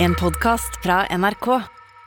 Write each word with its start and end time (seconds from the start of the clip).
En 0.00 0.14
podcast 0.14 0.78
fra 0.82 1.06
NRK. 1.10 1.46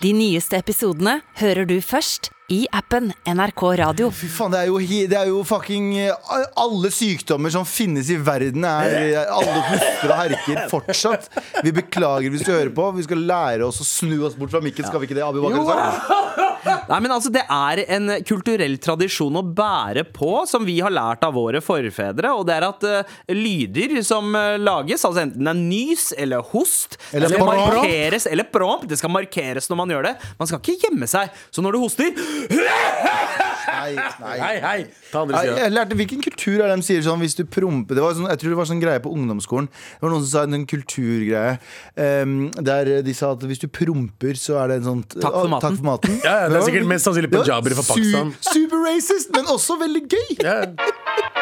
De 0.01 0.13
nyeste 0.15 0.55
episodene 0.57 1.17
hører 1.41 1.67
du 1.67 1.75
først 1.83 2.29
i 2.51 2.61
appen 2.75 3.09
NRK 3.27 3.63
Radio. 3.81 4.07
Fy 4.15 4.29
faen, 4.31 4.53
det 4.53 4.61
er 4.61 4.69
jo, 4.69 4.79
det 5.11 5.17
er 5.19 5.27
jo 5.29 5.41
fucking 5.47 5.91
eh, 5.99 6.47
Alle 6.59 6.91
sykdommer 6.91 7.51
som 7.53 7.67
finnes 7.67 8.09
i 8.11 8.17
verden, 8.19 8.63
er 8.67 8.95
eh, 8.95 9.19
Alle 9.27 9.59
hoster 9.67 10.07
og 10.07 10.17
herker 10.21 10.63
fortsatt. 10.71 11.29
Vi 11.63 11.75
beklager 11.75 12.31
hvis 12.33 12.47
du 12.47 12.53
hører 12.53 12.71
på. 12.75 12.87
Vi 12.95 13.05
skal 13.07 13.23
lære 13.27 13.67
oss 13.67 13.83
å 13.83 13.87
snu 13.87 14.17
oss 14.27 14.39
bort 14.39 14.55
fra 14.55 14.63
mikken. 14.63 14.87
Skal 14.87 15.03
vi 15.03 15.11
ikke 15.11 15.19
det, 15.19 15.27
Abu 15.27 15.43
Bakar? 15.43 16.30
Nei, 16.91 16.99
men 16.99 17.13
altså, 17.15 17.31
Det 17.31 17.43
er 17.47 17.83
en 17.95 18.11
kulturell 18.27 18.75
tradisjon 18.83 19.39
å 19.39 19.43
bære 19.45 20.03
på, 20.11 20.31
som 20.49 20.65
vi 20.67 20.79
har 20.83 20.91
lært 20.91 21.23
av 21.23 21.35
våre 21.37 21.61
forfedre. 21.63 22.33
Og 22.35 22.43
det 22.49 22.57
er 22.57 22.67
at 22.67 22.83
uh, 22.83 23.13
lyder 23.31 23.95
som 24.05 24.33
uh, 24.35 24.57
lages, 24.59 25.05
altså 25.07 25.23
enten 25.23 25.47
det 25.47 25.53
er 25.53 25.61
nys 25.61 26.09
eller 26.19 26.43
host 26.51 26.97
Eller 27.13 27.31
det 27.31 27.39
skal 27.39 27.47
markeres, 27.47 28.27
eller 28.27 28.49
promp, 28.51 28.83
det 28.89 28.99
skal 28.99 29.13
markeres 29.13 29.71
når 29.71 29.79
man 29.79 29.95
gjør 29.95 30.09
det. 30.09 30.15
Man 30.41 30.51
skal 30.51 30.61
ikke 30.63 30.89
gjemme 30.89 31.09
seg. 31.09 31.31
Så 31.51 31.63
når 31.63 31.77
du 31.77 31.83
hoster 31.85 32.11
Nei, 33.67 33.95
nei. 33.95 34.35
Hei, 34.41 34.55
hei! 34.63 34.77
Ta 35.11 35.23
andre 35.25 35.41
sida. 35.41 35.57
Jeg 35.61 35.73
lærte 35.75 35.97
Hvilken 35.99 36.23
kultur 36.25 36.61
er 36.61 36.71
det 36.71 36.77
de 36.81 36.87
sier 36.87 37.03
sånn 37.05 37.21
hvis 37.23 37.35
du 37.37 37.43
promper 37.45 37.97
det 37.97 38.03
var 38.05 38.15
sånn, 38.17 38.29
Jeg 38.31 38.41
tror 38.41 38.53
det 38.53 38.59
var 38.61 38.69
sånn 38.71 38.81
greie 38.83 39.03
på 39.03 39.11
ungdomsskolen. 39.13 39.69
Det 39.71 40.05
var 40.05 40.13
noen 40.13 40.25
som 40.25 40.31
sa 40.31 40.45
en 40.47 40.65
kulturgreie 40.69 41.57
um, 42.25 42.37
der 42.71 42.93
de 43.05 43.15
sa 43.17 43.33
at 43.35 43.45
hvis 43.49 43.61
du 43.63 43.67
promper, 43.71 44.39
så 44.39 44.61
er 44.63 44.73
det 44.73 44.81
en 44.81 44.89
sånn 44.89 45.05
Takk 45.17 45.27
for 45.35 45.51
maten». 45.51 45.67
Takk 45.67 45.79
for 45.81 45.89
maten. 45.91 46.17
Ja, 46.25 46.35
ja, 46.43 46.49
det 46.51 46.61
er 46.61 46.67
sikkert 46.69 46.89
mest 46.91 47.09
sannsynlig 47.09 47.31
punjabere 47.33 47.77
fra 47.79 47.87
Pakistan. 47.93 48.33
Super 48.51 48.85
racist, 48.87 49.31
men 49.35 49.49
også 49.51 49.79
veldig 49.81 50.05
gøy. 50.07 50.29
Ja. 50.41 51.40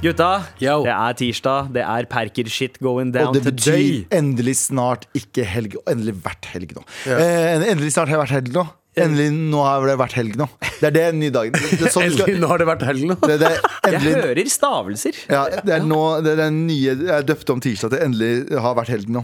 Gutta, 0.00 0.46
Yo. 0.56 0.78
det 0.86 0.92
er 0.94 1.16
tirsdag. 1.18 1.66
Det 1.74 1.82
er 1.84 2.06
perker-shit 2.08 2.78
going 2.80 3.10
Og 3.20 3.34
det 3.34 3.42
betyr 3.44 3.74
today. 3.74 4.06
endelig 4.16 4.54
snart 4.56 5.02
ikke 5.12 5.44
helg. 5.44 5.74
Og 5.76 5.90
endelig 5.92 6.14
vært 6.24 6.46
helg 6.54 6.70
nå. 6.72 6.84
Eh, 7.04 7.66
endelig 7.68 7.90
snart 7.92 8.08
har 8.08 8.22
vært 8.22 8.32
helg 8.38 8.54
nå. 8.54 8.62
Endelig 8.96 9.26
nå 9.36 9.60
har 9.60 9.84
det 9.86 9.96
vært 10.00 10.14
helg 10.16 10.38
nå. 10.40 10.46
Det 10.80 10.88
er 10.88 10.94
det 10.96 11.32
dagen. 11.34 11.52
Det 11.52 11.84
er 11.84 11.92
sånn 11.92 12.06
Endelig, 12.08 12.38
nå 12.40 12.48
har 12.48 12.62
det 12.62 12.68
vært 12.70 12.84
helg 12.88 13.04
nå. 13.10 13.16
det, 13.28 13.36
det 13.42 13.50
endelig, 13.90 14.12
Jeg 14.14 14.24
hører 14.24 14.48
stavelser. 14.54 15.18
Ja, 15.28 15.42
det 15.68 15.74
er 15.76 15.84
nå 15.84 15.98
det 16.24 16.32
er 16.32 16.40
den 16.46 16.62
nye 16.70 16.94
Jeg 16.96 17.10
er 17.18 17.26
døpt 17.28 17.52
om 17.52 17.60
tirsdag 17.60 17.92
til 17.92 18.04
endelig 18.06 18.56
har 18.56 18.78
vært 18.78 18.92
helg 18.94 19.10
nå. 19.12 19.22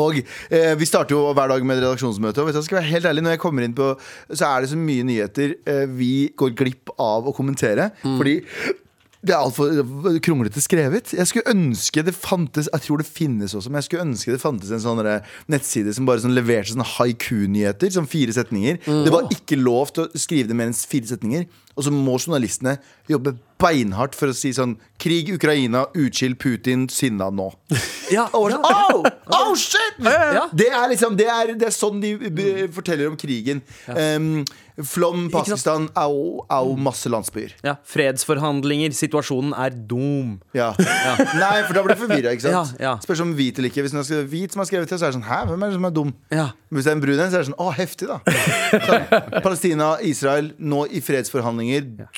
Og 0.00 0.16
eh, 0.48 0.72
Vi 0.80 0.88
starter 0.88 1.12
jo 1.12 1.26
hver 1.36 1.52
dag 1.52 1.60
med 1.68 1.76
et 1.76 1.84
redaksjonsmøte. 1.84 2.40
Og 2.40 2.48
hvis 2.48 2.56
jeg 2.56 2.70
skal 2.70 2.80
være 2.80 2.88
helt 2.88 3.10
ærlig 3.12 3.26
Når 3.26 3.36
jeg 3.36 3.42
kommer 3.44 3.66
inn 3.68 3.76
på 3.76 3.90
Så 4.32 4.48
er 4.48 4.64
det 4.64 4.72
så 4.72 4.80
mye 4.80 5.04
nyheter 5.04 5.54
eh, 5.68 5.84
vi 5.92 6.10
går 6.32 6.56
glipp 6.56 6.94
av 6.96 7.28
å 7.28 7.36
kommentere. 7.36 7.90
Fordi 8.00 8.38
det 9.24 9.32
er 9.32 9.40
altfor 9.40 10.18
kronglete 10.24 10.60
skrevet. 10.62 11.14
Jeg 11.16 11.28
skulle 11.30 11.52
ønske 11.54 12.04
det 12.04 12.14
fantes 12.16 12.68
Jeg 12.68 12.84
tror 12.84 13.00
det 13.00 13.08
finnes 13.08 13.54
også, 13.56 13.70
men 13.70 13.80
jeg 13.80 13.88
skulle 13.88 14.04
ønske 14.04 14.34
det 14.34 14.42
fantes 14.42 14.72
en 14.74 14.82
sånn 14.82 15.00
nettside 15.50 15.94
som 15.96 16.08
bare 16.08 16.22
sånn 16.24 16.36
leverte 16.36 16.74
sånne 16.74 16.88
haiku-nyheter. 16.94 17.92
Sånn 17.94 18.10
fire 18.10 18.34
setninger. 18.36 18.82
Det 18.84 19.12
var 19.14 19.30
ikke 19.32 19.60
lov 19.60 19.94
til 19.94 20.06
å 20.06 20.24
skrive 20.24 20.50
det 20.50 20.58
mer 20.58 20.70
enn 20.70 20.76
fire 20.76 21.08
setninger. 21.08 21.48
Og 21.74 21.86
så 21.86 21.92
må 21.94 22.18
journalistene 22.20 22.76
jobbe 23.10 23.34
beinhardt 23.60 24.16
for 24.18 24.30
å 24.32 24.36
si 24.36 24.52
sånn 24.54 24.76
Krig, 25.00 25.30
Ukraina, 25.34 25.84
utskill 25.98 26.36
Putin, 26.40 26.88
sinna 26.92 27.30
nå. 27.34 27.50
Ja, 28.12 28.26
Og 28.36 28.50
ja. 28.52 28.58
oh, 28.60 29.06
oh 29.32 29.54
shit! 29.56 29.96
ja. 30.04 30.44
Det 30.52 30.68
er 30.68 30.90
liksom 30.92 31.16
Det 31.16 31.24
er, 31.30 31.54
det 31.56 31.70
er 31.70 31.74
sånn 31.74 32.02
de 32.02 32.12
forteller 32.74 33.08
om 33.08 33.16
krigen. 33.18 33.62
Um, 33.88 34.44
Flom, 34.82 35.28
Pakistan, 35.30 35.86
au, 35.94 36.42
au, 36.50 36.72
masse 36.74 37.06
landsbyer. 37.06 37.52
Ja, 37.62 37.76
Fredsforhandlinger. 37.86 38.90
Situasjonen 38.90 39.52
er 39.54 39.70
doom. 39.70 40.32
Ja. 40.56 40.72
Nei, 41.42 41.60
for 41.62 41.76
da 41.76 41.84
blir 41.86 41.94
du 41.94 42.02
forvirra. 42.02 42.32
Ja, 42.42 42.64
ja. 42.82 42.96
Spørs 43.04 43.22
om 43.22 43.36
hvit 43.38 43.60
eller 43.60 43.70
ikke. 43.70 43.84
Hvis 43.86 43.94
det 43.94 44.18
er 44.18 44.26
hvit 44.26 44.54
som 44.56 44.64
har 44.64 44.68
skrevet 44.68 44.90
det, 44.90 44.98
så 44.98 45.06
er 45.06 45.14
det 45.14 45.20
sånn 45.20 45.28
Hæ, 45.28 45.38
hvem 45.52 45.62
er 45.62 45.70
det 45.70 45.78
som 45.78 45.86
er 45.86 45.94
dum? 45.94 46.10
Ja. 46.34 46.48
Hvis 46.74 46.88
det 46.88 46.90
er 46.90 46.98
en 46.98 47.04
brun 47.04 47.14
en, 47.22 47.30
så 47.30 47.38
er 47.38 47.44
det 47.44 47.50
sånn 47.52 47.60
Å, 47.62 47.68
heftig, 47.78 48.10
da. 48.10 48.18
Så, 48.88 48.98
Palestina, 49.46 49.92
Israel, 50.02 50.50
nå 50.58 50.84
i 50.90 51.02
fredsforhandlinger. 51.06 51.63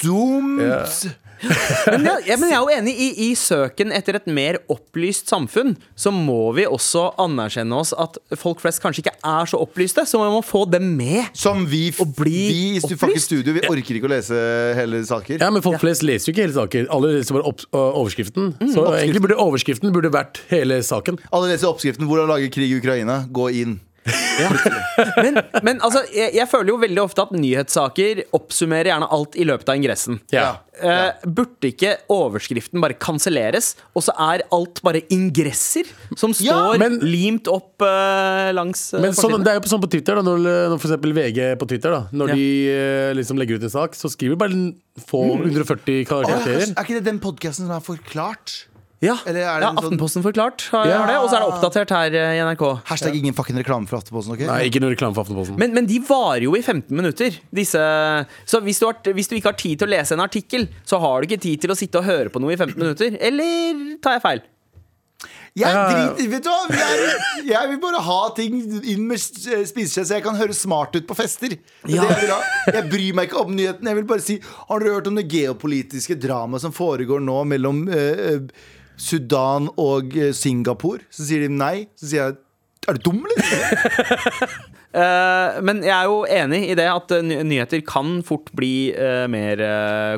Dumt! 0.02 1.06
Men 1.92 2.06
jeg, 2.08 2.22
ja, 2.30 2.36
men 2.40 2.48
jeg 2.48 2.56
er 2.56 2.62
jo 2.64 2.70
enig 2.72 2.92
i, 2.96 3.06
i 3.26 3.34
søken 3.36 3.90
etter 3.92 4.16
et 4.16 4.28
mer 4.32 4.56
opplyst 4.72 5.28
samfunn. 5.28 5.74
Så 5.92 6.08
må 6.08 6.46
vi 6.56 6.64
også 6.64 7.10
anerkjenne 7.20 7.76
oss 7.76 7.90
at 7.92 8.16
folk 8.40 8.62
flest 8.64 8.80
kanskje 8.80 9.02
ikke 9.04 9.12
er 9.20 9.50
så 9.52 9.60
opplyste. 9.60 10.06
Så 10.08 10.16
man 10.16 10.32
må 10.32 10.40
få 10.40 10.62
dem 10.72 10.94
med. 10.96 11.28
Som 11.36 11.66
vi, 11.68 11.90
og 12.00 12.14
bli 12.16 12.32
vi 12.48 12.62
i 12.78 12.80
stu- 12.80 12.94
opplyst? 12.96 13.28
studio, 13.28 13.52
vi 13.52 13.66
orker 13.68 13.98
ikke 14.00 14.08
å 14.08 14.14
lese 14.14 14.40
hele 14.80 15.02
saker. 15.04 15.36
Ja, 15.44 15.50
men 15.52 15.60
Folk 15.66 15.76
flest 15.84 16.06
leser 16.08 16.30
jo 16.30 16.36
ikke 16.38 16.46
hele 16.46 16.56
saker. 16.56 16.88
Alle 16.96 17.12
leser 17.18 17.36
bare 17.36 17.50
opp, 17.52 17.66
overskriften. 17.76 18.54
Mm, 18.56 18.72
Så 18.72 18.86
egentlig 18.96 19.26
burde 19.26 19.36
overskriften 19.44 19.92
burde 19.92 20.14
vært 20.16 20.40
hele 20.48 20.80
saken. 20.88 21.20
Alle 21.36 21.52
leser 21.52 21.68
oppskriften 21.68 22.08
'Hvordan 22.08 22.32
lage 22.32 22.48
krig 22.48 22.72
i 22.72 22.80
Ukraina'. 22.80 23.26
Gå 23.28 23.50
inn. 23.60 23.76
Men, 25.24 25.38
men 25.66 25.80
altså, 25.84 26.02
jeg, 26.14 26.32
jeg 26.36 26.46
føler 26.50 26.70
jo 26.72 26.76
veldig 26.80 27.00
ofte 27.02 27.24
at 27.26 27.32
nyhetssaker 27.36 28.22
oppsummerer 28.36 28.90
gjerne 28.92 29.08
alt 29.12 29.36
i 29.40 29.44
løpet 29.48 29.68
av 29.72 29.78
ingressen. 29.80 30.18
Ja. 30.32 30.46
Uh, 30.76 31.24
burde 31.24 31.70
ikke 31.70 31.94
overskriften 32.12 32.82
bare 32.84 32.96
kanselleres, 33.00 33.72
og 33.96 34.04
så 34.06 34.12
er 34.28 34.44
alt 34.52 34.80
bare 34.84 35.00
ingresser 35.12 35.88
som 36.20 36.34
Ja, 36.44 36.58
står 36.58 36.80
men- 36.82 36.98
limt 37.04 37.48
opp 37.52 37.80
uh, 37.84 38.52
langs 38.56 38.90
uh, 38.94 39.00
Men 39.02 39.16
sånn, 39.16 39.38
det 39.44 39.54
er 39.54 39.60
jo 39.60 39.70
sånn 39.72 39.82
på 39.84 39.90
Twitter, 39.96 40.20
da, 40.20 40.24
når, 40.26 40.44
når 40.72 40.76
for 40.82 40.90
eksempel 40.90 41.16
VG 41.16 41.40
på 41.60 41.68
Twitter 41.72 41.96
da, 41.96 42.02
Når 42.12 42.34
Ja. 42.34 42.38
de 42.38 43.16
liksom 43.20 43.40
legger 43.40 43.56
ut 43.60 43.66
en 43.68 43.72
sak, 43.72 43.96
så 43.96 44.10
skriver 44.12 44.36
de 44.36 44.42
bare 44.44 44.62
få 45.08 45.24
Mm. 45.26 45.50
140 45.50 46.04
Å, 46.04 46.08
karakterer. 46.08 46.70
er 46.72 46.84
ikke 46.84 46.96
det 47.00 47.04
den 47.08 47.18
podkasten 47.20 47.66
som 47.66 47.74
er 47.76 47.82
forklart? 47.84 48.66
Ja, 49.04 49.18
Eller 49.28 49.42
er 49.44 49.60
det 49.60 49.66
ja 49.66 49.72
Aftenposten 49.76 50.22
sånn- 50.22 50.24
forklart 50.24 50.62
har, 50.72 50.86
Ja. 50.88 51.00
det, 51.06 51.16
og 51.20 51.28
så 51.28 51.36
er 51.36 51.40
det 51.44 51.48
oppdatert 51.52 51.90
her 51.92 52.14
eh, 52.16 52.38
i 52.38 52.40
NRK. 52.40 52.62
Hashtag 52.88 53.14
ingen 53.18 53.34
fucking 53.36 53.56
reklame 53.60 53.86
for 53.86 53.98
Aftenposten. 53.98 54.32
ok? 54.32 54.46
Nei, 54.48 54.70
ikke 54.70 54.80
noe 54.80 54.94
reklame 54.94 55.12
for 55.14 55.26
Aftenposten. 55.26 55.58
Men, 55.60 55.74
men 55.76 55.84
de 55.86 55.98
varer 56.00 56.46
jo 56.46 56.54
i 56.56 56.62
15 56.62 56.96
minutter. 56.96 57.36
Disse, 57.52 57.76
så 58.48 58.60
hvis 58.64 58.80
du, 58.80 58.86
har, 58.88 58.96
hvis 59.12 59.28
du 59.28 59.36
ikke 59.36 59.52
har 59.52 59.58
tid 59.60 59.78
til 59.78 59.86
å 59.88 59.92
lese 59.92 60.12
en 60.16 60.24
artikkel, 60.24 60.68
så 60.88 60.98
har 60.98 61.20
du 61.20 61.28
ikke 61.28 61.42
tid 61.44 61.60
til 61.60 61.70
å 61.70 61.76
sitte 61.76 62.00
og 62.00 62.04
høre 62.08 62.32
på 62.32 62.40
noe 62.40 62.52
i 62.56 62.56
15 62.56 62.78
minutter. 62.80 63.18
Eller 63.20 63.98
tar 64.00 64.16
jeg 64.16 64.22
feil? 64.24 64.40
Jeg 65.56 65.72
driter 65.72 66.28
Vet 66.28 66.44
du 66.44 66.48
hva? 66.50 66.66
Jeg, 66.68 67.46
jeg 67.48 67.68
vil 67.70 67.78
bare 67.80 68.00
ha 68.04 68.16
ting 68.36 68.58
inn 68.84 69.06
med 69.08 69.16
s- 69.16 69.30
spiseskje, 69.70 70.02
så 70.04 70.18
jeg 70.18 70.24
kan 70.26 70.36
høre 70.36 70.52
smart 70.52 70.92
ut 70.98 71.06
på 71.08 71.16
fester. 71.16 71.54
Det 71.86 71.96
er 71.96 72.26
bra 72.26 72.36
Jeg, 72.66 72.74
jeg 72.74 72.88
bryr 72.92 73.14
meg 73.16 73.30
ikke 73.30 73.40
om 73.40 73.54
nyheten. 73.56 73.88
Jeg 73.88 73.96
vil 73.96 74.04
bare 74.10 74.20
si 74.24 74.36
Har 74.68 74.80
dere 74.84 74.98
hørt 74.98 75.08
om 75.08 75.16
det 75.16 75.24
geopolitiske 75.32 76.18
dramaet 76.20 76.60
som 76.66 76.72
foregår 76.76 77.24
nå 77.24 77.38
mellom 77.48 77.86
eh, 77.88 78.20
eh, 78.34 78.40
Sudan 78.96 79.68
og 79.80 80.16
eh, 80.16 80.32
Singapore? 80.36 81.04
Så 81.12 81.28
sier 81.28 81.46
de 81.46 81.52
nei. 81.52 81.86
Så 81.98 82.10
sier 82.10 82.22
jeg 82.24 82.40
Er 82.86 82.98
du 82.98 83.10
dum, 83.10 83.22
eller? 83.26 84.56
Eh, 84.96 85.56
men 85.60 85.82
jeg 85.84 85.92
er 85.92 86.06
jo 86.08 86.22
enig 86.24 86.70
i 86.70 86.76
det 86.78 86.86
at 86.88 87.10
eh, 87.12 87.42
nyheter 87.44 87.82
kan 87.84 88.22
fort 88.24 88.46
bli 88.56 88.94
mer 89.28 89.60
uh, 89.60 90.14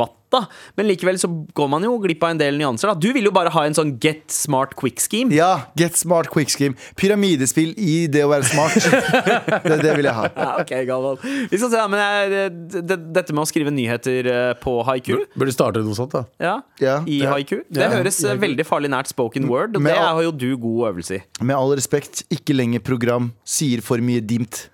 kortfatta. 0.00 0.46
Men 0.78 0.86
likevel 0.86 1.16
så 1.18 1.26
går 1.58 1.68
man 1.72 1.82
jo 1.82 1.96
glipp 1.98 2.22
av 2.22 2.30
en 2.36 2.38
del 2.38 2.54
nyanser. 2.60 2.92
Da. 2.92 2.94
Du 3.02 3.08
vil 3.12 3.24
jo 3.26 3.32
bare 3.34 3.50
ha 3.50 3.64
en 3.66 3.74
sånn 3.74 3.96
get 4.02 4.30
smart 4.30 4.76
quick 4.78 5.00
scheme. 5.02 5.32
Ja, 5.34 5.66
get 5.76 5.96
smart 5.98 6.28
quick 6.30 6.48
scheme. 6.52 6.76
Pyramidespill 7.00 7.72
i 7.76 8.06
det 8.06 8.22
å 8.26 8.30
være 8.30 8.46
smart. 8.46 8.76
Det, 9.70 9.76
det 9.82 9.92
vil 9.98 10.06
jeg 10.06 10.14
ha. 10.14 10.28
Ja, 10.36 10.46
ok, 10.62 10.70
Galvan. 10.88 11.18
Vi 11.50 11.58
skal 11.58 11.70
se, 11.72 11.76
da, 11.76 11.86
men 11.90 12.00
jeg, 12.00 12.30
det, 12.70 12.82
det, 12.88 12.96
Dette 13.16 13.34
med 13.34 13.42
å 13.42 13.48
skrive 13.50 13.72
nyheter 13.74 14.28
eh, 14.30 14.52
på 14.62 14.76
haiku 14.86 15.18
Burde 15.38 15.52
starte 15.54 15.82
noe 15.84 15.96
sånt, 15.98 16.14
da. 16.14 16.22
ja, 16.42 16.54
Ja. 16.80 16.96
i 17.10 17.18
Ja. 17.24 17.32
haiku, 17.34 17.60
det 17.68 17.82
Ja. 17.82 17.90
høres 17.96 18.22
eh, 18.24 18.38
veldig 18.40 18.66
farlig 18.68 18.90
nært 18.94 19.10
spoken 19.10 19.48
word. 19.50 19.76
Og 19.76 19.84
det 19.84 19.96
har 19.98 20.22
jo 20.24 20.30
du 20.32 20.48
god 20.56 20.92
øvelse 20.94 21.18
i. 21.18 21.22
Med 21.42 21.56
all 21.58 21.74
respekt, 21.76 22.22
ikke 22.30 22.54
lenger 22.56 22.80
program. 22.86 23.32
Sier 23.44 23.82
for 23.84 23.98
mye 23.98 24.22
dimt. 24.22 24.68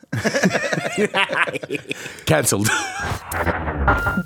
Cancelled. 2.26 2.68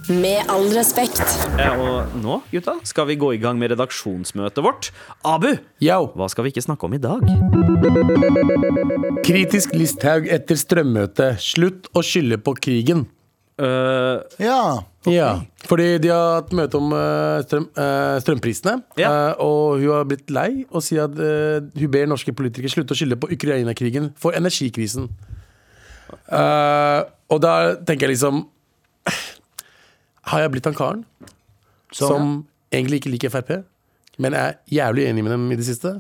Med 0.08 0.48
all 0.48 0.70
respekt. 0.72 1.20
Eh, 1.60 1.74
Og 1.80 2.14
nå, 2.22 2.38
gutta, 2.52 2.78
skal 2.88 3.06
vi 3.10 3.16
gå 3.20 3.32
i 3.36 3.40
gang 3.42 3.58
med 3.60 3.74
redaksjonsmøtet 3.74 4.62
vårt. 4.64 4.88
Abu, 5.26 5.50
Yo. 5.84 5.98
hva 6.16 6.28
skal 6.32 6.46
vi 6.46 6.52
ikke 6.54 6.64
snakke 6.64 6.88
om 6.88 6.94
i 6.96 7.00
dag? 7.02 7.20
Kritisk 9.26 9.74
Listhaug 9.76 10.28
etter 10.32 10.56
strømmøte. 10.56 11.34
Slutt 11.44 11.90
å 11.92 12.02
skylde 12.04 12.38
på 12.40 12.54
krigen. 12.56 13.06
Uh, 13.60 14.22
Ja. 14.40 14.80
Ja, 15.08 15.28
fordi 15.64 15.94
de 16.04 16.10
har 16.12 16.42
hatt 16.42 16.50
møte 16.52 16.76
om 16.76 16.90
uh, 16.92 17.40
strøm, 17.44 17.66
uh, 17.72 18.18
strømprisene. 18.20 18.74
Ja. 19.00 19.08
eh, 19.08 19.40
og 19.40 19.78
hun 19.80 19.94
har 19.94 20.04
blitt 20.04 20.28
lei 20.28 20.66
og 20.68 20.82
sier 20.84 21.06
at 21.06 21.16
hun 21.16 21.88
ber 21.92 22.04
norske 22.10 22.34
politikere 22.36 22.68
slutte 22.68 22.92
å 22.92 22.98
skylde 23.00 23.16
på 23.16 23.30
Ukraina-krigen 23.32 24.10
for 24.20 24.36
energikrisen. 24.36 25.08
Eh, 26.28 27.00
og 27.32 27.40
da 27.40 27.54
tenker 27.80 28.08
jeg 28.10 28.18
liksom 28.18 28.42
Har 30.28 30.44
jeg 30.44 30.52
blitt 30.52 30.68
han 30.68 30.76
karen 30.76 31.04
som 31.92 32.44
egentlig 32.70 33.00
ikke 33.00 33.12
liker 33.14 33.32
Frp, 33.32 33.64
men 34.20 34.36
er 34.36 34.60
jævlig 34.70 35.08
enig 35.08 35.24
med 35.24 35.32
dem 35.32 35.48
i 35.50 35.58
det 35.58 35.66
siste? 35.66 35.98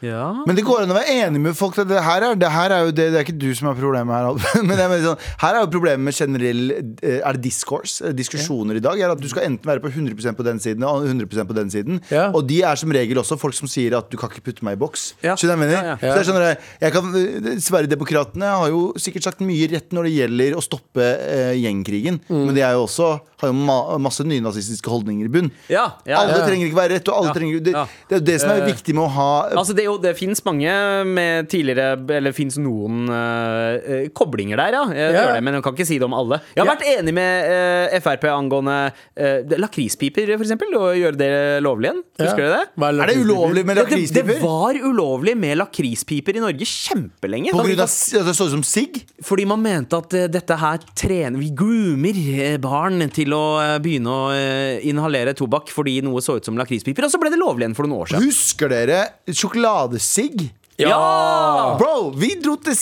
Ja. 0.00 0.30
Men 0.48 0.56
det 0.56 0.64
går 0.64 0.84
an 0.84 0.92
å 0.92 0.96
være 0.96 1.14
enig 1.26 1.40
med 1.44 1.56
folk. 1.56 1.76
Det, 1.76 1.98
her 2.04 2.24
er, 2.24 2.36
det 2.40 2.50
her 2.52 2.72
er 2.72 2.86
jo 2.86 2.92
det, 2.94 3.06
det 3.12 3.20
er 3.20 3.26
ikke 3.26 3.36
du 3.36 3.50
som 3.56 3.68
har 3.68 3.76
problemet 3.76 4.14
her. 4.16 4.62
Men 4.68 4.80
jeg 4.80 5.02
sånn, 5.04 5.24
her 5.42 5.58
er 5.58 5.64
jo 5.64 5.70
problemet 5.74 6.04
med 6.08 6.16
generell 6.16 6.62
eh, 6.72 7.18
Er 7.18 7.36
det 7.36 7.42
discourse? 7.44 8.12
Diskusjoner 8.16 8.20
Diskusjoner 8.20 8.80
i 8.80 8.84
dag. 8.84 9.00
Er 9.00 9.12
at 9.12 9.20
Du 9.20 9.28
skal 9.30 9.46
enten 9.48 9.68
være 9.68 9.82
på 9.84 9.92
100% 9.92 10.38
på 10.38 10.46
den 10.46 10.62
siden 10.62 10.86
og 10.88 11.04
100% 11.04 11.50
på 11.50 11.56
den 11.56 11.72
siden. 11.72 12.00
Ja. 12.12 12.30
Og 12.32 12.46
de 12.48 12.62
er 12.66 12.80
som 12.80 12.92
regel 12.96 13.20
også 13.20 13.36
folk 13.40 13.56
som 13.56 13.68
sier 13.70 13.98
at 13.98 14.08
du 14.12 14.16
kan 14.20 14.32
ikke 14.32 14.46
putte 14.48 14.66
meg 14.66 14.78
i 14.78 14.80
boks. 14.80 15.10
Ja. 15.20 15.36
Skjønner 15.36 15.58
du 15.58 15.64
hva 15.64 15.68
jeg 15.68 15.74
mener? 15.74 15.90
Ja, 15.90 15.96
ja. 15.96 16.00
Så 16.00 16.16
det 16.16 16.22
er 16.22 16.30
sånn 16.30 16.40
at 16.40 16.70
jeg 16.80 16.96
kan, 16.96 18.40
eh, 18.40 18.48
har 18.60 18.72
jo 18.72 18.82
sikkert 19.00 19.28
sagt 19.28 19.44
mye 19.44 19.68
rett 19.74 19.92
når 19.96 20.08
det 20.08 20.14
gjelder 20.16 20.56
å 20.56 20.64
stoppe 20.64 21.04
eh, 21.04 21.52
gjengkrigen. 21.60 22.22
Mm. 22.30 22.42
Men 22.48 22.56
de 22.56 22.64
er 22.64 22.78
jo 22.78 22.86
også 22.86 23.12
har 23.40 23.48
jo 23.50 23.54
ma 23.56 23.98
masse 23.98 24.24
nynazistiske 24.26 24.90
holdninger 24.90 25.24
i 25.26 25.32
bunn. 25.32 25.50
Ja, 25.68 25.86
ja, 26.06 26.18
alle 26.20 26.38
ja. 26.38 26.46
trenger 26.46 26.66
ikke 26.70 26.78
være 26.80 26.94
rett, 26.98 27.08
og 27.08 27.16
alle 27.20 27.30
Ja. 27.30 27.34
trenger 27.34 27.60
det, 27.64 27.72
Ja. 27.74 27.84
det 28.08 28.14
er 28.16 28.20
jo 28.20 28.24
det 28.30 28.40
som 28.40 28.50
er 28.50 28.60
Eh, 28.62 28.68
viktig 28.72 28.94
med 28.94 29.04
å 29.04 29.10
ha 29.10 29.48
Altså 29.50 29.74
det, 29.74 29.82
er 29.84 29.88
jo- 29.90 29.98
det 29.98 30.16
fins 30.18 30.44
mange 30.44 30.70
med 31.06 31.48
tidligere 31.48 31.98
Eller 32.10 32.32
fins 32.32 32.56
noen 32.58 33.08
eh, 33.08 34.08
koblinger 34.14 34.56
der, 34.56 34.72
ja. 34.72 34.84
Jeg 34.90 35.14
Ja. 35.14 35.34
det, 35.34 35.42
men 35.42 35.54
jeg 35.54 35.62
kan 35.62 35.74
ikke 35.74 35.86
si 35.86 35.98
det 35.98 36.04
om 36.04 36.14
alle. 36.14 36.40
Jeg 36.54 36.64
har 36.64 36.66
Ja. 36.66 36.74
vært 36.76 36.98
enig 37.00 37.14
med 37.14 37.92
uh, 37.94 38.00
Frp 38.00 38.24
angående 38.24 38.92
uh, 39.18 39.56
lakrispiper, 39.58 40.36
for 40.36 40.44
eksempel. 40.44 40.74
Og 40.76 40.94
gjøre 40.96 41.16
det 41.16 41.62
lovlig 41.62 41.90
igjen. 41.90 42.02
Husker 42.20 42.36
du 42.36 42.50
det? 42.50 42.64
Er, 42.78 43.00
Er 43.02 43.06
det 43.06 43.16
ulovlig 43.24 43.64
med 43.66 43.76
lakrispiper? 43.76 44.34
det, 44.34 44.42
var 44.42 44.74
ulovlig 44.74 45.36
med 45.36 45.58
lakrispiper 45.58 46.36
i 46.36 46.40
Norge 46.40 46.66
kjempelenge. 46.66 47.50
På 47.52 47.64
grunn 47.64 47.80
av 47.80 47.88
at 47.88 48.26
det 48.26 48.36
så 48.36 48.46
ut 48.46 48.54
som 48.56 48.62
sigg? 48.62 49.02
Fordi 49.22 49.46
man 49.46 49.62
mente 49.62 49.96
at 49.96 50.10
dette 50.32 50.56
her 50.58 50.78
trener 50.94 51.38
Vi 51.40 51.50
groomer 51.50 52.58
barn 52.60 53.08
til 53.10 53.29
å 53.36 53.44
eh, 53.62 53.76
begynne 53.82 54.12
å 54.14 54.30
eh, 54.34 54.86
inhalere 54.90 55.34
tobakk 55.38 55.72
fordi 55.74 55.98
noe 56.06 56.22
så 56.24 56.38
ut 56.38 56.46
som 56.46 56.58
lakrispiper. 56.58 57.06
Og 57.06 57.12
så 57.12 57.20
ble 57.22 57.32
det 57.32 57.40
lovlig 57.40 57.66
igjen 57.66 57.76
for 57.78 57.88
noen 57.88 58.04
år 58.04 58.12
siden. 58.12 58.30
Husker 58.30 58.72
dere 58.72 59.02
sjokoladesigg? 59.28 60.48
Ja! 60.80 61.76
Bro, 61.78 62.12
vi 62.16 62.30
dro 62.40 62.54
til 62.60 62.76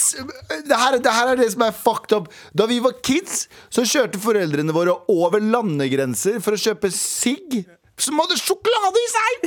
det 0.69 0.79
her, 0.79 0.99
det 1.03 1.15
her 1.15 1.33
er 1.33 1.41
det 1.41 1.49
som 1.55 1.65
er 1.67 1.75
fucked 1.75 2.15
up. 2.15 2.29
Da 2.55 2.69
vi 2.71 2.79
var 2.85 2.99
kids, 3.03 3.47
så 3.75 3.83
kjørte 3.89 4.21
foreldrene 4.23 4.75
våre 4.75 4.95
over 5.11 5.43
landegrenser 5.43 6.39
for 6.45 6.55
å 6.55 6.61
kjøpe 6.63 6.93
sigg. 6.95 7.65
Som 7.99 8.19
hadde 8.23 8.37
sjokolade 8.39 9.01
i 9.03 9.09
seg! 9.11 9.47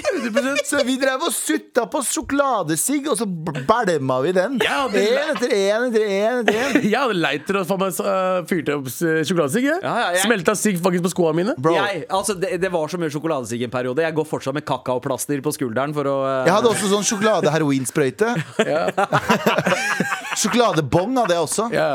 Så 0.67 0.81
vi 0.87 0.97
drev 0.99 1.23
og 1.23 1.31
sutta 1.33 1.85
på 1.91 2.01
sjokoladesigg, 2.03 3.07
og 3.11 3.15
så 3.19 3.25
bælma 3.25 4.17
vi 4.25 4.33
den. 4.35 4.57
Ja, 4.63 4.81
det- 4.91 5.05
En 5.11 5.35
etter 5.35 5.53
en 5.55 5.85
etter 5.87 6.03
en. 6.11 6.51
Jeg 6.83 6.97
hadde 6.99 7.15
leit 7.17 7.41
etter 7.45 7.61
å 7.61 7.65
faen 7.69 7.79
meg 7.81 8.01
uh, 8.03 8.41
fyrte 8.49 8.75
opp 8.77 8.89
uh, 8.91 9.21
sjokoladesigg. 9.23 9.69
jeg. 9.69 9.79
Ja, 9.85 9.93
ja, 10.03 10.09
jeg- 10.17 10.25
Smelta 10.27 10.55
sigg 10.59 10.81
faktisk 10.83 11.07
på 11.07 11.13
skoene 11.15 11.35
mine. 11.41 11.55
Bro, 11.57 11.73
Jeg, 11.79 12.03
altså 12.11 12.35
det, 12.39 12.57
det 12.61 12.71
var 12.73 12.91
så 12.91 12.99
mye 13.01 13.11
sjokoladesigg 13.13 13.63
en 13.69 13.73
periode. 13.73 14.03
Jeg 14.03 14.17
går 14.19 14.27
fortsatt 14.29 14.57
med 14.59 14.65
kakaoplaster 14.67 15.41
på 15.45 15.55
skulderen 15.55 15.95
for 15.95 16.11
å 16.11 16.17
eh, 16.27 16.45
jeg 16.51 16.55
hadde 16.57 16.73
også 16.75 16.91
sånn 16.91 17.07
sjokolade-heroinsprøyte. 17.13 18.35
Sjokoladebong 20.41 21.15
hadde 21.21 21.35
jeg 21.35 21.43
også. 21.45 21.65
Ja. 21.73 21.87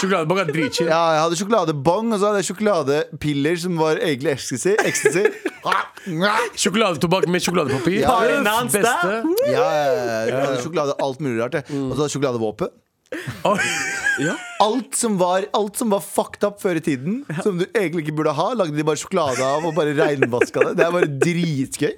Sjokoladebong 0.00 0.40
er 0.42 0.50
dritchill. 0.52 0.88
Ja, 0.90 1.00
jeg 1.16 1.22
hadde 1.24 1.38
sjokoladebong, 1.40 2.12
og 2.12 2.20
så 2.20 2.30
hadde 2.30 2.42
jeg 2.42 2.48
sjokoladepiller 2.50 3.60
som 3.62 3.78
var 3.80 4.00
egentlig 4.00 4.34
ecstasy. 4.36 4.74
ecstasy. 4.84 5.24
Sjokoladetobakk 6.60 7.28
med 7.32 7.40
sjokoladepapir. 7.44 8.00
Ja, 8.02 8.18
Det 8.20 8.82
beste. 8.82 9.14
Ja, 9.50 9.62
ja, 9.62 9.86
ja, 9.86 10.18
jeg 10.28 10.42
hadde 10.44 10.62
sjokolade, 10.66 10.98
alt 11.02 11.20
mulig 11.24 11.40
rart. 11.42 11.54
Og 11.64 11.94
så 11.94 11.96
hadde 11.96 12.08
jeg 12.10 12.16
sjokoladevåpen. 12.18 12.74
Oi. 13.46 13.58
Alt 14.62 14.94
som, 14.96 15.18
var, 15.20 15.44
alt 15.52 15.76
som 15.76 15.90
var 15.92 16.00
fucked 16.00 16.44
up 16.46 16.60
før 16.62 16.78
i 16.78 16.82
tiden, 16.84 17.18
som 17.44 17.58
du 17.60 17.66
egentlig 17.76 18.06
ikke 18.06 18.14
burde 18.16 18.32
ha, 18.36 18.46
lagde 18.56 18.72
de 18.76 18.84
bare 18.86 18.96
sjokolade 18.96 19.44
av 19.44 19.64
og 19.68 19.74
bare 19.76 19.92
regnvaska 19.98 20.62
det. 20.70 20.72
Det 20.78 20.84
er 20.86 20.94
bare 20.94 21.08
dritgøy. 21.20 21.92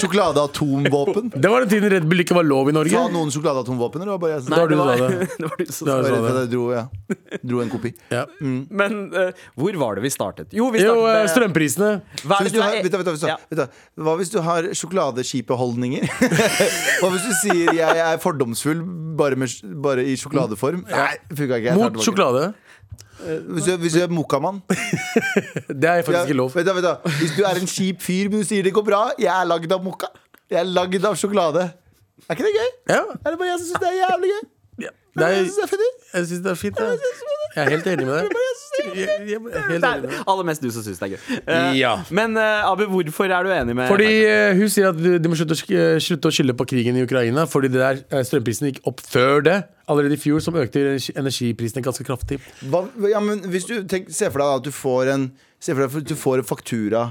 Sjokoladeatomvåpen. 0.00 1.30
Det 1.34 1.50
var 1.52 1.64
den 1.66 1.72
tiden 1.74 1.92
Red 1.92 2.06
Bull 2.08 2.22
ikke 2.24 2.36
var 2.38 2.46
lov 2.48 2.70
i 2.70 2.74
Norge. 2.76 2.94
Sa 2.94 3.12
noen 3.12 3.32
sjokoladeatomvåpen? 3.34 4.00
eller 4.00 4.16
var 4.16 4.22
bare 4.22 4.32
jeg 4.38 4.46
som- 4.46 4.54
Da 4.56 4.66
det 4.66 4.78
var, 4.78 4.96
sa 4.96 5.08
det. 5.08 5.28
det 5.40 5.50
var 5.50 5.56
du 5.60 5.72
som 5.72 5.90
sa 5.90 5.98
det. 6.00 6.12
jeg 6.40 6.50
dro, 6.54 6.64
ja. 6.72 6.84
dro 7.52 7.60
en 7.64 7.70
kopi. 7.74 7.92
Ja. 8.10 8.24
Men 8.40 8.98
uh, 9.12 9.30
hvor 9.54 9.76
var 9.84 10.00
det 10.00 10.06
vi 10.06 10.12
startet? 10.14 10.48
Jo, 10.56 10.70
vi 10.72 10.80
startet 10.80 10.96
jo, 10.96 11.06
med 11.06 11.30
strømprisene. 11.34 11.90
Hva 12.24 12.40
hvis 12.40 12.52
det 12.54 12.58
du 12.58 12.64
har, 12.64 12.78
vet 12.80 12.92
du, 12.92 12.98
vet 13.02 13.10
du, 13.10 13.26
Ja. 13.28 13.36
vet 13.52 13.60
du, 13.60 13.80
Hva 14.00 14.16
hvis 14.16 14.32
du 14.32 14.40
har 14.48 14.70
sjokoladekjipe 14.72 15.56
holdninger? 15.60 16.08
Hva 17.02 17.12
hvis 17.12 17.28
du 17.28 17.34
sier 17.44 17.74
jeg 17.76 18.02
er 18.06 18.18
fordomsfull 18.22 18.80
bare, 19.20 19.36
med, 19.36 19.52
bare 19.84 20.06
i 20.08 20.16
sjokoladeform? 20.16 20.86
Nei. 20.88 21.12
Jeg 21.58 21.76
Mot 21.76 22.02
sjokolade. 22.04 22.52
Hvis 23.20 23.66
du, 23.66 23.76
hvis 23.76 23.92
du 23.92 24.00
er 24.00 24.08
mokamann 24.08 24.62
Det 25.68 25.84
er 25.84 25.98
ja, 25.98 26.00
faktisk 26.00 26.30
ikke 26.30 26.36
lov. 26.38 26.54
vet 26.54 26.66
du, 26.66 26.72
vet 26.72 26.86
du, 26.86 27.10
Hvis 27.18 27.34
du 27.36 27.42
er 27.44 27.60
en 27.60 27.68
kjip 27.68 28.00
fyr, 28.00 28.30
men 28.32 28.40
du 28.40 28.48
sier 28.48 28.64
det 28.64 28.72
går 28.72 28.86
bra 28.86 29.00
Jeg 29.20 29.28
er 29.28 29.44
lagd 29.44 29.72
av 29.76 29.84
mokka. 29.84 30.08
Jeg 30.50 30.62
er 30.62 30.70
lagd 30.70 31.04
av 31.04 31.18
sjokolade. 31.20 31.66
Er 32.28 32.38
ikke 32.38 32.46
det 32.46 32.54
gøy? 32.56 32.70
Ja. 32.94 33.02
Er 33.12 33.34
det 33.34 33.38
bare 33.42 33.50
jeg 33.50 33.60
som 33.60 33.68
syns 33.68 33.82
det 33.82 33.90
er 33.90 33.98
jævlig 34.00 34.32
gøy? 34.32 34.40
Ja. 34.86 34.94
Det 35.18 35.26
er, 35.26 35.36
jeg 35.36 35.44
syns 35.50 35.60
det 35.60 35.66
er 35.66 35.72
fint. 35.74 35.86
jeg 36.14 36.26
synes 36.30 36.42
det 36.46 36.50
er 36.50 36.60
fint. 36.64 36.80
Jeg. 36.80 37.39
Jeg 37.56 37.64
er 37.66 37.70
helt 37.74 37.86
enig 37.94 38.06
med 38.06 38.14
deg. 38.20 38.36
Jeg, 38.80 38.94
jeg, 38.96 39.26
jeg 39.28 39.36
er 39.36 39.40
helt 39.42 39.50
Det 39.52 39.58
enig 39.60 39.80
med 39.82 39.84
er 39.84 40.02
deg. 40.06 40.12
aller 40.32 40.46
mest 40.48 40.62
du 40.64 40.70
som 40.72 40.80
syns 40.86 41.00
det 41.02 41.04
er 41.04 41.10
gøy. 41.12 41.38
Eh, 41.52 41.72
Ja. 41.76 41.90
Men 42.16 42.32
eh, 42.40 42.64
Abu, 42.64 42.86
hvorfor 42.88 43.28
er 43.28 43.44
du 43.44 43.50
enig 43.52 43.74
med 43.76 43.90
Fordi 43.90 44.06
eh, 44.24 44.54
Hun 44.56 44.70
sier 44.72 44.88
at 44.88 44.96
de 44.96 45.28
må 45.28 45.36
slutte, 45.36 45.52
å 45.52 45.58
sk- 45.58 45.74
eh, 45.76 45.98
slutte 46.00 46.30
å 46.30 46.32
skylde 46.32 46.54
på 46.56 46.64
krigen 46.70 46.96
i 46.96 47.02
Ukraina. 47.04 47.44
Fordi 47.50 47.68
det 47.74 47.82
der 47.82 48.00
eh, 48.08 48.22
strømprisen 48.24 48.70
gikk 48.70 48.80
opp 48.88 49.02
før 49.04 49.44
det. 49.44 49.56
Allerede 49.90 50.16
i 50.16 50.20
fjor, 50.22 50.40
som 50.40 50.56
økte 50.56 50.80
energi- 50.80 51.12
energiprisene 51.20 51.84
ganske 51.84 52.06
kraftig. 52.08 52.38
Hva, 52.72 52.86
ja, 53.10 53.20
men 53.20 53.42
hvis 53.52 53.68
du 53.68 53.74
tenk, 53.90 54.08
Se 54.16 54.30
for 54.32 54.40
deg 54.40 54.54
at 54.62 54.64
du 54.64 54.72
får 54.72 55.12
en 55.18 55.26
Se 55.60 55.74
for 55.76 55.84
deg 55.84 56.00
at 56.00 56.08
du 56.08 56.16
får 56.22 56.40
en 56.40 56.48
faktura 56.54 57.04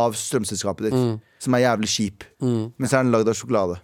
av 0.00 0.16
strømselskapet 0.16 0.88
ditt 0.88 0.96
Mm. 0.96 1.18
som 1.42 1.54
er 1.58 1.66
jævlig 1.66 1.90
kjip, 1.98 2.24
men 2.40 2.88
så 2.88 3.00
er 3.00 3.04
den 3.04 3.12
lagd 3.12 3.28
av 3.28 3.36
sjokolade. 3.36 3.76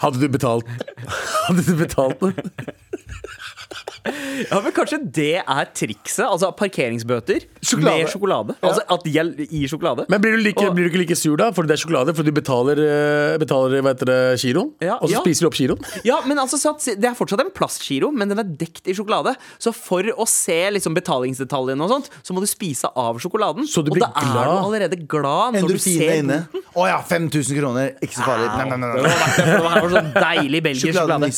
Hadde 0.00 0.20
du 0.24 0.28
betalt 0.32 0.64
Hadde 1.50 1.66
du 1.68 1.74
betalt 1.84 2.20
den? 2.24 2.32
Ja, 4.04 4.58
men 4.60 4.72
Kanskje 4.76 4.98
det 5.16 5.30
er 5.40 5.68
trikset? 5.72 6.24
Altså 6.26 6.50
parkeringsbøter 6.58 7.44
Sjokolade. 7.64 8.02
med 8.02 8.10
sjokolade? 8.12 8.56
Altså 8.60 8.82
at 8.94 9.04
de 9.06 9.12
gjeld 9.14 9.38
i 9.46 9.62
sjokolade? 9.70 10.04
Men 10.12 10.20
blir 10.20 10.36
du, 10.36 10.42
like, 10.44 10.60
Og- 10.60 10.74
blir 10.76 10.88
du 10.88 10.90
ikke 10.92 11.00
like 11.06 11.16
sur 11.16 11.36
da? 11.40 11.50
Fordi 11.56 11.68
det 11.70 11.78
er 11.78 11.82
sjokolade? 11.84 12.14
Fordi 12.14 12.30
du 12.32 12.36
betaler, 12.40 12.76
eh, 12.84 13.38
betaler 13.40 13.80
hva 13.80 13.94
heter 13.94 14.10
det, 14.10 14.18
giroen? 14.42 14.72
Ja, 14.84 14.98
og 15.00 15.08
så 15.08 15.14
ja. 15.16 15.22
spiser 15.24 15.46
du 15.46 15.48
opp 15.48 15.54
kiroen 15.56 15.80
Ja, 16.10 16.20
men 16.26 16.36
altså 16.38 16.58
så 16.60 16.74
at 16.74 16.84
Det 17.00 17.04
er 17.08 17.14
fortsatt 17.16 17.40
en 17.40 17.52
plastkiro 17.54 18.12
men 18.12 18.28
den 18.28 18.38
er 18.42 18.44
dekt 18.44 18.86
i 18.86 18.92
sjokolade. 18.96 19.34
Så 19.58 19.72
for 19.74 20.02
å 20.02 20.26
se 20.28 20.58
liksom 20.74 20.94
betalingsdetaljene, 20.94 21.80
og 21.80 21.88
sånt 21.90 22.10
Så 22.22 22.34
må 22.36 22.40
du 22.44 22.46
spise 22.50 22.90
av 22.94 23.18
sjokoladen. 23.22 23.64
Så 23.70 23.82
du 23.84 23.92
og 23.94 23.98
da 24.00 24.10
da 24.14 24.20
er 24.20 24.50
du 24.50 24.58
allerede 24.68 24.98
glad 25.08 25.54
når 25.56 25.68
du 25.74 25.78
ser 25.78 26.18
inne. 26.20 26.42
Å 26.74 26.82
oh, 26.82 26.86
ja, 26.90 26.98
5000 27.06 27.56
kroner! 27.56 27.92
Ikke 28.02 28.18
så 28.18 28.24
farlig. 28.26 28.48
Nei, 28.58 28.64
nei, 28.68 28.76
nei, 28.82 28.88
Det 28.94 29.02
nei. 29.02 29.10
det, 29.14 29.14
var, 29.14 29.46
det 29.46 29.62
var 29.64 29.74
her 29.74 29.84
var 29.84 29.92
sånn 29.94 30.12
deilig 30.14 30.60
belgisk 30.66 30.88
sjokolade. 30.90 31.30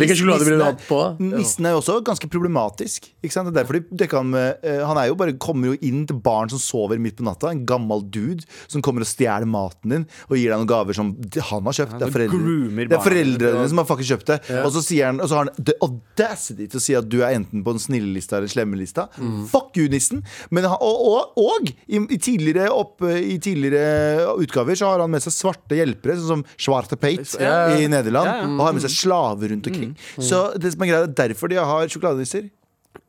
Hvilken 0.00 0.18
sjokolade 0.18 0.46
ville 0.48 0.58
du 0.58 0.64
er- 0.64 0.72
hatt 0.72 0.86
på? 0.88 1.00
Nissen 1.20 1.66
er 1.66 1.76
jo 1.76 1.80
også 1.82 1.96
ganske 2.10 2.28
problematisk. 2.32 3.08
Ikke 3.22 3.34
sant? 3.34 3.50
Det 3.50 3.54
er 3.54 3.62
derfor 3.62 3.78
de 3.78 3.98
dekker 4.02 4.20
han 4.20 4.30
med 4.32 4.64
eh, 4.66 4.82
Han 4.86 4.98
er 5.00 5.08
jo 5.10 5.16
bare 5.18 5.34
kommer 5.40 5.72
jo 5.72 5.78
inn 5.86 6.04
til 6.08 6.18
barn 6.22 6.50
som 6.52 6.60
sover 6.62 7.00
midt 7.02 7.18
på 7.18 7.26
natta. 7.26 7.50
En 7.54 7.64
gammel 7.68 8.04
dude 8.12 8.44
som 8.70 8.82
kommer 8.84 9.04
og 9.06 9.10
stjeler 9.10 9.48
maten 9.48 9.94
din 9.94 10.06
og 10.28 10.36
gir 10.36 10.50
deg 10.52 10.58
noen 10.60 10.70
gaver 10.70 10.96
som 10.96 11.12
han 11.14 11.68
har 11.70 11.76
kjøpt. 11.80 11.96
Det 12.00 12.08
er, 12.08 12.14
foreldre, 12.14 12.86
det 12.90 12.98
er 12.98 13.04
foreldrene 13.04 13.66
som 13.72 13.82
har 13.82 13.88
fucking 13.88 14.10
kjøpt 14.10 14.32
det. 14.32 14.38
Og 14.64 14.70
så 14.74 14.82
sier 14.84 15.10
han 15.10 15.20
Og 15.22 15.30
så 15.30 15.38
har 15.38 15.48
han 15.48 15.64
the 15.70 15.76
audacity 15.84 16.66
til 16.70 16.80
å 16.80 16.84
si 16.84 16.96
at 16.98 17.08
du 17.10 17.20
er 17.22 17.36
enten 17.38 17.64
på 17.66 17.74
den 17.76 17.82
snille 17.82 18.10
lista 18.14 18.38
eller 18.38 18.50
slemme 18.52 18.78
lista. 18.80 19.06
Mm. 19.20 19.44
Fuck 19.50 19.78
you, 19.78 19.88
nissen! 19.92 20.22
Men, 20.50 20.66
og, 20.70 21.04
og, 21.10 21.38
og 21.40 21.70
i, 21.70 22.00
i, 22.00 22.18
tidligere 22.20 22.70
opp, 22.74 23.02
I 23.06 23.36
tidligere 23.42 24.34
utgaver 24.40 24.78
så 24.78 24.92
har 24.92 25.04
han 25.04 25.12
med 25.12 25.22
seg 25.24 25.34
svarte 25.34 25.78
hjelpere, 25.78 26.16
sånn 26.20 26.40
som 26.40 26.44
Schwarte 26.60 26.98
Pate 27.00 27.38
Ja. 27.40 27.70
i 27.76 27.86
Nederland. 27.90 28.28
Ja, 28.28 28.36
ja. 28.44 28.50
Og 28.56 28.64
har 28.66 28.76
med 28.76 28.84
seg 28.84 28.94
slaver 28.94 29.52
rundt 29.54 29.68
omkring. 29.70 29.94
Så 30.16 30.42
det 30.60 30.72
som 30.74 30.84
er 30.84 30.90
greit, 30.92 31.08
er 31.10 31.14
derfor 31.30 31.50
de 31.52 31.58
har 31.60 31.90
sjokoladenisser. 32.00 32.48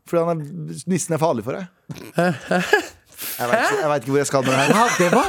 Fordi 0.10 0.26
han 0.28 0.42
er, 0.42 0.82
nissen 0.92 1.16
er 1.16 1.22
farlig 1.22 1.46
for 1.48 1.56
deg. 1.56 1.66
Jeg 3.22 3.48
vet, 3.48 3.62
ikke, 3.62 3.78
jeg 3.80 3.90
vet 3.90 4.02
ikke 4.02 4.12
hvor 4.12 4.20
jeg 4.22 4.28
skal 4.30 4.44
med 4.46 4.52
det 4.52 4.60
her. 4.60 4.72
Ja, 4.76 4.86
det 4.98 5.10
var, 5.14 5.28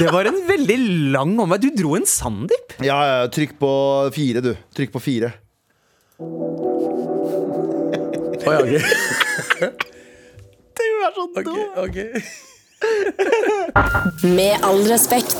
det 0.00 0.08
var 0.14 0.28
en 0.30 0.38
veldig 0.48 0.78
lang 1.14 1.34
omvei. 1.44 1.58
Du 1.62 1.68
dro 1.76 1.94
en 1.98 2.06
Sandeep. 2.08 2.76
Ja, 2.84 2.96
ja, 3.04 3.26
Trykk 3.32 3.52
på 3.60 3.72
fire, 4.16 4.42
du. 4.44 4.52
Trykk 4.76 4.94
på 4.96 5.02
fire. 5.04 5.30
Å 8.44 8.52
ja, 8.52 8.58
ok. 8.60 8.72
Du 10.74 10.82
er 11.06 11.12
så 11.14 11.22
Ok, 11.38 11.48
okay. 11.78 12.08
Med 14.34 14.64
all 14.66 14.82
respekt. 14.90 15.38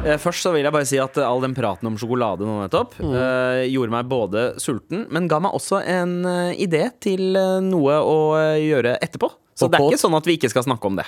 Eh, 0.00 0.16
Først 0.20 0.44
så 0.46 0.52
vil 0.54 0.64
jeg 0.64 0.72
bare 0.72 0.88
si 0.88 0.98
at 1.00 1.18
all 1.20 1.42
den 1.44 1.54
praten 1.56 1.90
om 1.90 1.98
sjokolade 2.00 2.46
nå 2.46 2.56
nettopp 2.62 2.96
eh, 3.04 3.66
gjorde 3.68 3.92
meg 3.92 4.08
både 4.08 4.44
sulten, 4.62 5.04
men 5.12 5.28
ga 5.28 5.40
meg 5.44 5.56
også 5.56 5.82
en 5.84 6.14
eh, 6.24 6.54
idé 6.64 6.86
til 7.04 7.36
noe 7.66 7.98
å 8.00 8.18
gjøre 8.60 8.96
etterpå. 9.04 9.28
Så 9.60 9.68
Og 9.68 9.74
det 9.74 9.80
er 9.82 9.90
ikke 9.92 10.04
sånn 10.06 10.16
at 10.16 10.28
vi 10.28 10.38
ikke 10.40 10.50
skal 10.52 10.64
snakke 10.64 10.88
om 10.88 10.96
det. 11.00 11.06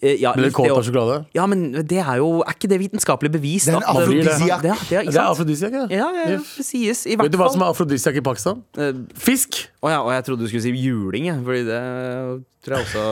Eh, 0.00 0.20
ja, 0.20 0.32
Blir 0.36 0.50
du 0.50 0.52
kåt 0.52 0.68
av 0.68 0.82
sjokolade? 0.84 1.22
Ja, 1.32 1.46
men 1.48 1.70
det 1.72 2.00
er 2.02 2.18
jo 2.20 2.42
Er 2.44 2.52
ikke 2.52 2.68
det 2.68 2.76
vitenskapelig 2.82 3.30
bevist? 3.32 3.70
Det 3.70 3.74
er 3.74 3.78
en 3.80 3.86
afrodisiak. 3.88 4.62
Det, 4.62 4.74
det, 4.90 4.98
er, 4.98 5.08
er 5.08 5.22
afrodisiak, 5.22 5.72
ja. 5.72 5.86
Ja, 5.88 6.08
ja, 6.12 6.26
hvert 6.36 7.22
Vet 7.24 7.32
du 7.32 7.38
hva 7.40 7.48
som 7.54 7.64
er 7.64 7.72
afrodisiak 7.72 8.18
i 8.20 8.24
Pakistan? 8.24 8.60
Eh, 8.76 8.92
Fisk! 9.16 9.62
Å 9.80 9.94
ja, 9.94 10.02
og 10.02 10.12
jeg 10.12 10.26
trodde 10.26 10.44
du 10.44 10.50
skulle 10.50 10.64
si 10.66 10.74
juling, 10.76 11.30
fordi 11.46 11.62
det 11.68 11.80
tror 12.66 12.76
jeg 12.76 12.86
også 12.86 13.04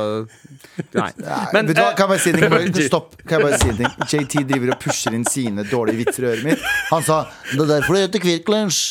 Nei. 0.99 1.11
Men, 1.55 1.69
Vet 1.71 1.77
du 1.79 1.81
hva, 1.81 1.89
eh, 1.93 1.97
kan 1.97 2.05
jeg 2.05 2.11
bare 2.13 2.23
si 2.25 2.33
en 2.33 2.39
ting? 2.41 2.53
Bare, 2.55 2.87
stopp. 2.91 3.17
Kan 3.23 3.39
jeg 3.39 3.47
bare 3.47 3.61
si 3.63 3.71
en 3.71 3.79
ting? 3.81 3.93
JT 4.11 4.45
driver 4.51 4.75
og 4.75 4.81
pusher 4.83 5.17
inn 5.17 5.27
sine 5.29 5.65
dårlige 5.71 6.03
vitser 6.03 6.27
i 6.27 6.31
øret 6.35 6.49
mitt. 6.51 6.69
Han 6.91 7.07
sa 7.07 7.25
'det 7.53 7.63
er 7.63 7.71
derfor 7.77 7.97
det 7.97 8.05
heter 8.09 8.25
Kvikk 8.27 8.51
Lunsj'. 8.53 8.83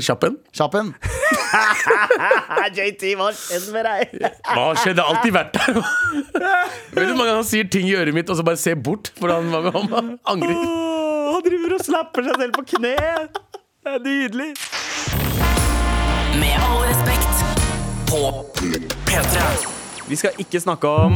Kjappen. 0.00 0.38
Kjappen. 0.54 0.94
JT, 2.76 3.02
hva 3.18 3.28
skjedde 3.34 3.74
med 3.74 3.88
deg? 3.88 4.28
Hva 4.46 4.68
skjedde? 4.78 5.02
Alltid 5.12 5.32
vært 5.36 5.52
der. 5.58 5.70
Vet 6.96 6.96
du 6.96 7.12
hvor 7.12 7.18
mange 7.18 7.30
ganger 7.30 7.40
han 7.40 7.48
sier 7.48 7.68
ting 7.72 7.86
i 7.88 7.94
øret 7.98 8.14
mitt, 8.16 8.30
og 8.32 8.36
så 8.38 8.44
bare 8.46 8.60
ser 8.60 8.76
bort? 8.80 9.10
For 9.18 9.28
han, 9.32 9.44
han 9.52 10.12
angrer. 10.28 10.56
han 11.32 11.42
driver 11.46 11.70
og 11.78 11.82
slapper 11.86 12.20
seg 12.28 12.34
selv 12.44 12.54
på 12.58 12.62
kne. 12.74 12.94
Det 13.82 13.90
er 13.96 14.00
nydelig. 14.06 14.50
Med 16.40 16.54
all 16.68 16.80
respekt. 16.86 17.34
På 18.10 18.20
P3. 19.08 19.46
Vi 20.10 20.16
skal 20.18 20.34
ikke 20.42 20.60
snakke 20.60 20.88
om 20.90 21.12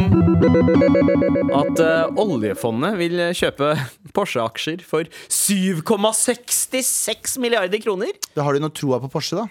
at 1.58 1.80
uh, 1.82 2.20
oljefondet 2.22 2.94
vil 3.00 3.18
kjøpe 3.36 3.72
Porsche-aksjer 4.16 4.80
for 4.86 5.04
7,66 5.28 7.36
milliarder 7.42 7.80
kroner. 7.82 8.12
Da 8.32 8.40
har 8.46 8.52
du 8.56 8.60
noe 8.64 8.72
troa 8.72 8.96
på 9.02 9.10
Porsche, 9.12 9.36
da? 9.42 9.46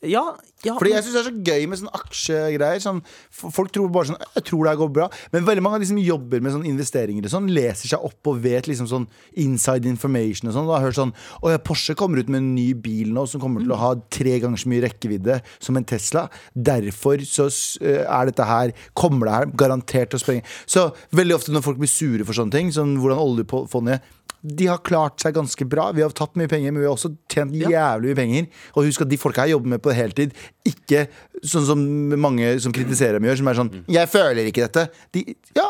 Ja, 0.00 0.22
ja 0.64 0.74
Fordi 0.78 0.94
jeg 0.94 1.04
syns 1.04 1.12
det 1.12 1.20
er 1.20 1.26
så 1.26 1.40
gøy 1.44 1.66
med 1.68 1.78
sånne 1.80 1.98
aksjegreier. 1.98 2.80
Sånn, 2.80 3.02
folk 3.36 3.68
tror 3.74 3.90
bare 3.92 4.08
sånn 4.08 4.22
Jeg 4.38 4.46
tror 4.48 4.64
det 4.64 4.72
går 4.80 4.92
bra. 4.96 5.08
Men 5.34 5.44
veldig 5.44 5.64
mange 5.64 5.76
av 5.76 5.82
de 5.84 5.88
som 5.90 5.98
jobber 6.00 6.40
med 6.40 6.54
sånne 6.54 6.70
investeringer 6.70 7.28
sånn, 7.28 7.50
leser 7.52 7.92
seg 7.92 8.06
opp 8.08 8.30
og 8.32 8.38
vet 8.40 8.70
liksom 8.70 8.88
sånn 8.88 9.04
inside 9.42 9.88
information 9.90 10.48
og 10.48 10.56
sånn. 10.56 10.70
Og 10.70 10.76
har 10.76 10.86
hørt 10.86 10.96
sånn 10.96 11.12
Å 11.44 11.52
ja, 11.52 11.60
Porsche 11.60 11.96
kommer 12.00 12.22
ut 12.22 12.32
med 12.32 12.40
en 12.40 12.52
ny 12.56 12.70
bil 12.72 13.12
nå 13.12 13.26
som 13.28 13.42
kommer 13.44 13.64
til 13.64 13.74
å 13.76 13.80
ha 13.82 13.90
tre 14.08 14.38
ganger 14.40 14.62
så 14.62 14.72
mye 14.72 14.86
rekkevidde 14.86 15.36
som 15.58 15.76
en 15.76 15.88
Tesla. 15.92 16.24
Derfor 16.56 17.20
så 17.28 17.50
eh, 17.84 18.00
er 18.06 18.30
dette 18.30 18.48
her 18.48 18.72
Kommer 18.96 19.28
det 19.28 19.36
her 19.36 19.52
garantert 19.64 20.14
til 20.14 20.20
å 20.20 20.24
sprenge. 20.24 20.48
Så 20.64 20.88
veldig 21.16 21.36
ofte 21.36 21.52
når 21.52 21.66
folk 21.66 21.80
blir 21.82 21.92
sure 21.92 22.24
for 22.24 22.36
sånne 22.36 22.56
ting, 22.56 22.72
sånn 22.72 22.96
hvordan 23.02 23.20
oljefondet 23.20 24.08
de 24.42 24.66
har 24.70 24.78
klart 24.78 25.20
seg 25.20 25.34
ganske 25.36 25.66
bra. 25.68 25.90
Vi 25.92 26.02
har 26.02 26.10
tatt 26.16 26.34
mye 26.40 26.48
penger, 26.48 26.72
men 26.72 26.80
vi 26.80 26.86
har 26.88 26.94
også 26.96 27.10
tjent 27.28 27.52
jævlig 27.52 28.10
mye 28.12 28.16
penger. 28.16 28.46
Og 28.74 28.84
husk 28.88 29.02
at 29.04 29.08
de 29.10 29.18
folka 29.20 29.42
her 29.44 29.52
jobber 29.54 29.68
med 29.74 29.82
på 29.84 29.92
heltid. 29.92 30.32
Ikke 30.64 31.06
sånn 31.44 31.66
som 31.68 31.82
mange 32.20 32.54
som 32.60 32.72
kritiserer 32.72 33.18
dem 33.18 33.28
gjør, 33.28 33.36
som 33.42 33.48
er 33.48 33.54
sånn 33.54 33.72
'Jeg 33.86 34.08
føler 34.08 34.46
ikke 34.48 34.68
dette'. 34.68 34.88
De, 35.12 35.24
ja, 35.56 35.68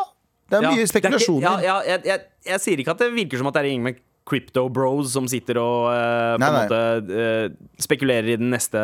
det 0.49 0.57
er 0.57 0.61
Ja, 0.61 0.69
mye 0.71 0.75
det 0.75 0.79
er 0.79 0.83
ikke- 0.83 1.01
spekulasjoner. 1.01 1.41
ja, 1.41 1.59
jeg, 1.81 1.85
jeg, 1.87 2.01
jeg, 2.05 2.19
jeg 2.45 2.59
sier 2.61 2.77
ikke 2.77 2.91
at 2.91 2.97
det 2.99 3.13
virker 3.13 3.37
som 3.37 3.47
at 3.47 3.53
det 3.53 3.61
er 3.61 3.69
ingen 3.71 3.83
med 3.83 3.95
crypto 4.31 4.65
bros 4.71 5.11
som 5.11 5.27
sitter 5.29 5.59
og 5.61 5.89
uh, 5.91 6.37
på 6.37 6.41
Nei, 6.41 6.51
måte 6.55 6.79
uh, 7.11 7.51
spekulerer 7.81 8.33
i 8.33 8.37
den 8.39 8.51
neste 8.53 8.79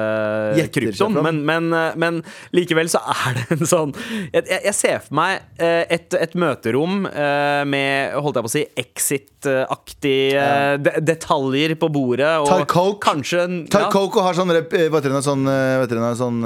kryptoen. 0.73 1.19
Men, 1.23 1.41
men, 1.47 1.69
eh, 1.75 1.95
men 1.99 2.19
likevel 2.55 2.89
så 2.91 2.99
er 3.13 3.37
det 3.37 3.45
en 3.53 3.69
sånn 3.69 3.91
Jeg, 4.33 4.43
jeg, 4.49 4.73
ser 4.75 5.01
for 5.05 5.17
meg 5.19 5.61
et, 5.61 6.15
et 6.17 6.33
møterom 6.39 7.05
med 7.05 8.15
holdt 8.17 8.39
jeg 8.39 8.45
på 8.45 8.49
å 8.49 8.53
si 8.53 8.63
exit-aktige 8.81 10.45
de, 10.81 10.93
detaljer 11.05 11.75
på 11.79 11.89
bordet. 11.93 12.31
Og 12.41 12.49
Tar 12.49 12.65
coke. 12.71 12.99
kanskje 13.05 13.45
Tar 13.73 13.87
ja. 13.87 13.91
Coke 13.93 14.19
og 14.19 14.27
har 14.27 14.37
sånn, 14.37 14.53
hva 14.53 14.61
heter 14.97 15.13
det, 15.13 15.23
sånn, 15.27 15.45
sånn 16.19 16.39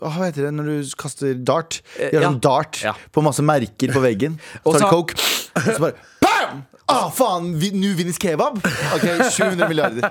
Hva 0.00 0.12
heter 0.18 0.48
det 0.48 0.54
når 0.58 0.70
du 0.72 0.94
kaster 1.00 1.36
dart? 1.38 1.80
De 1.96 2.10
har 2.10 2.26
ja. 2.26 2.32
sånn 2.32 2.42
dart 2.44 2.82
Ja. 2.84 2.96
på 3.14 3.24
masse 3.24 3.44
merker 3.46 3.94
på 3.94 4.02
veggen. 4.04 4.38
Og 4.64 4.74
Så 4.74 4.82
tar 4.82 4.88
så- 4.88 4.92
Coke, 4.94 5.14
og 5.54 5.70
så 5.70 5.80
bare! 5.88 6.10
Ah, 6.86 7.08
faen! 7.16 7.54
vi- 7.56 7.70
Nå 7.72 7.94
vinnes 7.96 8.18
kebab! 8.20 8.58
Ok, 8.94 9.04
700 9.32 9.68
milliarder. 9.70 10.04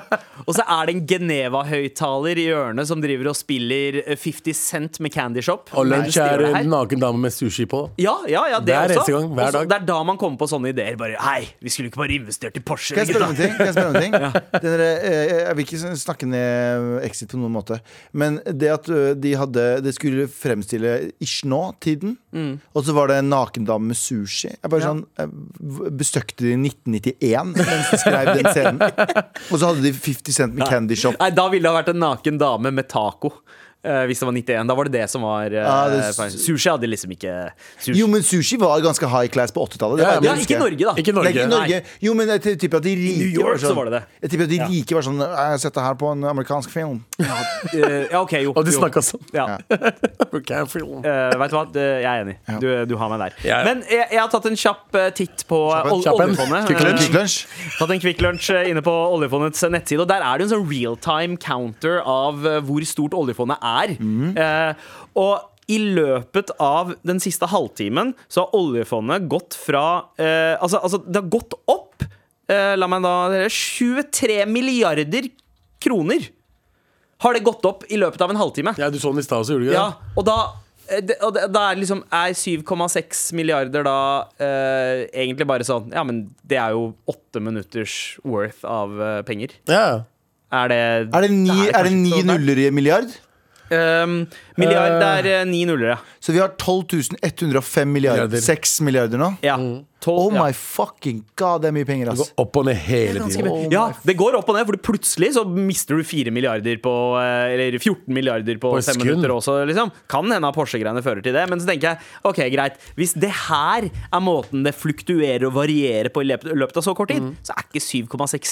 Og 0.47 0.55
så 0.57 0.63
er 0.65 0.87
det 0.89 0.95
en 0.95 1.03
Geneva-høyttaler 1.07 2.39
i 2.41 2.45
hjørnet 2.49 2.87
som 2.89 3.01
driver 3.03 3.29
og 3.29 3.35
spiller 3.37 3.99
eh, 4.01 4.17
50 4.17 4.57
Cent 4.57 4.97
med 5.05 5.13
Candy 5.13 5.43
Shop. 5.45 5.69
Og 5.77 5.85
lunsj 5.85 6.17
er 6.23 6.41
en 6.49 6.71
naken 6.71 6.99
dame 7.03 7.21
med 7.21 7.31
sushi 7.35 7.67
på. 7.69 7.83
Ja, 8.01 8.15
ja, 8.27 8.41
ja, 8.55 8.59
det 8.59 8.73
Hver 8.73 8.89
også. 8.89 8.95
eneste 8.97 9.13
gang, 9.13 9.27
hver 9.37 9.45
Også- 9.51 9.59
dag. 9.59 9.69
Det 9.69 9.77
er 9.77 9.85
da 9.91 9.99
man 10.09 10.17
kommer 10.17 10.41
på 10.41 10.47
sånne 10.49 10.71
ideer. 10.73 10.97
Bare 10.97 11.15
Hei, 11.21 11.45
vi 11.61 11.69
skulle 11.69 11.91
ikke 11.91 12.01
bare 12.01 12.17
investert 12.17 12.57
i 12.57 12.63
Porsche. 12.65 12.95
Kan 12.97 13.05
jeg 13.05 13.13
spørre 13.13 13.29
om 13.29 13.35
en 13.35 13.39
ting? 13.43 13.53
Kan 13.57 13.65
jeg, 13.69 13.75
spørre 13.77 13.93
om 13.93 13.95
en 13.95 14.01
ting? 14.01 14.17
ja. 14.17 14.31
der, 14.65 14.83
eh, 14.87 15.35
jeg 15.43 15.55
vil 15.59 15.65
ikke 15.67 15.93
snakke 16.07 16.29
ned 16.33 16.89
Exit 17.05 17.29
på 17.35 17.37
noen 17.37 17.53
måte, 17.53 17.79
men 18.17 18.41
det 18.49 18.73
at 18.73 18.89
de 19.21 19.35
hadde 19.37 19.67
Det 19.85 19.93
skulle 19.95 20.25
fremstille 20.31 21.11
ish 21.21 21.45
nå-tiden, 21.45 22.17
og 22.73 22.81
så 22.83 22.93
var 22.97 23.07
det 23.13 23.21
en 23.21 23.29
nakendame 23.29 23.91
med 23.93 23.97
sushi. 23.99 24.49
Jeg 24.57 24.73
bare 24.73 24.81
sånn 24.89 25.05
jeg 25.21 25.29
Bestøkte 25.93 26.43
de 26.47 26.55
1991 26.63 27.53
mens 27.57 27.91
de 27.91 27.99
skrev 28.01 28.31
den 28.37 28.49
scenen? 28.49 28.81
Og 29.51 29.57
så 29.59 29.69
hadde 29.69 29.83
de 29.85 29.93
50 29.93 30.39
Cent 30.39 30.57
med 30.57 30.67
Candy 30.69 30.97
Shop. 30.99 31.17
Nei, 31.19 31.29
da 31.35 31.47
ville 31.51 31.67
det 31.67 31.73
ha 31.73 31.81
vært 31.81 31.93
en 31.93 32.01
naken 32.03 32.39
dame 32.41 32.73
med 32.73 32.89
taco. 32.91 33.33
Eh, 33.83 34.03
hvis 34.09 34.19
det 34.21 34.27
var 34.27 34.33
91. 34.33 34.67
Da 34.71 34.75
var 34.79 34.89
det 34.89 34.93
det 34.95 35.07
som 35.11 35.25
var 35.27 35.53
uh, 35.53 35.67
ah, 35.67 35.89
det- 35.91 36.31
Sushi 36.33 36.69
hadde 36.71 36.89
liksom 36.89 37.11
ikke 37.15 37.33
sushi. 37.77 37.97
Jo, 37.99 38.07
men 38.11 38.23
sushi 38.25 38.57
var 38.61 38.81
ganske 38.83 39.07
high 39.11 39.29
class 39.31 39.51
på 39.55 39.63
80-tallet. 39.67 40.01
Ja, 40.03 40.15
ja, 40.23 40.35
ikke 40.39 40.55
i. 40.57 40.61
Norge, 40.61 40.83
da. 40.87 40.93
Ikke 40.99 41.15
Norge. 41.15 41.29
Nei, 41.29 41.33
ikke 41.35 41.47
i 41.47 41.51
Norge. 41.53 41.81
Jo, 42.07 42.13
men 42.17 42.31
jeg 42.33 42.57
tipper 42.63 42.81
at 42.81 42.87
de 42.87 42.95
rike 42.99 43.19
New 43.19 43.33
York 43.33 43.49
var 43.49 43.61
sånn, 43.63 43.73
så 43.73 43.77
var 43.77 43.89
det 43.89 43.95
det. 43.97 44.03
Jeg 44.23 44.33
tipper 44.33 44.47
at 44.47 44.53
de 44.53 44.59
rike 44.71 44.97
var 44.97 45.07
sånn 45.07 45.19
Jeg 45.23 45.51
har 45.53 45.61
sett 45.63 45.77
det 45.77 45.85
her 45.87 45.97
på 45.99 46.11
en 46.13 46.27
amerikansk 46.33 46.73
film. 46.73 47.01
Eh, 47.19 48.07
ja, 48.11 48.21
ok, 48.21 48.33
jo. 48.43 48.53
Og 48.55 48.65
de 48.67 48.73
snakka 48.75 49.03
sånn. 49.05 49.23
Ja. 49.35 49.47
okay. 50.31 50.63
Eh, 51.03 51.33
vet 51.39 51.51
du 51.51 51.55
hva, 51.55 51.63
jeg 51.75 52.05
er 52.07 52.21
enig. 52.23 52.35
Du, 52.61 52.67
du 52.89 52.93
har 52.99 53.09
meg 53.11 53.19
der. 53.21 53.35
Ja. 53.47 53.59
Men 53.65 53.81
jeg, 53.89 54.05
jeg 54.13 54.19
har 54.19 54.29
tatt 54.31 54.45
en 54.49 54.57
kjapp 54.59 54.95
titt 55.17 55.43
på 55.49 55.59
ol- 55.73 56.05
oljefondet. 56.13 56.67
Quick 56.69 57.13
Lunsj. 57.13 57.37
Tatt 57.77 57.93
en 57.93 58.01
Quick 58.03 58.21
Lunsj 58.23 58.49
eh, 58.55 58.69
inne 58.71 58.83
på 58.85 58.93
oljefondets 59.15 59.63
nettside. 59.73 60.01
Og 60.03 60.09
der 60.09 60.23
er 60.25 60.39
det 60.39 60.47
en 60.47 60.53
sånn 60.55 60.65
real 60.69 60.97
time 61.03 61.37
counter 61.41 61.99
av 61.99 62.41
hvor 62.67 62.85
stort 62.87 63.15
oljefondet 63.17 63.59
er. 63.61 63.72
Eh, 64.37 64.85
og 65.19 65.49
i 65.71 65.77
løpet 65.79 66.51
av 66.59 66.91
den 67.07 67.21
siste 67.23 67.47
halvtimen 67.47 68.11
så 68.27 68.43
har 68.43 68.55
oljefondet 68.59 69.29
gått 69.31 69.55
fra 69.55 69.83
eh, 70.19 70.55
altså, 70.59 70.81
altså, 70.83 70.99
det 71.07 71.21
har 71.21 71.29
gått 71.31 71.55
opp 71.71 72.03
eh, 72.51 72.73
La 72.75 72.89
meg 72.91 73.05
da 73.05 73.13
23 73.47 74.41
milliarder 74.51 75.29
kroner 75.83 76.27
har 77.23 77.37
det 77.37 77.45
gått 77.45 77.63
opp 77.69 77.85
i 77.87 77.95
løpet 77.95 78.19
av 78.25 78.33
en 78.33 78.39
halvtime. 78.41 78.73
Ja, 78.75 78.89
du 78.91 78.97
så 78.99 79.13
den 79.13 79.21
i 79.21 79.23
stad 79.23 79.45
også, 79.45 79.55
gjorde 79.55 79.69
du 79.69 79.71
ikke 79.71 79.79
Ja, 79.79 79.87
det? 79.95 80.13
og 80.19 80.25
da 80.27 80.37
eh, 80.91 81.03
det, 81.07 81.15
og 81.23 81.31
det, 81.37 81.45
da 81.55 81.61
er 81.71 81.79
liksom 81.79 82.01
Er 82.11 82.33
7,6 82.35 83.21
milliarder 83.39 83.85
da 83.87 83.97
eh, 84.43 85.05
egentlig 85.23 85.47
bare 85.47 85.63
sånn 85.67 85.93
Ja, 85.95 86.03
men 86.03 86.25
det 86.43 86.59
er 86.59 86.75
jo 86.75 86.89
åtte 87.07 87.39
minutters 87.43 88.17
worth 88.27 88.67
av 88.67 88.99
eh, 88.99 89.21
penger. 89.27 89.55
Ja. 89.71 89.85
Er 90.53 90.67
det 90.73 90.81
Er 91.15 91.23
det 91.23 91.31
ni, 91.31 91.47
Det 91.55 91.71
er 91.71 91.79
er 91.79 91.87
det 91.87 91.95
ni 92.01 92.11
så 92.17 92.25
nuller 92.33 92.59
i 92.59 92.67
en 92.67 92.75
milliard? 92.81 93.15
Um, 93.73 94.27
milliard 94.57 94.99
det 95.01 95.09
er 95.19 95.31
eh, 95.39 95.45
ni 95.49 95.63
nuller, 95.69 95.95
ja. 95.95 95.97
Så 96.23 96.33
vi 96.35 96.39
har 96.43 96.53
12 96.57 97.17
105 97.21 97.91
milliarder. 97.91 98.27
Milliarder. 98.27 98.41
6 98.41 98.81
milliarder 98.81 99.17
nå? 99.21 99.33
ja. 99.45 99.57
Tolv, 100.03 100.19
Oh 100.19 100.33
ja. 100.35 100.41
my 100.43 100.51
fucking 100.51 101.21
god, 101.39 101.61
det 101.63 101.69
er 101.69 101.75
mye 101.77 101.85
penger, 101.87 102.09
Det 102.11 102.17
går 102.19 102.41
opp 102.43 102.57
og 102.59 102.65
ned 102.67 102.75
hele 102.75 103.21
tiden. 103.23 103.47
Oh 103.47 103.61
ja, 103.71 103.85
det 104.03 104.17
går 104.19 104.35
opp 104.35 104.49
og 104.51 104.57
ned, 104.57 104.65
for 104.67 104.75
plutselig 104.91 105.29
så 105.37 105.45
mister 105.47 105.95
du 105.95 106.03
4 106.03 106.27
milliarder 106.35 106.75
på 106.83 106.91
eh, 107.21 107.53
Eller 107.53 107.77
14 107.79 108.11
milliarder 108.11 108.57
på 108.59 108.73
På 108.73 108.81
5 108.81 108.83
sekund. 108.89 109.05
minutter 109.07 109.31
også, 109.31 109.55
liksom. 109.69 109.93
Kan 110.11 110.27
hende 110.27 110.49
at 110.51 110.57
Porsche-greiene 110.57 110.99
fører 111.05 111.23
til 111.23 111.31
det, 111.31 111.45
men 111.47 111.61
så 111.63 111.69
tenker 111.71 111.93
jeg 111.93 112.03
OK, 112.27 112.41
greit. 112.51 112.75
Hvis 112.99 113.15
det 113.15 113.31
her 113.45 113.87
er 113.87 114.19
måten 114.25 114.65
det 114.67 114.75
fluktuerer 114.75 115.47
og 115.47 115.55
varierer 115.55 116.11
på 116.11 116.25
i 116.25 116.27
løpet 116.27 116.81
av 116.81 116.83
så 116.83 116.91
kort 116.99 117.13
tid, 117.15 117.31
så 117.47 117.55
er 117.55 117.63
ikke 117.69 117.85
7,6 117.87 118.51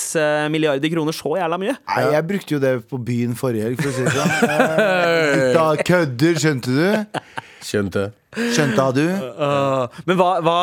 milliarder 0.55 0.87
kroner 0.95 1.11
så 1.19 1.35
jævla 1.35 1.59
mye. 1.59 1.75
Nei, 1.91 2.07
jeg 2.15 2.27
brukte 2.31 2.55
jo 2.55 2.61
det 2.63 2.73
på 2.87 3.01
byen 3.11 3.35
forrige 3.35 3.67
helg, 3.67 3.83
for 3.83 3.91
å 3.91 3.97
si 3.99 4.07
det 4.07 4.15
sånn. 4.15 5.51
Kødder, 5.91 6.39
skjønte 6.39 6.71
du? 6.71 7.21
Skjønte. 7.61 8.07
Skjønte 8.55 8.85
du? 8.95 9.03
Uh, 9.35 10.01
men 10.07 10.17
hva, 10.19 10.29
hva 10.45 10.57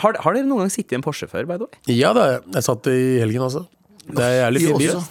har, 0.00 0.20
har 0.24 0.36
dere 0.36 0.48
noen 0.48 0.64
gang 0.64 0.72
sittet 0.72 0.94
i 0.96 0.98
en 0.98 1.04
Porsche 1.04 1.28
før, 1.28 1.44
by 1.48 1.58
the 1.60 1.68
way? 1.68 1.80
Ja 1.92 2.14
da, 2.16 2.38
jeg 2.56 2.64
satt 2.64 2.88
i 2.88 3.18
helgen 3.20 3.44
også. 3.44 3.66
Det 4.08 4.24
er 4.24 4.38
jævlig 4.46 4.64
fin 4.64 4.80
bil. 4.80 5.02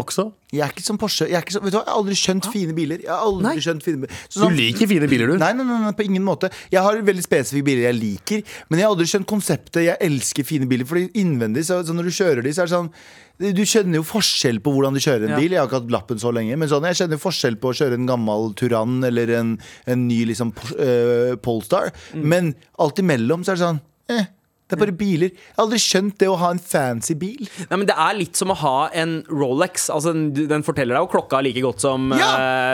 Også. 0.00 0.32
Jeg 0.54 0.60
er 0.66 0.70
ikke 0.74 0.84
som 0.84 0.98
Porsche. 1.00 1.26
Jeg, 1.30 1.42
vet 1.42 1.72
du 1.72 1.78
jeg 1.78 1.84
har 1.86 1.94
aldri 1.96 2.14
skjønt 2.18 2.46
fine 2.52 2.74
biler. 2.76 3.00
Jeg 3.02 3.10
har 3.10 3.24
aldri 3.26 3.42
Nei. 3.48 3.56
skjønt 3.64 3.82
fine 3.86 4.00
biler. 4.04 4.14
Så 4.28 4.40
Du 4.40 4.44
sånn- 4.46 4.56
liker 4.58 4.86
fine 4.90 5.08
biler, 5.10 5.26
du. 5.32 5.38
Nei, 5.38 5.52
nei, 5.52 5.64
nei, 5.64 5.78
nei, 5.84 5.92
på 5.92 6.04
ingen 6.06 6.22
måte. 6.24 6.50
Jeg 6.70 6.82
har 6.82 6.94
veldig 7.02 7.24
spesifikke 7.24 7.64
biler 7.64 7.82
jeg 7.92 7.98
liker, 8.00 8.42
men 8.70 8.78
jeg 8.78 8.86
har 8.86 8.94
aldri 8.94 9.06
skjønt 9.10 9.26
konseptet. 9.26 9.82
Jeg 9.84 9.96
elsker 10.00 10.44
fine 10.44 10.66
biler, 10.70 10.84
Fordi 10.84 11.08
innvendig, 11.14 11.64
så, 11.64 11.82
så 11.84 11.94
når 11.94 12.04
du 12.04 12.10
kjører 12.10 12.42
de, 12.42 12.50
så 12.52 12.62
er 12.62 12.66
det 12.66 12.76
sånn 12.76 12.90
du 13.34 13.64
skjønner 13.66 13.98
jo 13.98 14.04
forskjell 14.06 14.60
på 14.62 14.70
hvordan 14.70 14.94
du 14.94 15.00
kjører 15.02 15.24
en 15.26 15.30
Ja. 15.34 15.36
bil. 15.40 15.50
Jeg 15.50 15.58
har 15.58 15.66
ikke 15.66 15.80
hatt 15.82 15.90
lappen 15.90 16.18
så 16.22 16.30
lenge, 16.32 16.56
men 16.56 16.68
sånn, 16.70 16.84
jeg 16.86 16.94
kjenner 17.00 17.18
forskjell 17.18 17.56
på 17.58 17.72
å 17.72 17.74
kjøre 17.74 17.94
en 17.98 18.06
gammel 18.06 18.54
Turan 18.54 19.02
eller 19.02 19.26
en, 19.40 19.58
en 19.88 20.06
ny 20.06 20.24
liksom, 20.26 20.52
eh, 20.78 21.34
Polestar. 21.42 21.90
Mm. 22.14 22.22
Men 22.30 22.54
alt 22.78 22.94
imellom 23.02 23.42
så 23.42 23.52
er 23.52 23.56
det 23.58 23.64
sånn 23.66 23.80
eh, 24.08 24.26
Det 24.64 24.78
er 24.78 24.80
bare 24.80 24.94
biler. 24.96 25.28
Jeg 25.34 25.52
har 25.58 25.64
aldri 25.66 25.78
skjønt 25.82 26.14
det 26.22 26.28
å 26.32 26.36
ha 26.40 26.48
en 26.54 26.58
fancy 26.58 27.12
bil. 27.20 27.42
Nei, 27.68 27.76
men 27.76 27.84
Det 27.90 27.94
er 28.00 28.14
litt 28.16 28.38
som 28.40 28.48
å 28.48 28.56
ha 28.62 28.88
en 28.96 29.18
Rolex. 29.28 29.90
Altså, 29.92 30.14
den, 30.16 30.48
den 30.48 30.64
forteller 30.64 30.96
deg 30.96 31.04
jo 31.04 31.10
klokka 31.12 31.42
like 31.44 31.60
godt 31.60 31.84
som 31.84 32.08
Ja, 32.16 32.30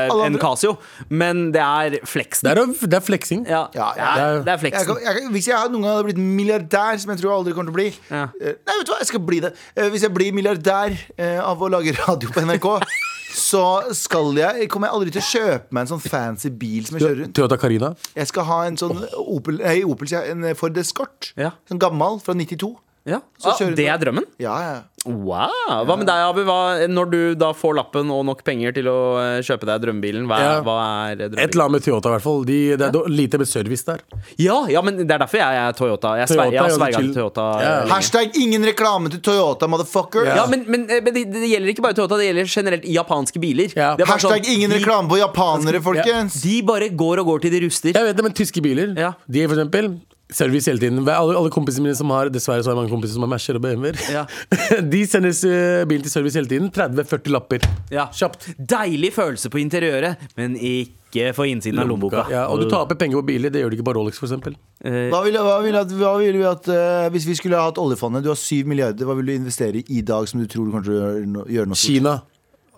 eh, 0.07 0.15
en. 0.29 0.39
Casio, 0.39 0.77
men 1.11 1.49
det 1.57 1.61
er 1.65 1.99
fleksen. 2.07 2.47
Det 2.47 2.55
er, 2.55 2.73
det 2.95 3.01
er 3.01 3.05
flexing. 3.09 3.43
Ja, 3.51 3.65
Ja, 3.75 3.89
det, 3.99 4.07
er, 4.07 4.41
det 4.47 4.55
er 4.55 4.65
Jeg 4.71 5.03
jeg, 5.19 5.29
hvis 5.35 5.51
jeg 5.51 5.73
noen 5.75 5.83
gang 5.83 5.97
hadde 5.97 6.07
blitt 6.13 6.23
milliardær, 6.23 7.01
som 7.03 7.11
jeg 7.11 7.21
tror 7.25 7.31
jeg 7.33 7.39
aldri 7.41 7.57
kommer 7.59 7.73
til 7.73 7.75
å 7.75 7.81
bli 7.81 7.89
Ja. 8.15 8.25
eh, 8.39 8.55
Nei, 8.67 8.79
vet 8.79 8.87
du 8.87 8.93
hva, 8.95 9.01
jeg 9.03 9.11
skal 9.11 9.27
bli 9.27 9.41
det. 9.49 9.53
Eh, 9.75 9.91
Hvis 9.91 10.07
jeg 10.07 10.15
blir 10.15 10.33
milliardær 10.37 10.95
eh, 11.19 11.39
av 11.43 11.59
å 11.59 11.69
lage 11.75 11.97
radio 11.99 12.31
på 12.31 12.47
NRK, 12.47 12.69
så 13.37 13.65
skal 13.97 14.35
jeg 14.39 14.69
kommer 14.73 14.91
jeg 14.91 14.97
aldri 14.99 15.15
til 15.15 15.23
å 15.23 15.29
kjøpe 15.31 15.75
meg 15.75 15.87
en 15.87 15.91
sånn 15.95 16.03
fancy 16.05 16.51
bil 16.51 16.87
som 16.87 16.99
jeg 16.99 17.07
kjører 17.07 17.21
rundt. 17.25 17.35
Toyota 17.39 17.59
Carina. 17.61 17.93
Jeg 18.17 18.31
skal 18.31 18.47
ha 18.51 18.61
en 18.69 18.79
sånn 18.81 19.05
Opel, 19.21 19.61
nei, 19.63 19.81
Opel 19.87 20.11
sier 20.11 20.27
jeg, 20.27 20.37
en 20.37 20.57
Ford 20.59 20.79
Escort. 20.81 21.33
Ja. 21.41 21.55
Sånn 21.71 21.81
gammel 21.83 22.21
fra 22.25 22.35
92. 22.37 22.73
Ja. 23.09 23.23
Så 23.41 23.49
Ah, 23.49 23.57
kjører 23.57 23.77
det 23.79 23.87
er 23.89 23.99
drømmen? 23.99 24.25
Ja, 24.39 24.55
ja. 24.61 24.81
Wow. 25.09 25.87
Hva 25.89 25.95
med 25.97 26.05
deg, 26.05 26.21
Abu? 26.29 26.43
Hva, 26.45 26.57
når 26.93 27.07
du 27.11 27.21
da 27.41 27.49
får 27.57 27.73
lappen 27.79 28.11
og 28.13 28.27
nok 28.29 28.43
penger 28.45 28.75
til 28.77 28.85
å 28.93 28.97
eh, 29.17 29.39
kjøpe 29.47 29.65
deg 29.65 29.81
drømmebilen, 29.87 30.27
hva, 30.29 30.37
Ja. 30.43 30.51
hva 30.67 30.75
er 31.09 31.17
drømmebilen? 31.17 31.41
Et 31.41 31.55
eller 31.57 31.65
annet 31.65 31.73
med 31.79 31.85
Toyota, 31.87 32.11
i 32.11 32.13
hvert 32.13 32.25
fall. 32.27 32.45
De, 32.45 32.59
det 32.77 32.89
er 32.91 33.09
lite 33.09 33.41
med 33.41 33.49
service 33.49 33.87
der. 33.89 34.03
Ja, 34.37 34.59
ja, 34.69 34.83
men 34.85 34.99
det 35.01 35.09
er 35.17 35.23
derfor 35.25 35.41
jeg 35.41 35.63
er 35.63 35.73
Toyota. 35.79 36.13
Jeg, 36.21 36.29
Toyota 36.29 36.45
sver, 36.45 36.53
jeg 36.53 36.61
har 36.61 36.69
er 36.69 36.77
sverga 36.77 37.01
til 37.01 37.15
Toyota. 37.17 37.47
Hashtag 37.95 38.37
ingen 38.45 38.69
reklame 38.69 39.09
til 39.17 39.25
Toyota, 39.31 39.71
motherfucker. 39.73 40.29
Ja, 40.29 40.45
men, 40.53 40.67
men, 40.69 40.85
eh, 40.91 41.01
men 41.01 41.17
det, 41.17 41.25
det 41.33 41.49
gjelder 41.55 41.73
ikke 41.73 41.87
bare 41.89 41.97
Toyota, 41.97 42.21
det 42.21 42.29
gjelder 42.29 42.53
generelt 42.53 42.85
japanske 42.85 43.41
biler. 43.41 43.73
Er 43.81 43.97
bare 43.97 44.13
Hashtag 44.13 44.45
sånn, 44.45 44.53
ingen 44.59 44.71
de, 44.77 44.83
reklame 44.85 45.09
på 45.09 45.23
japanere, 45.25 45.81
folkens. 45.81 46.43
de 46.45 46.61
bare 46.69 46.93
går 46.93 47.25
og 47.25 47.33
går 47.33 47.47
til 47.49 47.57
de 47.57 47.65
ruster. 47.65 47.97
Jeg 47.97 48.05
vet 48.13 48.21
det, 48.21 48.29
men 48.29 48.37
tyske 48.37 48.61
biler, 48.61 48.93
Ja. 49.01 49.15
de 49.27 49.49
for 49.49 49.57
eksempel 49.57 49.95
Service 50.33 50.71
hele 50.71 50.79
tiden. 50.79 51.01
Alle, 51.09 51.37
alle 51.37 51.51
kompisene 51.53 51.89
mine 51.89 51.97
som 51.99 52.11
har 52.15 52.31
Dessverre 52.33 52.63
så 52.63 52.71
har 52.71 52.77
jeg 52.77 52.85
mange 52.85 52.93
kompiser 52.93 53.17
som 53.17 53.27
har 53.27 53.33
Mercer 53.33 53.59
og 53.59 53.65
BMW-er. 53.65 53.99
Ja. 54.13 54.25
De 54.93 55.03
sender 55.09 55.35
eh, 55.49 55.83
bilen 55.91 56.07
til 56.07 56.13
service 56.13 56.39
hele 56.39 56.51
tiden. 56.51 56.71
30-40 56.75 57.35
lapper. 57.35 57.67
Ja. 57.93 58.07
Kjapt. 58.15 58.49
Deilig 58.59 59.13
følelse 59.17 59.51
på 59.51 59.61
interiøret, 59.63 60.31
men 60.39 60.57
ikke 60.61 61.33
for 61.35 61.51
innsiden 61.51 61.81
av 61.83 61.91
lommeboka. 61.91 62.29
Ja, 62.31 62.47
og 62.53 62.63
du 62.63 62.69
taper 62.71 62.99
penger 62.99 63.19
på 63.19 63.27
biler. 63.33 63.51
Det 63.51 63.65
gjør 63.65 63.73
du 63.73 63.79
ikke 63.81 63.89
på 63.91 63.97
Rolex, 63.99 64.21
eksempel. 64.23 64.55
Eh, 64.85 65.09
Hva 65.11 65.25
ville 65.27 65.43
vil 65.67 65.79
vil 65.91 66.39
vi 66.39 66.47
at 66.49 66.69
uh, 66.71 67.11
Hvis 67.13 67.27
vi 67.27 67.35
skulle 67.37 67.59
ha 67.59 67.67
hatt 67.67 67.81
oljefondet, 67.83 68.23
du 68.25 68.31
har 68.31 68.39
7 68.39 68.65
milliarder, 68.71 69.09
hva 69.09 69.19
vil 69.19 69.33
du 69.33 69.35
investere 69.35 69.83
i 69.83 69.99
i 70.01 70.03
dag 70.07 70.29
som 70.31 70.41
du 70.41 70.47
tror 70.47 70.69
du 70.69 70.75
kommer 70.75 70.87
til 70.87 70.95
å 70.95 71.47
gjøre, 71.51 71.69
noe 71.69 71.77
stort? 71.77 71.91
Kina. 71.91 72.17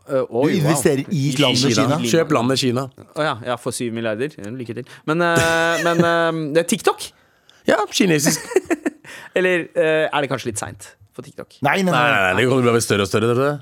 oi, 0.09 0.49
Du 0.49 0.59
investerer 0.63 1.05
wow. 1.05 1.15
i 1.15 1.25
landet 1.39 1.77
Kina? 1.77 1.99
Kjøp 2.15 2.33
landet 2.39 2.63
Kina. 2.65 2.89
Å 3.13 3.27
ja, 3.27 3.35
ja, 3.53 3.59
for 3.61 3.77
syv 3.77 3.93
milliarder. 3.95 4.33
Lykke 4.57 4.81
til. 4.81 4.95
Men, 5.07 5.21
uh, 5.21 5.83
men 5.85 6.01
uh, 6.01 6.47
det 6.57 6.65
er 6.65 6.73
TikTok? 6.73 7.13
Ja, 7.69 7.79
kinesisk. 7.91 8.41
Eller 9.39 9.67
eh, 9.75 10.09
er 10.09 10.25
det 10.25 10.31
kanskje 10.33 10.51
litt 10.53 10.61
seint 10.61 10.91
for 11.15 11.25
TikTok? 11.27 11.59
Nei, 11.65 11.79
nei, 11.83 11.93
Nei, 11.93 12.01
nei, 12.01 12.09
nei. 12.11 12.33
nei, 12.33 12.43
det 12.43 12.49
kan 12.51 12.63
til 12.65 12.73
bli 12.75 12.83
større 12.85 13.07
og 13.07 13.11
større. 13.13 13.35
Dere. 13.37 13.53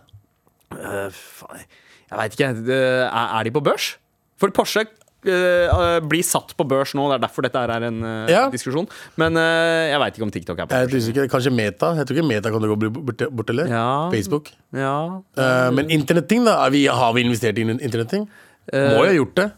Eh, 0.78 1.20
faen, 1.36 1.62
jeg 2.10 2.18
veit 2.22 2.34
ikke. 2.38 2.48
Det- 2.66 2.80
Er, 3.10 3.28
er 3.40 3.44
de 3.44 3.52
på 3.54 3.62
børs? 3.66 3.92
For 4.40 4.50
Porsche 4.56 4.82
eh, 4.86 5.68
eh, 5.68 6.00
blir 6.08 6.22
satt 6.24 6.54
på 6.56 6.64
børs 6.66 6.94
nå, 6.96 7.04
det 7.10 7.18
er 7.18 7.24
derfor 7.26 7.44
dette 7.44 7.60
her 7.60 7.70
er 7.76 7.86
en 7.90 7.98
eh, 8.02 8.30
Ja. 8.32 8.44
diskusjon. 8.50 8.88
Men 9.20 9.36
eh, 9.36 9.90
jeg 9.92 10.00
veit 10.00 10.16
ikke 10.18 10.26
om 10.28 10.32
TikTok 10.34 10.58
er 10.58 10.66
på 10.70 10.74
Jeg 10.74 10.80
er 10.80 10.86
børs. 10.86 10.94
litt 10.94 11.02
usikker. 11.06 11.28
Kanskje 11.34 11.52
Meta. 11.54 11.92
Jeg 11.98 12.06
tror 12.08 12.16
ikke 12.20 12.28
Meta 12.30 12.50
kan 12.54 12.62
det 12.64 12.70
gå 12.72 12.78
bort, 13.00 13.26
bort 13.42 13.50
eller? 13.52 13.66
Ja. 13.68 13.86
Facebook. 14.14 14.50
Ja. 14.72 14.94
Eh, 15.36 15.70
men 15.76 15.90
internetting, 15.90 16.46
da? 16.48 16.56
Er 16.66 16.70
vi, 16.74 16.86
har 16.86 17.12
vi 17.18 17.26
investert 17.28 17.58
i 17.60 17.66
internetting? 17.68 18.28
Må 18.70 19.00
jo 19.02 19.08
ha 19.08 19.14
gjort 19.16 19.34
det. 19.34 19.48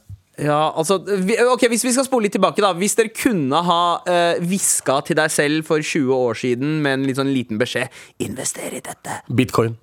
Ja, 0.41 0.73
altså 0.77 0.97
vi, 1.05 1.37
Ok, 1.45 1.67
Hvis 1.69 1.85
vi 1.85 1.93
skal 1.93 2.07
spole 2.07 2.27
litt 2.27 2.37
tilbake, 2.37 2.63
da. 2.65 2.73
Hvis 2.77 2.97
dere 2.97 3.13
kunne 3.13 3.61
ha 3.67 3.83
uh, 4.01 5.03
til 5.05 5.19
deg 5.19 5.31
selv 5.31 5.67
for 5.69 5.83
20 5.83 6.15
år 6.15 6.39
siden 6.41 6.81
med 6.83 7.01
en 7.01 7.05
litt 7.09 7.21
sånn 7.21 7.35
liten 7.35 7.61
beskjed 7.61 7.93
Invester 8.25 8.73
i 8.73 8.81
dette. 8.81 9.21
Bitcoin. 9.29 9.77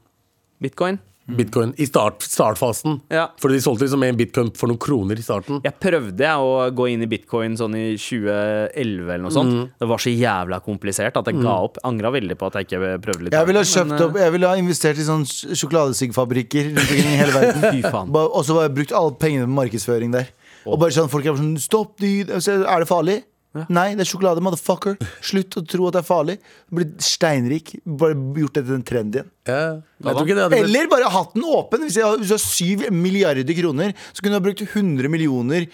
Bitcoin. 0.60 1.00
Bitcoin 1.38 1.74
I 1.78 1.86
start, 1.86 2.24
startfasen. 2.24 3.00
Ja. 3.08 3.28
Fordi 3.42 3.58
de 3.60 3.62
solgte 3.62 3.86
liksom 3.86 4.04
en 4.04 4.18
bitcoin 4.18 4.50
for 4.58 4.72
noen 4.72 4.80
kroner 4.82 5.20
i 5.20 5.24
starten. 5.24 5.60
Jeg 5.66 5.76
prøvde 5.82 6.26
jeg 6.26 6.46
å 6.46 6.70
gå 6.76 6.88
inn 6.94 7.06
i 7.06 7.10
bitcoin 7.10 7.58
sånn 7.60 7.76
i 7.78 7.86
2011 8.00 9.14
eller 9.14 9.26
noe 9.28 9.36
sånt. 9.36 9.54
Mm. 9.54 9.68
Det 9.84 9.90
var 9.92 10.04
så 10.04 10.14
jævla 10.14 10.62
komplisert 10.66 11.20
at 11.20 11.30
jeg 11.30 11.42
ga 11.44 11.56
opp. 11.68 11.80
Angra 11.88 12.14
veldig 12.16 12.38
på 12.40 12.50
at 12.50 12.60
jeg 12.60 12.70
ikke 12.70 12.96
prøvde 13.06 13.28
litt. 13.28 13.38
Jeg 13.38 13.50
ville 13.50 13.64
ha 13.64 13.68
Men, 13.68 13.74
kjøpt 13.76 13.96
eh, 13.96 14.06
opp 14.08 14.20
Jeg 14.24 14.36
ville 14.36 14.52
ha 14.52 14.64
investert 14.64 15.02
i 15.02 15.08
sånn 15.08 15.26
sjokoladesigfabrikker 15.30 16.70
rundt 16.72 16.84
omkring 16.86 17.14
i 17.14 17.22
hele 17.22 17.36
verden. 17.38 18.18
Og 18.40 18.42
så 18.46 18.58
bare 18.58 18.74
brukt 18.74 18.96
alle 18.96 19.16
pengene 19.22 19.50
på 19.50 19.58
markedsføring 19.62 20.16
der. 20.16 20.34
Og 20.70 20.80
bare 20.82 20.96
sånn, 20.96 21.12
folk 21.12 21.26
er 21.26 21.36
bare 21.36 21.44
sånn 21.44 21.60
Stopp, 21.62 21.98
de, 22.02 22.14
er 22.30 22.84
det 22.84 22.90
farlig? 22.90 23.20
Nei, 23.50 23.96
det 23.98 24.04
er 24.04 24.08
sjokolade, 24.12 24.42
motherfucker. 24.46 25.00
Slutt 25.26 25.56
å 25.58 25.64
tro 25.66 25.88
at 25.90 25.96
det 25.96 26.02
er 26.04 26.06
farlig. 26.06 26.36
Blitt 26.70 27.00
steinrik. 27.02 27.72
Bare 27.82 28.14
gjort 28.38 28.60
det 28.60 28.62
til 28.68 28.76
en 28.76 28.84
trend 28.86 29.18
igjen. 29.18 29.32
Ja. 29.50 29.62
Eller 30.06 30.90
bare 30.92 31.10
hatt 31.10 31.34
den 31.34 31.48
åpen. 31.50 31.82
Hvis, 31.88 31.98
jeg, 31.98 32.06
har 32.06 32.44
7 32.44 32.94
milliarder 32.94 33.58
kroner, 33.58 33.96
så 34.14 34.22
kunne 34.22 34.38
du 34.38 34.38
ha 34.38 34.46
brukt 34.46 34.62
100 34.68 35.10
millioner 35.10 35.66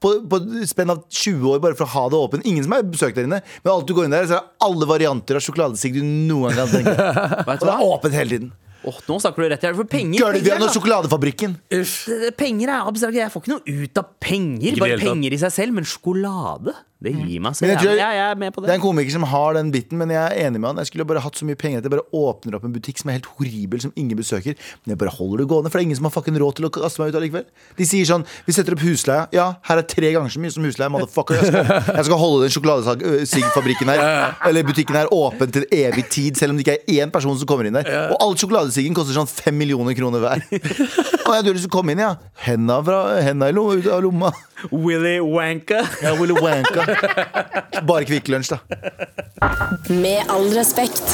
på, 0.00 0.14
på 0.32 0.40
spenn 0.70 0.94
av 0.94 1.04
20 1.12 1.44
år 1.52 1.60
bare 1.60 1.76
for 1.76 1.84
å 1.84 1.92
ha 1.92 2.06
det 2.08 2.22
åpen. 2.22 2.46
Ingen 2.48 2.64
som 2.64 2.78
har 2.78 2.88
besøkt 2.88 3.20
der 3.20 3.28
inne. 3.28 3.42
Men 3.60 3.74
alt 3.74 3.90
du 3.90 3.92
går 3.98 4.08
inn 4.08 4.16
der, 4.16 4.24
så 4.24 4.38
er 4.38 4.40
det 4.40 4.64
alle 4.70 4.88
varianter 4.88 5.36
av 5.36 5.44
sjokoladesigg 5.44 6.00
du 6.00 6.02
noen 6.06 6.56
gang 6.56 6.72
kan 6.72 6.72
tenke. 6.78 6.96
deg. 7.04 7.54
Og 7.58 7.68
det 7.68 7.76
er 7.76 7.88
åpent 7.90 8.16
hele 8.16 8.36
tiden. 8.38 8.52
Åh, 8.80 9.00
nå 9.08 9.16
snakker 9.20 9.44
du 9.44 9.48
rett. 9.52 9.64
For 9.76 9.88
penger, 9.90 10.22
Gulvian 10.22 10.62
og 10.64 10.72
sjokoladefabrikken. 10.72 11.56
Penger 12.40 12.72
er 12.72 12.88
abstrakt. 12.88 13.18
Jeg 13.18 13.32
får 13.34 13.44
ikke 13.44 13.52
noe 13.52 13.74
ut 13.84 14.00
av 14.00 14.12
penger. 14.22 14.72
I 14.72 14.80
Bare 14.80 15.00
penger 15.00 15.36
i 15.36 15.40
seg 15.42 15.52
selv. 15.52 15.76
Men 15.76 15.88
sjokolade, 15.88 16.72
det 17.00 17.14
gir 17.16 17.40
meg 17.40 17.54
så 17.56 17.64
Men 17.64 17.70
jeg. 17.72 17.96
Jeg, 17.96 18.16
jeg 18.16 18.20
er 18.28 18.34
med 18.36 18.52
på 18.52 18.60
Det 18.60 18.68
Det 18.68 18.72
er 18.74 18.78
en 18.78 18.82
komiker 18.82 19.14
som 19.14 19.22
har 19.30 19.54
den 19.56 19.70
biten, 19.72 19.96
men 19.96 20.10
jeg 20.12 20.20
er 20.20 20.46
enig 20.46 20.60
med 20.60 20.68
han. 20.68 20.80
Jeg 20.82 20.90
skulle 20.90 21.06
bare 21.08 21.22
hatt 21.24 21.38
så 21.38 21.46
mye 21.48 21.56
penger 21.56 21.80
at 21.80 21.86
jeg 21.88 21.94
bare 21.94 22.04
åpner 22.12 22.58
opp 22.58 22.66
en 22.68 22.74
butikk 22.74 23.00
som 23.00 23.08
er 23.08 23.16
helt 23.16 23.28
horribel, 23.38 23.80
som 23.80 23.94
ingen 23.96 24.18
besøker. 24.18 24.58
Men 24.84 24.92
jeg 24.92 25.00
bare 25.00 25.14
holder 25.14 25.40
det 25.40 25.46
gående, 25.48 25.72
for 25.72 25.80
det 25.80 25.84
er 25.84 25.88
ingen 25.88 25.96
som 25.96 26.08
har 26.10 26.12
fucking 26.12 26.36
råd 26.42 26.58
til 26.58 26.68
å 26.68 26.72
kaste 26.74 27.00
meg 27.00 27.14
ut 27.14 27.18
allikevel. 27.22 27.46
De 27.78 27.86
sier 27.88 28.08
sånn 28.10 28.26
Vi 28.44 28.52
setter 28.56 28.76
opp 28.76 28.84
husleia. 28.84 29.24
Ja, 29.32 29.46
her 29.70 29.80
er 29.80 29.88
tre 29.88 30.12
ganger 30.12 30.34
så 30.34 30.42
mye 30.44 30.52
som 30.52 30.66
husleie, 30.68 30.92
motherfucker. 30.92 31.40
Jeg 31.40 31.48
skal, 31.48 31.88
jeg 31.96 32.08
skal 32.10 32.20
holde 32.20 32.44
den 32.44 32.54
sjokoladesigfabrikken 32.58 33.94
her, 33.94 34.04
eller 34.50 34.68
butikken 34.68 35.00
her, 35.00 35.08
åpen 35.16 35.56
til 35.56 35.64
evig 35.72 36.04
tid, 36.12 36.36
selv 36.36 36.52
om 36.52 36.60
det 36.60 36.66
ikke 36.66 36.76
er 36.84 37.00
én 37.06 37.14
person 37.14 37.38
som 37.40 37.48
kommer 37.48 37.70
inn 37.70 37.80
der. 37.80 37.88
Og 38.12 38.20
all 38.20 38.36
sjokoladesiggen 38.36 38.96
koster 38.98 39.16
sånn 39.16 39.30
fem 39.30 39.56
millioner 39.56 39.96
kroner 39.96 40.20
hver. 40.20 40.44
Og 41.30 41.32
jeg 41.32 41.44
har 41.46 41.52
lyst 41.54 41.64
til 41.64 41.72
å 41.72 41.76
komme 41.78 41.94
inn, 41.94 42.04
ja. 42.04 42.12
Henda, 42.44 42.80
fra, 42.84 43.00
henda 43.24 43.48
i 43.48 43.56
lomma, 43.56 43.78
ut 43.80 43.88
av 43.88 44.04
lomma. 44.04 44.32
Willy 44.68 45.16
Wanka. 45.24 45.80
Ja, 46.02 46.12
Willy 46.18 46.34
wanka. 46.36 46.84
Bare 47.86 48.04
Kvikk 48.08 48.28
Lunsj, 48.32 48.54
da. 48.54 48.60
Med 49.90 50.24
all 50.30 50.50
respekt. 50.56 51.04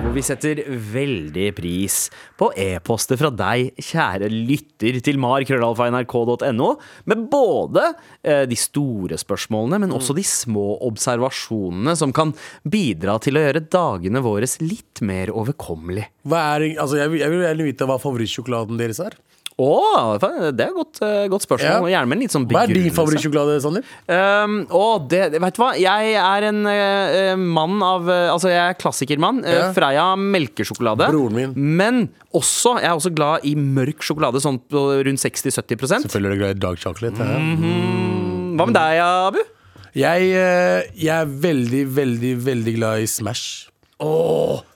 Hvor 0.00 0.14
vi 0.16 0.22
setter 0.26 0.58
veldig 0.90 1.50
pris 1.54 1.96
på 2.40 2.48
e-poster 2.58 3.18
fra 3.20 3.28
deg, 3.36 3.68
kjære 3.84 4.30
lytter, 4.32 4.96
til 5.06 5.20
mar.nrk.no, 5.22 6.70
med 7.12 7.22
både 7.30 7.84
eh, 8.24 8.42
de 8.50 8.58
store 8.58 9.18
spørsmålene, 9.20 9.78
men 9.84 9.94
også 9.94 10.16
de 10.16 10.24
små 10.26 10.72
observasjonene 10.88 11.94
som 12.00 12.14
kan 12.16 12.32
bidra 12.66 13.18
til 13.22 13.38
å 13.38 13.44
gjøre 13.44 13.62
dagene 13.70 14.24
våre 14.24 14.48
litt 14.64 15.04
mer 15.06 15.30
overkommelig. 15.36 16.08
Hva 16.26 16.42
er, 16.56 16.66
altså, 16.80 16.98
jeg, 17.04 17.12
vil- 17.14 17.22
jeg 17.22 17.34
vil 17.36 17.44
gjerne 17.46 17.68
vite 17.70 17.90
hva 17.92 18.00
favorittsjokoladen 18.02 18.80
deres 18.80 19.02
er. 19.04 19.14
Å, 19.60 19.70
det 20.20 20.64
er 20.64 20.70
et 20.70 20.76
godt, 20.76 21.00
eh, 21.04 21.26
godt 21.28 21.44
spørsmål. 21.44 21.88
Ja. 21.90 21.98
Gjerne 21.98 22.08
med 22.08 22.16
en 22.16 22.22
litt 22.24 22.34
sånn 22.34 22.46
Hva 22.48 22.62
er 22.64 22.72
din 22.72 22.94
favorittsjokolade, 22.96 23.58
Sander? 23.60 23.84
Um, 24.08 24.56
oh, 24.76 24.96
det, 25.10 25.22
vet 25.36 25.58
du 25.58 25.60
hva? 25.60 25.70
Jeg 25.76 26.14
er 26.16 26.46
en 26.48 26.60
uh, 26.64 27.34
mann 27.40 27.76
av 27.84 28.08
uh, 28.08 28.30
Altså, 28.32 28.48
jeg 28.52 28.62
er 28.62 28.78
klassikermann. 28.80 29.42
Uh. 29.44 29.68
Freia 29.76 30.06
melkesjokolade. 30.16 31.10
Broren 31.12 31.36
min. 31.36 31.54
Men 31.76 32.02
også, 32.32 32.78
jeg 32.80 32.88
er 32.88 32.96
også 32.96 33.12
glad 33.12 33.46
i 33.48 33.56
mørk 33.58 34.04
sjokolade, 34.06 34.40
sånn 34.42 34.60
på 34.70 34.84
rundt 35.04 35.24
60-70 35.24 36.06
Selvfølgelig 36.06 36.30
er 36.30 36.36
du 36.36 36.42
glad 36.44 36.56
i 36.56 36.60
dark 36.64 36.80
chocolate. 36.80 37.26
ja. 37.26 37.40
Mm, 37.40 38.54
Hva 38.56 38.68
med 38.70 38.76
deg, 38.78 39.00
Abu? 39.04 39.42
Jeg, 39.98 40.30
jeg 40.94 41.10
er 41.16 41.32
veldig, 41.42 41.82
veldig, 41.96 42.36
veldig 42.46 42.76
glad 42.78 43.04
i 43.04 43.10
Smash. 43.10 43.66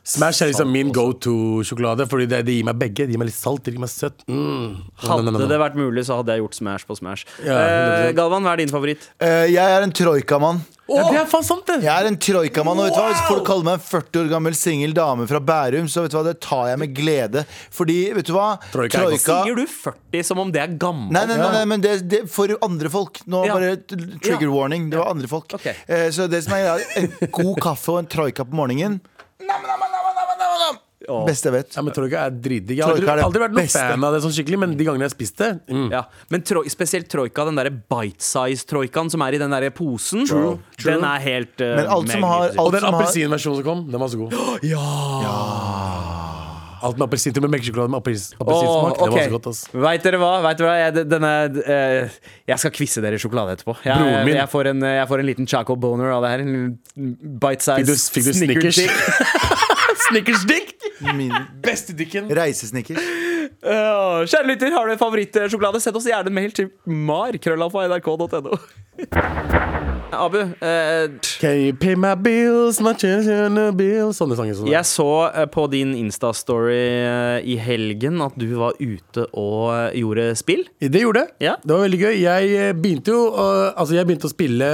Smash 0.04 0.42
er 0.44 0.50
liksom 0.50 0.68
min 0.68 0.90
go 0.92 1.06
to-sjokolade, 1.16 2.04
Fordi 2.10 2.26
det, 2.28 2.42
det 2.44 2.58
gir 2.58 2.66
meg 2.68 2.76
begge. 2.80 3.06
Det 3.06 3.14
gir 3.16 3.22
meg 3.22 3.30
litt 3.30 3.38
salt, 3.38 3.62
det 3.64 3.72
gir 3.72 3.80
meg 3.80 3.88
søtt. 3.92 4.20
Mm. 4.28 4.76
Hadde 5.00 5.32
nå. 5.32 5.40
det 5.48 5.60
vært 5.62 5.78
mulig, 5.80 6.04
så 6.04 6.18
hadde 6.20 6.36
jeg 6.36 6.44
gjort 6.44 6.58
Smash 6.60 6.84
på 6.88 6.98
Smash. 7.00 7.24
Ja, 7.44 7.56
Eh, 7.64 8.12
Galvan, 8.16 8.44
hva 8.44 8.52
er 8.52 8.60
din 8.60 8.72
favoritt? 8.72 9.08
Eh, 9.22 9.46
jeg 9.54 9.64
er 9.78 9.82
en 9.86 9.92
troikamann. 9.94 10.60
Ja, 10.84 11.06
det 11.08 11.16
er 11.22 11.28
faen 11.30 11.44
sant, 11.46 11.62
det! 11.64 11.78
Jeg 11.86 11.88
er 11.88 12.06
en 12.10 12.18
troikamann, 12.20 12.76
og 12.76 12.84
vet 12.84 12.92
du 12.92 12.98
hva? 13.00 13.06
Hvis 13.14 13.22
folk 13.24 13.46
kaller 13.48 13.64
meg 13.64 13.78
en 13.78 13.84
40 13.86 14.18
år 14.20 14.26
gammel 14.34 14.56
singel 14.58 14.92
dame 14.92 15.24
fra 15.30 15.40
Bærum, 15.40 15.86
så 15.88 16.04
vet 16.04 16.12
du 16.12 16.18
hva, 16.18 16.24
det 16.26 16.34
tar 16.44 16.66
jeg 16.74 16.80
med 16.82 16.92
glede. 16.98 17.44
Fordi, 17.72 17.96
vet 18.18 18.28
du 18.28 18.34
hva? 18.36 18.50
Troika 18.74 19.00
Troika... 19.00 19.38
Sier 19.46 19.56
du 19.56 19.64
40 19.64 20.28
som 20.28 20.42
om 20.44 20.52
det 20.52 20.60
er 20.60 20.76
gammelt? 20.76 21.14
Nei, 21.16 21.24
nei, 21.30 21.38
nei, 21.40 21.48
nei 21.56 21.64
men 21.72 21.80
det, 21.86 21.94
det 22.12 22.20
for 22.28 22.52
andre 22.60 22.92
folk. 22.92 23.22
Nå 23.24 23.46
Ja. 23.48 23.56
bare 23.56 23.78
trigger 23.80 24.20
trigger 24.28 24.52
warning. 24.52 24.90
Det 24.92 25.00
var 25.00 25.08
andre 25.16 25.30
folk. 25.32 25.56
Okay. 25.56 25.72
Eh, 25.88 26.10
så 26.12 26.28
det 26.28 26.44
som 26.44 26.52
er 26.58 26.66
greia, 26.68 27.00
en 27.00 27.32
god 27.40 27.56
kaffe 27.64 27.96
og 27.96 28.02
en 28.04 28.12
troika 28.18 28.44
på 28.44 28.60
morgenen 28.60 29.00
nam, 29.48 29.62
nam, 29.62 29.78
nam, 29.80 29.90
nam, 29.92 30.14
nam, 30.18 30.38
nam, 30.40 30.58
nam. 30.64 30.80
Åh. 31.04 31.24
Beste 31.28 31.50
jeg 31.50 31.52
vet. 31.52 31.74
Ja, 31.76 31.82
men 31.84 31.92
Troika 31.92 32.20
er 32.24 32.30
dritdigg. 32.32 32.78
Jeg 32.78 32.86
har 32.86 32.94
Troika 32.96 33.04
er 33.04 33.10
aldri, 33.12 33.20
det 33.20 33.24
aldri 33.28 33.40
vært 33.42 33.52
noen 33.52 33.66
beste. 33.66 33.82
fan 33.92 34.04
av 34.08 34.14
det 34.16 34.20
sånn 34.24 34.32
skikkelig, 34.32 34.58
men 34.62 34.70
de 34.78 34.84
gangene 34.88 35.04
jeg 35.04 35.10
har 35.10 35.16
spist 35.18 35.36
det 35.42 35.50
mm. 35.68 35.88
Ja, 35.92 36.00
Men 36.32 36.44
troi, 36.48 36.62
spesielt 36.72 37.10
troika, 37.12 37.44
den 37.44 37.58
derre 37.60 37.74
bite-size-troikaen 37.92 39.10
som 39.12 39.20
er 39.26 39.36
i 39.36 39.40
den 39.42 39.52
derre 39.52 39.68
posen, 39.76 40.24
True. 40.30 40.54
den 40.80 41.04
er 41.04 41.20
helt 41.26 41.60
uh, 41.60 41.74
Men 41.76 41.86
alt 41.98 42.08
som 42.14 42.22
har- 42.24 42.48
magnificent. 42.48 42.64
Og 42.64 42.72
den 42.72 42.80
som 42.80 42.94
har- 42.94 43.02
appelsinversjonen 43.04 43.60
som 43.60 43.66
kom, 43.68 43.84
den 43.92 44.00
var 44.00 44.08
så 44.08 44.16
god. 44.24 44.32
Alt 46.84 46.98
med 47.00 47.06
appelsin 47.08 47.32
til 47.32 47.42
med 47.44 47.50
melkesjokolade 47.54 47.88
med 47.94 47.98
appelsinsmak. 48.02 48.98
Okay. 49.00 49.04
Det 49.04 49.14
var 49.14 49.24
så 49.24 49.34
godt, 49.34 49.46
ass. 49.50 49.60
Vet 49.86 50.02
dere 50.04 50.18
hva? 50.20 50.32
Vet 50.44 50.58
dere 50.60 50.68
hva? 50.68 50.74
Jeg, 50.82 51.06
denne, 51.08 51.30
eh, 51.64 52.18
jeg 52.52 52.60
skal 52.60 52.74
kvisse 52.76 53.00
dere 53.04 53.18
sjokolade 53.22 53.56
etterpå. 53.56 53.76
Jeg, 53.86 53.96
Broren 54.02 54.28
min. 54.28 54.36
jeg, 54.36 54.50
får 54.52 54.70
en, 54.74 54.84
jeg 54.92 55.08
får 55.08 55.22
en 55.24 55.28
liten 55.30 55.48
Chaco 55.48 55.76
boner 55.80 56.12
av 56.12 56.26
det 56.26 56.30
her. 56.34 56.44
En 56.44 56.76
bite-size 57.40 57.80
Fikk 57.80 57.88
du- 57.88 57.96
fikk 58.18 58.28
du 58.28 58.32
Snickers 58.40 58.80
Snickers? 60.08 60.44
dick. 60.46 60.74
Min 61.14 61.32
Beste 61.64 61.92
dicken. 61.96 62.28
reisesnikker. 62.36 62.98
Ja, 63.64 64.24
Kjære 64.28 64.46
lytter, 64.50 64.74
har 64.76 64.86
du 64.86 64.92
en 64.92 65.00
favorittsjokolade? 65.00 65.80
Send 65.80 65.96
oss 65.96 66.08
gjerne 66.08 66.28
en 66.28 66.36
mail 66.36 66.52
til 66.52 66.68
mar.krøllalfa.nrk.no. 66.84 68.58
Abu, 70.14 70.38
eh, 70.38 71.08
Can 71.40 71.56
you 71.58 71.72
pay 71.74 71.96
my 71.96 72.14
bills, 72.14 72.80
my 72.80 72.92
children 72.94 73.54
bills 73.54 73.74
bill 73.78 74.12
Sånne 74.14 74.36
sanger. 74.38 74.54
Sånne. 74.58 74.70
jeg 74.70 74.86
så 74.86 75.08
eh, 75.30 75.46
på 75.50 75.64
din 75.72 75.94
Insta-story 75.98 76.76
eh, 76.76 77.38
i 77.50 77.56
helgen 77.58 78.22
at 78.22 78.36
du 78.38 78.46
var 78.60 78.76
ute 78.78 79.26
og 79.32 79.72
eh, 79.74 79.98
gjorde 80.00 80.28
spill. 80.38 80.62
Det 80.78 81.02
gjorde 81.02 81.24
jeg. 81.24 81.34
Ja. 81.48 81.56
Det 81.64 81.74
var 81.74 81.86
veldig 81.86 82.00
gøy. 82.04 82.14
Jeg 82.22 82.54
eh, 82.60 82.74
begynte 82.78 83.14
jo 83.14 83.22
Altså 83.34 83.96
jeg 83.96 84.06
begynte 84.06 84.28
å 84.28 84.32
spille 84.32 84.68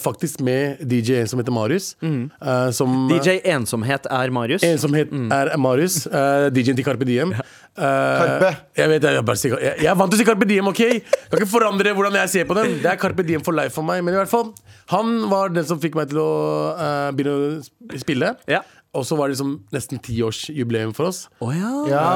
faktisk 0.00 0.40
med 0.40 0.80
DJ 0.88 1.24
som 1.28 1.40
heter 1.40 1.52
Marius. 1.52 1.96
øh, 2.02 2.72
som, 2.72 3.08
DJ 3.10 3.38
Ensomhet 3.44 4.06
er 4.10 4.30
Marius. 4.30 4.62
En 4.62 4.78
som 4.78 4.94
het, 4.94 5.12
er 5.12 5.56
Marius. 5.56 6.06
øh, 6.06 6.50
DJ-en 6.54 6.76
til 6.76 6.84
Carpe 6.84 7.04
Diem. 7.04 7.34
Uh, 7.76 7.84
Karpe. 7.84 8.50
Jeg 8.76 8.88
vet, 8.88 9.04
jeg, 9.04 9.24
bare 9.28 9.36
jeg, 9.60 9.74
jeg 9.82 9.90
er 9.90 9.96
vant 10.00 10.12
til 10.12 10.16
å 10.16 10.22
si 10.22 10.24
Carpe 10.24 10.46
Diem, 10.48 10.68
OK? 10.70 10.80
Jeg 10.80 11.02
kan 11.28 11.42
ikke 11.42 11.50
forandre 11.50 11.92
hvordan 11.92 12.16
jeg 12.22 12.32
ser 12.32 12.46
på 12.48 12.56
dem. 12.56 12.78
Det 12.80 12.88
er 12.88 12.96
Carpe 13.00 13.26
Diem 13.26 13.44
for 13.44 13.56
life 13.56 13.76
for 13.76 13.84
meg. 13.84 14.00
Men 14.06 14.16
i 14.16 14.20
hvert 14.22 14.32
fall, 14.32 14.48
han 14.94 15.18
var 15.28 15.52
den 15.52 15.66
som 15.68 15.80
fikk 15.82 15.98
meg 15.98 16.08
til 16.08 16.22
å 16.22 16.30
uh, 16.78 17.10
begynne 17.12 17.36
å 17.36 18.00
spille. 18.00 18.32
Ja. 18.48 18.62
Og 18.96 19.04
så 19.04 19.18
var 19.18 19.28
det 19.28 19.36
liksom 19.36 19.52
nesten 19.76 20.00
tiårsjubileum 20.00 20.94
for 20.96 21.10
oss. 21.10 21.26
Oh, 21.44 21.52
ja. 21.52 21.72
Ja. 21.90 22.06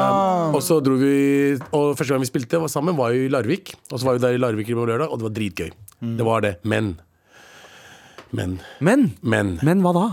Og 0.49 0.63
så 0.65 0.79
dro 0.81 0.95
vi 0.97 1.59
Og 1.77 1.93
første 1.99 2.15
gang 2.15 2.25
vi 2.25 2.31
spilte 2.31 2.63
var 2.63 2.73
sammen, 2.73 2.97
var 2.97 3.13
jo 3.13 3.27
i 3.27 3.29
Larvik. 3.33 3.75
Og 3.91 4.01
så 4.01 4.09
var 4.09 4.17
vi 4.17 4.25
der 4.25 4.39
i 4.39 4.41
Larvik 4.41 4.73
på 4.73 4.89
lørdag, 4.89 5.13
og 5.13 5.21
det 5.21 5.29
var 5.29 5.37
dritgøy. 5.37 5.71
Det 6.17 6.25
var 6.25 6.47
det. 6.47 6.55
Men 6.65 6.95
Men 8.33 8.59
Men, 8.81 9.13
Men 9.23 9.59
men 9.63 9.81
hva 9.85 9.93
da? 9.97 10.07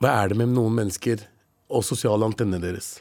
hva 0.00 0.10
er 0.22 0.28
det 0.28 0.36
med 0.36 0.48
noen 0.52 0.74
mennesker 0.76 1.22
og 1.72 1.82
sosiale 1.84 2.24
antenner 2.28 2.60
deres? 2.60 2.98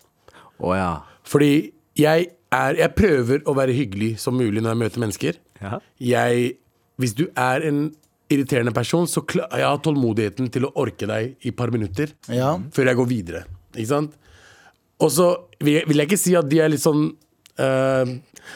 Oh, 0.59 0.71
ja. 0.75 1.01
Fordi 1.27 1.71
jeg 1.99 2.29
er 2.55 2.75
Jeg 2.79 2.95
prøver 2.95 3.41
å 3.45 3.55
være 3.57 3.73
hyggelig 3.75 4.13
som 4.19 4.37
mulig 4.39 4.61
når 4.63 4.71
jeg 4.75 4.79
møter 4.83 4.99
mennesker. 5.03 5.39
Ja. 5.61 5.79
Jeg 5.99 6.57
Hvis 6.97 7.13
du 7.17 7.25
er 7.35 7.65
en 7.67 7.89
irriterende 8.31 8.71
person, 8.73 9.05
så 9.07 9.21
klar, 9.27 9.49
jeg 9.51 9.65
har 9.67 9.77
tålmodigheten 9.83 10.47
til 10.49 10.65
å 10.65 10.71
orke 10.81 11.05
deg 11.05 11.35
i 11.45 11.49
et 11.51 11.55
par 11.57 11.69
minutter 11.71 12.07
Ja. 12.31 12.55
før 12.71 12.85
jeg 12.87 12.95
går 12.95 13.07
videre. 13.09 13.43
Ikke 13.75 13.87
sant? 13.91 14.13
Og 14.99 15.11
så 15.11 15.27
vil 15.59 15.73
jeg, 15.81 15.87
vil 15.87 15.97
jeg 15.97 16.07
ikke 16.07 16.17
si 16.23 16.33
at 16.35 16.47
de 16.49 16.59
er 16.63 16.69
litt 16.71 16.81
sånn 16.81 17.09
eh, 17.59 18.15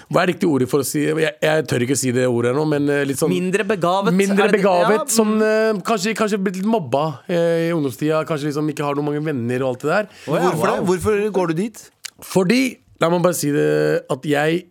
Hva 0.09 0.23
er 0.23 0.31
riktig 0.33 0.49
ordet 0.49 0.69
for 0.71 0.83
å 0.83 0.87
si 0.87 1.05
Jeg, 1.05 1.33
jeg 1.43 1.65
tør 1.69 1.85
ikke 1.85 1.97
si 1.99 2.13
det 2.15 2.25
ordet 2.29 2.53
nå, 2.55 2.65
men 2.69 2.89
eh, 2.91 3.05
litt 3.09 3.19
sånn 3.21 3.31
Mindre 3.31 3.65
begavet. 3.67 4.15
Mindre 4.15 4.49
det- 4.49 4.59
begavet, 4.59 5.05
ja, 5.05 5.07
som 5.13 5.35
mm. 5.35 5.45
eh, 5.47 5.81
kanskje, 5.87 6.15
kanskje 6.17 6.41
blitt 6.43 6.59
litt 6.61 6.69
mobba 6.69 7.05
eh, 7.27 7.69
i 7.69 7.71
ungdomstida. 7.75 8.21
Kanskje 8.29 8.51
liksom 8.51 8.69
ikke 8.73 8.85
har 8.85 8.99
noen 8.99 9.09
mange 9.11 9.23
venner 9.25 9.65
og 9.65 9.73
alt 9.73 9.85
det 9.85 9.91
der. 9.93 10.13
Hvorfor 10.27 10.75
wow. 10.75 10.85
Hvorfor 10.89 11.25
går 11.39 11.51
du 11.51 11.59
dit? 11.63 11.83
Fordi, 12.25 12.61
la 12.99 13.09
meg 13.11 13.23
bare 13.23 13.37
si 13.37 13.51
det, 13.55 13.67
at 14.11 14.25
jeg, 14.27 14.63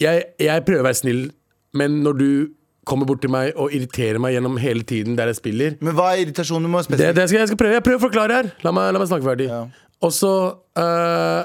jeg, 0.00 0.28
jeg 0.40 0.66
prøver 0.66 0.84
å 0.84 0.88
være 0.88 1.00
snill, 1.00 1.24
men 1.76 2.02
når 2.04 2.20
du 2.20 2.28
kommer 2.88 3.08
bort 3.08 3.22
til 3.24 3.32
meg 3.32 3.54
og 3.60 3.72
irriterer 3.74 4.20
meg 4.20 4.36
gjennom 4.36 4.58
hele 4.60 4.84
tiden 4.86 5.16
der 5.18 5.30
jeg 5.32 5.38
spiller 5.38 5.76
Men 5.80 5.96
hva 5.96 6.10
er 6.12 6.24
irritasjonen? 6.24 6.68
Du 6.68 6.72
må 6.72 6.82
spesifikt. 6.84 7.14
det, 7.14 7.16
det 7.16 7.28
skal, 7.30 7.40
jeg 7.40 7.52
skal 7.52 7.60
prøve, 7.60 7.78
jeg 7.78 7.86
prøver 7.86 8.00
å 8.00 8.04
forklare 8.04 8.40
her. 8.40 8.50
La 8.66 8.72
meg, 8.76 8.90
la 8.94 9.00
meg 9.00 9.10
snakke 9.10 9.26
ferdig. 9.26 9.48
Ja. 9.48 9.62
Og 10.04 10.12
så 10.12 10.32
uh, 10.52 11.42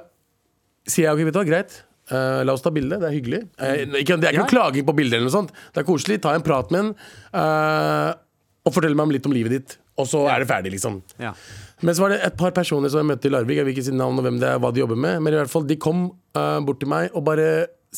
sier 0.89 1.07
jeg 1.07 1.15
ok, 1.15 1.23
vet 1.29 1.37
du 1.37 1.39
hva, 1.39 1.47
greit. 1.47 1.79
Eh, 2.09 2.39
la 2.41 2.55
oss 2.55 2.63
ta 2.65 2.71
bilde, 2.73 2.97
det 2.97 3.05
er 3.05 3.13
hyggelig. 3.13 3.43
Uh, 3.61 3.99
ikke, 3.99 4.17
det 4.17 4.29
er 4.29 4.33
ikke 4.33 4.45
noe 4.47 4.49
klaging 4.49 4.85
på 4.87 4.95
bildet, 4.97 5.19
eller 5.19 5.29
noe 5.29 5.35
sånt. 5.35 5.51
Det 5.75 5.83
er 5.83 5.85
koselig. 5.85 6.17
Ta 6.23 6.33
en 6.33 6.45
prat 6.45 6.71
med 6.73 6.87
en 6.87 6.89
uh, 7.37 8.15
og 8.65 8.73
fortell 8.73 8.95
meg 8.97 9.05
om 9.05 9.13
litt 9.13 9.27
om 9.29 9.35
livet 9.35 9.53
ditt. 9.53 9.75
Og 9.99 10.07
så 10.09 10.23
er 10.31 10.41
det 10.41 10.47
ferdig, 10.49 10.71
liksom. 10.73 11.01
Ja. 11.21 11.35
Men 11.85 11.95
så 11.95 12.05
var 12.05 12.13
det 12.13 12.21
et 12.25 12.37
par 12.39 12.53
personer 12.55 12.89
som 12.91 13.01
jeg 13.03 13.09
møtte 13.11 13.29
i 13.29 13.33
Larvik. 13.33 13.59
Jeg 13.59 13.67
vil 13.67 13.75
ikke 13.75 13.85
si 13.89 13.93
navn 13.95 14.17
og 14.19 14.25
hvem 14.25 14.39
det 14.41 14.47
er, 14.49 14.61
hva 14.63 14.71
de 14.73 14.81
jobber 14.81 14.99
med. 14.99 15.19
Men 15.25 15.35
i 15.35 15.39
hvert 15.39 15.51
fall, 15.51 15.67
de 15.67 15.77
kom 15.79 16.05
bort 16.33 16.79
til 16.79 16.89
meg 16.91 17.11
og 17.17 17.25
bare 17.27 17.47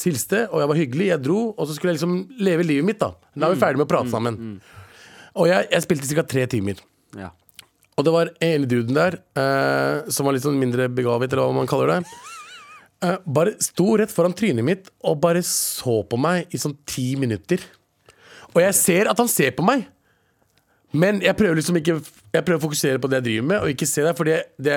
hilste, 0.01 0.47
og 0.49 0.63
jeg 0.63 0.71
var 0.71 0.79
hyggelig. 0.79 1.07
Jeg 1.11 1.23
dro, 1.27 1.39
og 1.51 1.69
så 1.69 1.75
skulle 1.77 1.93
jeg 1.93 1.99
liksom 1.99 2.15
leve 2.41 2.65
livet 2.65 2.87
mitt, 2.87 3.01
da. 3.01 3.11
Da 3.35 3.47
er 3.47 3.53
vi 3.53 3.61
ferdig 3.61 3.81
med 3.81 3.85
å 3.85 3.91
prate 3.91 4.13
sammen. 4.13 4.39
Og 5.37 5.49
jeg, 5.51 5.69
jeg 5.75 5.85
spilte 5.85 6.09
ca. 6.09 6.25
tre 6.33 6.47
timer. 6.49 6.81
Ja. 7.19 7.29
Og 7.97 8.07
det 8.07 8.15
var 8.15 8.33
ene 8.49 8.69
duden 8.69 8.97
der 8.97 9.19
som 10.09 10.25
var 10.25 10.37
litt 10.37 10.45
sånn 10.45 10.57
mindre 10.61 10.89
begavet, 10.89 11.29
eller 11.29 11.51
hva 11.51 11.59
man 11.61 11.69
kaller 11.69 11.93
det. 11.93 12.01
Eh, 13.01 13.17
bare 13.25 13.55
sto 13.63 13.95
rett 13.97 14.11
foran 14.13 14.33
trynet 14.37 14.65
mitt 14.65 14.89
og 15.09 15.17
bare 15.23 15.41
så 15.45 16.01
på 16.05 16.19
meg 16.21 16.51
i 16.53 16.59
sånn 16.61 16.75
ti 16.85 17.15
minutter. 17.17 17.63
Og 18.53 18.61
jeg 18.61 18.75
ser 18.77 19.09
at 19.09 19.17
han 19.17 19.29
ser 19.31 19.55
på 19.57 19.65
meg. 19.65 19.87
Men 20.91 21.21
jeg 21.23 21.31
prøver 21.39 21.55
liksom 21.55 21.77
ikke 21.79 21.93
Jeg 22.35 22.43
prøver 22.43 22.59
å 22.59 22.63
fokusere 22.65 22.99
på 22.99 23.07
det 23.07 23.21
jeg 23.21 23.23
driver 23.23 23.45
med, 23.47 23.57
og 23.63 23.71
ikke 23.71 23.87
se 23.87 24.03
deg. 24.03 24.15
Fordi 24.15 24.35
det, 24.67 24.75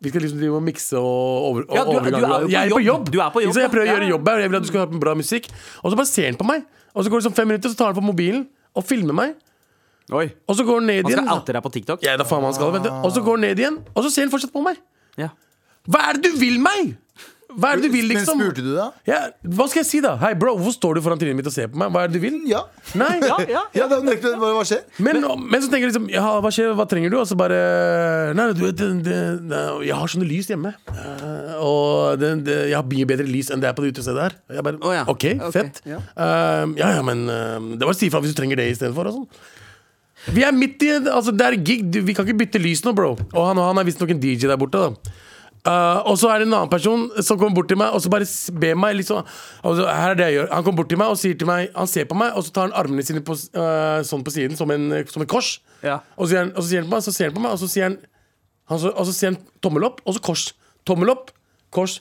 vi 0.00 0.10
skal 0.12 0.24
liksom 0.24 0.40
drive 0.40 0.58
og 0.58 0.64
mikse 0.64 0.96
og 1.00 1.46
over, 1.50 1.64
Ja, 1.72 1.84
du- 1.84 1.92
du 1.92 2.16
er 2.16 2.48
Jeg 2.48 2.66
er 2.66 2.74
på 2.74 2.82
jobb. 2.84 3.10
Du 3.12 3.20
er 3.20 3.30
på 3.30 3.42
jobb, 3.44 3.54
så? 3.54 3.60
Jeg 3.60 3.70
prøver 3.70 3.86
å 3.86 3.88
ja. 3.88 3.94
gjøre 3.96 4.08
jobb 4.10 4.28
her, 4.28 4.34
og 4.36 4.40
jeg 4.40 4.50
vil 4.50 4.56
at 4.56 4.62
du 4.62 4.68
skal 4.68 4.80
høre 4.80 4.92
på 4.92 5.00
bra 5.00 5.14
musikk. 5.14 5.48
Og 5.84 5.92
så 5.92 5.96
bare 5.96 6.06
ser 6.06 6.26
han 6.26 6.36
på 6.36 6.44
meg. 6.44 6.64
Og 6.94 7.04
så 7.04 7.10
går 7.10 7.20
det 7.20 7.26
sånn 7.30 7.36
fem 7.36 7.48
minutter, 7.48 7.68
så 7.70 7.76
tar 7.76 7.92
han 7.92 7.94
på 8.00 8.04
mobilen 8.04 8.48
og 8.74 8.84
filmer 8.84 9.14
meg. 9.14 9.34
Oi. 10.12 10.32
Og 10.48 10.56
så 10.56 10.64
går 10.64 10.80
han 10.80 10.86
ned 10.86 11.04
igjen. 11.04 11.18
Han 11.18 11.26
skal 11.26 11.40
oute 11.40 11.52
deg 11.52 11.62
på 11.62 11.72
TikTok? 11.72 12.02
Ja, 12.02 12.16
da 12.16 12.24
faen 12.24 12.42
han 12.42 12.54
skal, 12.54 12.72
du. 12.72 12.90
Og 12.90 13.12
så 13.12 13.22
går 13.24 13.36
han 13.36 13.40
ned 13.40 13.58
igjen, 13.58 13.78
og 13.94 14.04
så 14.04 14.10
ser 14.12 14.22
han 14.22 14.30
fortsatt 14.30 14.52
på 14.52 14.62
meg. 14.62 14.76
Ja. 15.16 15.30
Hva 15.88 16.08
er 16.10 16.12
det 16.20 16.32
du 16.32 16.38
vil 16.38 16.58
meg?! 16.60 16.96
Hva 17.56 17.70
er 17.72 17.80
det 17.80 17.88
du 17.88 17.94
vil, 17.94 18.06
Men 18.10 18.18
liksom? 18.18 18.40
spurte 18.42 18.62
du 18.64 18.70
da? 18.76 18.86
Ja, 19.08 19.18
hva 19.56 19.64
skal 19.72 19.80
jeg 19.80 19.88
si, 19.88 20.00
da? 20.04 20.10
Hei, 20.20 20.34
bro, 20.36 20.52
hvorfor 20.58 20.74
står 20.76 20.98
du 20.98 21.00
foran 21.06 21.20
trynet 21.20 21.38
mitt 21.38 21.48
og 21.48 21.54
ser 21.54 21.70
på 21.72 21.80
meg? 21.80 21.88
Hva 21.94 22.02
er 22.04 22.10
det 22.12 22.18
du 22.20 22.24
vil? 22.26 22.36
Ja. 22.50 22.60
Nei. 22.98 23.14
Ja, 23.26 23.38
ja. 23.48 23.62
Ja, 23.74 23.86
da, 23.90 23.98
hva, 24.04 24.50
hva 24.58 24.64
skjer? 24.68 24.82
Men, 25.02 25.22
men 25.24 25.62
så 25.64 25.70
tenker 25.72 25.86
jeg 25.88 25.94
liksom 25.94 26.10
ja, 26.12 26.22
hva, 26.44 26.52
skjer, 26.52 26.74
hva 26.76 26.86
trenger 26.90 27.14
du? 27.14 27.18
Og 27.22 27.26
så 27.30 27.38
bare 27.38 27.56
Nei, 28.36 28.46
du 28.56 28.62
vet 28.66 28.76
det, 28.78 28.90
det, 29.08 29.18
det, 29.50 29.62
Jeg 29.88 29.96
har 29.98 30.12
sånne 30.12 30.28
lys 30.28 30.50
hjemme. 30.52 30.74
Eh, 30.92 31.52
og 31.64 32.20
det, 32.20 32.32
det, 32.46 32.56
jeg 32.70 32.76
har 32.78 32.86
mye 32.92 33.08
bedre 33.08 33.26
lys 33.28 33.50
enn 33.54 33.64
det 33.64 33.70
er 33.72 33.76
på 33.78 33.86
det 33.86 33.94
utestedet 33.96 34.26
her. 34.28 34.38
Og 34.50 34.58
Jeg 34.60 34.66
bare, 34.68 34.80
oh, 34.84 34.94
ja. 34.94 35.04
OK, 35.08 35.26
Ok, 35.48 35.52
fett. 35.56 35.80
ja. 35.88 36.00
uh, 36.14 36.64
ja, 36.78 36.92
ja, 36.98 37.04
men 37.06 37.24
uh, 37.30 37.56
det 37.76 37.82
var 37.88 37.96
å 37.96 37.98
si 37.98 38.12
fra 38.12 38.20
hvis 38.24 38.36
du 38.36 38.40
trenger 38.42 38.60
det 38.60 38.68
istedenfor. 38.76 39.08
Og 39.10 39.22
sånn. 39.22 39.54
Vi 40.36 40.42
er 40.46 40.54
midt 40.56 40.82
i 40.82 40.90
altså, 40.98 41.32
Det 41.36 41.44
er 41.46 41.56
gig. 41.60 41.84
Du- 41.92 42.02
Vi 42.06 42.14
kan 42.16 42.26
ikke 42.26 42.40
bytte 42.44 42.60
lys 42.62 42.82
nå, 42.86 42.92
bro. 42.96 43.14
Og 43.32 43.42
han, 43.48 43.60
han 43.62 43.78
er 43.80 43.86
visstnok 43.88 44.12
en 44.12 44.20
DJ 44.22 44.48
der 44.50 44.60
borte. 44.60 44.82
da 44.90 45.24
Uh, 45.66 45.98
og 46.06 46.14
så 46.20 46.28
er 46.30 46.38
det 46.38 46.46
en 46.46 46.54
annen 46.54 46.70
person 46.70 47.08
som 47.26 47.38
kommer 47.40 47.56
bort 47.58 47.66
til 47.66 47.78
meg 47.80 47.90
og 47.90 47.98
så 47.98 48.10
bare 48.12 48.26
ber 48.62 48.76
meg 48.78 49.00
liksom, 49.00 49.26
altså, 49.66 49.86
her 49.90 50.12
er 50.12 50.18
det 50.18 50.28
jeg 50.28 50.36
gjør 50.36 50.52
Han 50.52 50.66
kommer 50.66 50.78
bort 50.78 50.90
til 50.92 51.00
meg 51.00 51.14
og 51.14 51.18
sier 51.18 51.38
til 51.40 51.48
meg 51.50 51.72
Han 51.74 51.90
ser 51.90 52.06
på 52.06 52.18
meg, 52.20 52.36
og 52.38 52.46
så 52.46 52.54
tar 52.54 52.68
han 52.68 52.76
armene 52.78 53.02
sine 53.02 53.22
på, 53.26 53.34
uh, 53.34 53.98
sånn 54.06 54.22
på 54.22 54.34
siden, 54.36 54.54
som 54.58 54.70
en, 54.70 54.92
som 55.10 55.24
en 55.24 55.30
kors. 55.30 55.56
Ja. 55.82 55.98
Og, 56.14 56.28
så 56.30 56.38
han, 56.38 56.52
og 56.54 56.62
så 56.62 56.68
sier 56.70 56.84
han 56.84 56.90
på 56.90 56.94
meg, 56.94 57.02
så 57.08 57.16
ser 57.16 57.32
han 57.32 57.34
på 57.34 57.42
meg, 57.42 57.56
og 57.56 57.62
så 57.64 57.70
sier 57.72 57.88
han, 57.88 57.98
han 58.70 58.82
så, 58.82 58.94
Og 58.94 59.08
så 59.08 59.16
sier 59.16 59.34
han 59.34 59.40
tommel 59.64 59.88
opp, 59.88 59.98
og 60.06 60.14
så 60.16 60.22
kors. 60.30 60.46
Tommel 60.86 61.10
opp, 61.10 61.34
kors. 61.74 61.98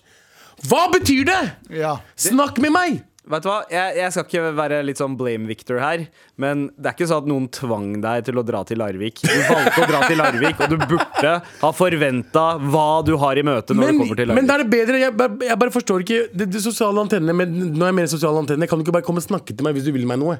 Hva 0.69 0.85
betyr 0.93 1.25
det?! 1.27 1.41
Ja. 1.81 1.97
Snakk 2.21 2.61
med 2.63 2.73
meg! 2.75 3.01
Vet 3.25 3.41
du 3.41 3.47
hva, 3.49 3.57
jeg, 3.73 3.95
jeg 3.97 4.13
skal 4.13 4.25
ikke 4.27 4.49
være 4.53 4.79
litt 4.85 4.99
sånn 5.01 5.15
blame 5.17 5.47
victor 5.49 5.79
her, 5.81 6.03
men 6.41 6.67
det 6.77 6.91
er 6.91 6.93
ikke 6.93 7.07
sånn 7.09 7.23
at 7.23 7.29
noen 7.31 7.47
tvang 7.49 7.87
deg 8.03 8.27
til 8.27 8.37
å 8.37 8.43
dra 8.45 8.59
til 8.69 8.77
Larvik. 8.77 9.23
Du 9.25 9.39
valgte 9.49 9.81
å 9.81 9.87
dra 9.89 10.01
til 10.05 10.19
Larvik, 10.21 10.61
og 10.61 10.75
du 10.75 10.83
burde 10.83 11.31
ha 11.63 11.71
forventa 11.73 12.45
hva 12.61 12.85
du 13.07 13.15
har 13.23 13.41
i 13.41 13.45
møte 13.47 13.73
når 13.73 13.81
Men, 13.81 13.97
du 13.97 14.03
kommer 14.03 14.21
til 14.21 14.29
Larvik. 14.29 14.37
men 14.37 14.51
da 14.51 14.59
er 14.59 14.63
det 14.63 14.69
bedre. 14.75 15.01
Jeg 15.01 15.17
bare, 15.17 15.39
jeg 15.49 15.59
bare 15.65 15.73
forstår 15.73 16.05
ikke 16.05 16.21
det, 16.37 16.49
det 16.53 16.61
sosiale 16.61 17.01
antennene 17.01 17.33
men 17.35 17.57
Når 17.73 17.89
jeg 17.89 17.97
mener 17.97 18.13
sosiale 18.13 18.45
antennene, 18.45 18.69
kan 18.69 18.77
du 18.77 18.85
ikke 18.85 18.97
bare 18.99 19.07
komme 19.09 19.23
og 19.23 19.27
snakke 19.27 19.55
til 19.57 19.65
meg 19.65 19.73
hvis 19.79 19.89
du 19.89 19.93
vil 19.95 20.05
meg 20.05 20.21
noe? 20.21 20.37